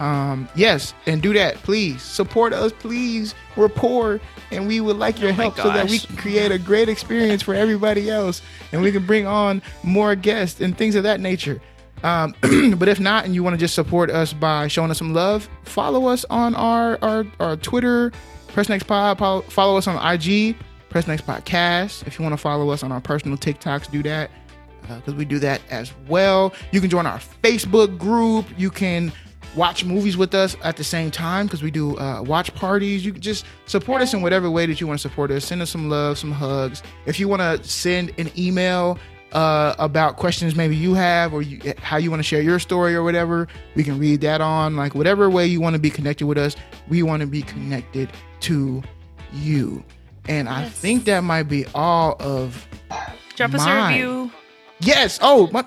Um, 0.00 0.48
yes, 0.54 0.94
and 1.06 1.20
do 1.20 1.32
that, 1.34 1.56
please. 1.56 2.02
Support 2.02 2.52
us, 2.52 2.72
please. 2.72 3.34
We're 3.56 3.68
poor, 3.68 4.20
and 4.50 4.68
we 4.68 4.80
would 4.80 4.96
like 4.96 5.20
your 5.20 5.30
Oh 5.30 5.34
help 5.34 5.56
so 5.56 5.70
that 5.70 5.90
we 5.90 5.98
can 5.98 6.16
create 6.16 6.52
a 6.52 6.58
great 6.58 6.88
experience 6.88 7.42
for 7.42 7.54
everybody 7.54 8.08
else, 8.08 8.42
and 8.72 8.80
we 8.80 8.92
can 8.92 9.04
bring 9.04 9.26
on 9.26 9.60
more 9.82 10.14
guests 10.14 10.60
and 10.60 10.76
things 10.76 10.94
of 10.94 11.02
that 11.02 11.20
nature. 11.20 11.60
Um, 12.04 12.34
but 12.78 12.88
if 12.88 13.00
not, 13.00 13.24
and 13.24 13.34
you 13.34 13.42
want 13.42 13.54
to 13.54 13.58
just 13.58 13.74
support 13.74 14.10
us 14.10 14.32
by 14.32 14.68
showing 14.68 14.90
us 14.90 14.98
some 14.98 15.14
love, 15.14 15.48
follow 15.64 16.06
us 16.06 16.24
on 16.30 16.54
our 16.54 16.98
our, 17.02 17.26
our 17.40 17.56
Twitter, 17.56 18.12
Press 18.48 18.68
Next 18.68 18.84
Pod. 18.84 19.18
Follow, 19.18 19.42
follow 19.42 19.76
us 19.76 19.88
on 19.88 19.96
IG, 20.14 20.56
Press 20.90 21.08
Next 21.08 21.26
Podcast. 21.26 22.06
If 22.06 22.18
you 22.18 22.22
want 22.22 22.34
to 22.34 22.38
follow 22.38 22.70
us 22.70 22.84
on 22.84 22.92
our 22.92 23.00
personal 23.00 23.36
TikToks, 23.36 23.90
do 23.90 24.02
that 24.04 24.30
because 24.96 25.14
we 25.14 25.24
do 25.24 25.38
that 25.40 25.60
as 25.70 25.92
well. 26.06 26.54
You 26.72 26.80
can 26.80 26.88
join 26.88 27.04
our 27.04 27.18
Facebook 27.42 27.98
group. 27.98 28.46
You 28.56 28.70
can 28.70 29.12
watch 29.56 29.84
movies 29.84 30.16
with 30.16 30.34
us 30.34 30.56
at 30.62 30.76
the 30.76 30.84
same 30.84 31.10
time 31.10 31.46
because 31.46 31.62
we 31.62 31.70
do 31.70 31.96
uh, 31.98 32.22
watch 32.22 32.54
parties. 32.54 33.04
You 33.04 33.12
can 33.12 33.20
just 33.22 33.44
support 33.66 34.02
us 34.02 34.14
in 34.14 34.22
whatever 34.22 34.50
way 34.50 34.66
that 34.66 34.80
you 34.80 34.86
want 34.86 35.00
to 35.00 35.08
support 35.08 35.30
us. 35.30 35.44
Send 35.44 35.62
us 35.62 35.70
some 35.70 35.88
love, 35.88 36.18
some 36.18 36.32
hugs. 36.32 36.82
If 37.06 37.18
you 37.18 37.28
want 37.28 37.42
to 37.42 37.68
send 37.68 38.12
an 38.18 38.30
email 38.38 38.98
uh, 39.32 39.74
about 39.78 40.16
questions 40.16 40.54
maybe 40.54 40.74
you 40.74 40.94
have 40.94 41.34
or 41.34 41.42
you, 41.42 41.74
how 41.78 41.98
you 41.98 42.10
want 42.10 42.20
to 42.20 42.24
share 42.24 42.40
your 42.40 42.58
story 42.58 42.94
or 42.94 43.02
whatever, 43.02 43.46
we 43.74 43.84
can 43.84 43.98
read 43.98 44.20
that 44.22 44.40
on. 44.40 44.76
Like 44.76 44.94
whatever 44.94 45.28
way 45.28 45.46
you 45.46 45.60
want 45.60 45.74
to 45.74 45.80
be 45.80 45.90
connected 45.90 46.26
with 46.26 46.38
us, 46.38 46.56
we 46.88 47.02
want 47.02 47.20
to 47.20 47.26
be 47.26 47.42
connected 47.42 48.10
to 48.40 48.82
you. 49.32 49.82
And 50.28 50.48
I 50.48 50.68
think 50.68 51.04
that 51.04 51.24
might 51.24 51.44
be 51.44 51.64
all 51.74 52.16
of 52.20 52.66
Drop 53.36 53.54
us 53.54 53.62
a 53.62 53.66
Mine. 53.66 53.94
review. 53.94 54.32
Yes. 54.80 55.18
Oh, 55.22 55.48
my, 55.52 55.62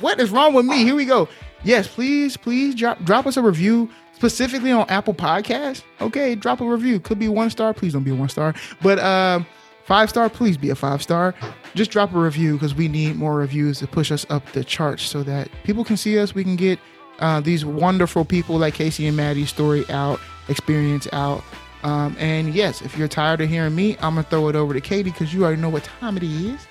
what 0.00 0.20
is 0.20 0.30
wrong 0.30 0.54
with 0.54 0.66
me? 0.66 0.84
Here 0.84 0.94
we 0.94 1.04
go. 1.04 1.28
Yes, 1.64 1.86
please, 1.86 2.36
please 2.36 2.74
drop 2.74 3.02
drop 3.04 3.26
us 3.26 3.36
a 3.36 3.42
review 3.42 3.88
specifically 4.14 4.72
on 4.72 4.88
Apple 4.88 5.14
Podcasts. 5.14 5.82
Okay, 6.00 6.34
drop 6.34 6.60
a 6.60 6.64
review. 6.64 7.00
Could 7.00 7.18
be 7.18 7.28
one 7.28 7.50
star. 7.50 7.72
Please 7.72 7.92
don't 7.92 8.04
be 8.04 8.10
a 8.10 8.14
one 8.14 8.28
star. 8.28 8.54
But 8.82 8.98
um, 8.98 9.46
five 9.84 10.10
star. 10.10 10.28
Please 10.28 10.56
be 10.56 10.70
a 10.70 10.74
five 10.74 11.02
star. 11.02 11.34
Just 11.74 11.90
drop 11.90 12.14
a 12.14 12.18
review 12.18 12.54
because 12.54 12.74
we 12.74 12.88
need 12.88 13.16
more 13.16 13.36
reviews 13.36 13.78
to 13.78 13.86
push 13.86 14.10
us 14.10 14.26
up 14.30 14.44
the 14.52 14.64
charts 14.64 15.02
so 15.04 15.22
that 15.22 15.48
people 15.64 15.84
can 15.84 15.96
see 15.96 16.18
us. 16.18 16.34
We 16.34 16.44
can 16.44 16.56
get 16.56 16.78
uh, 17.20 17.40
these 17.40 17.64
wonderful 17.64 18.24
people 18.24 18.58
like 18.58 18.74
Casey 18.74 19.06
and 19.06 19.16
Maddie's 19.16 19.48
story 19.50 19.88
out, 19.88 20.20
experience 20.48 21.06
out. 21.12 21.42
Um, 21.84 22.16
and 22.18 22.54
yes, 22.54 22.80
if 22.82 22.96
you're 22.96 23.08
tired 23.08 23.40
of 23.40 23.48
hearing 23.48 23.74
me, 23.74 23.94
I'm 23.96 24.14
gonna 24.14 24.22
throw 24.24 24.48
it 24.48 24.56
over 24.56 24.72
to 24.74 24.80
Katie 24.80 25.10
because 25.10 25.34
you 25.34 25.44
already 25.44 25.60
know 25.60 25.68
what 25.68 25.84
time 25.84 26.16
it 26.16 26.22
is. 26.22 26.66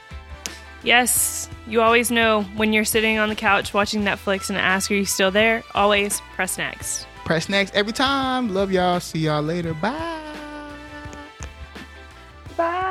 Yes, 0.84 1.50
you 1.68 1.82
always 1.82 2.10
know 2.10 2.44
when 2.56 2.74
you're 2.74 2.86
sitting 2.86 3.20
on 3.20 3.30
the 3.30 3.36
couch 3.36 3.74
watching 3.74 4.02
Netflix 4.04 4.50
and 4.50 4.58
ask, 4.58 4.90
Are 4.90 4.96
you 4.96 5.06
still 5.06 5.32
there? 5.32 5.64
Always 5.76 6.22
press 6.36 6.58
next. 6.58 7.08
Press 7.24 7.50
next 7.50 7.74
every 7.76 7.94
time. 7.94 8.54
Love 8.54 8.72
y'all. 8.72 9.00
See 9.00 9.20
y'all 9.20 9.44
later. 9.44 9.74
Bye. 9.76 10.20
Bye. 12.58 12.91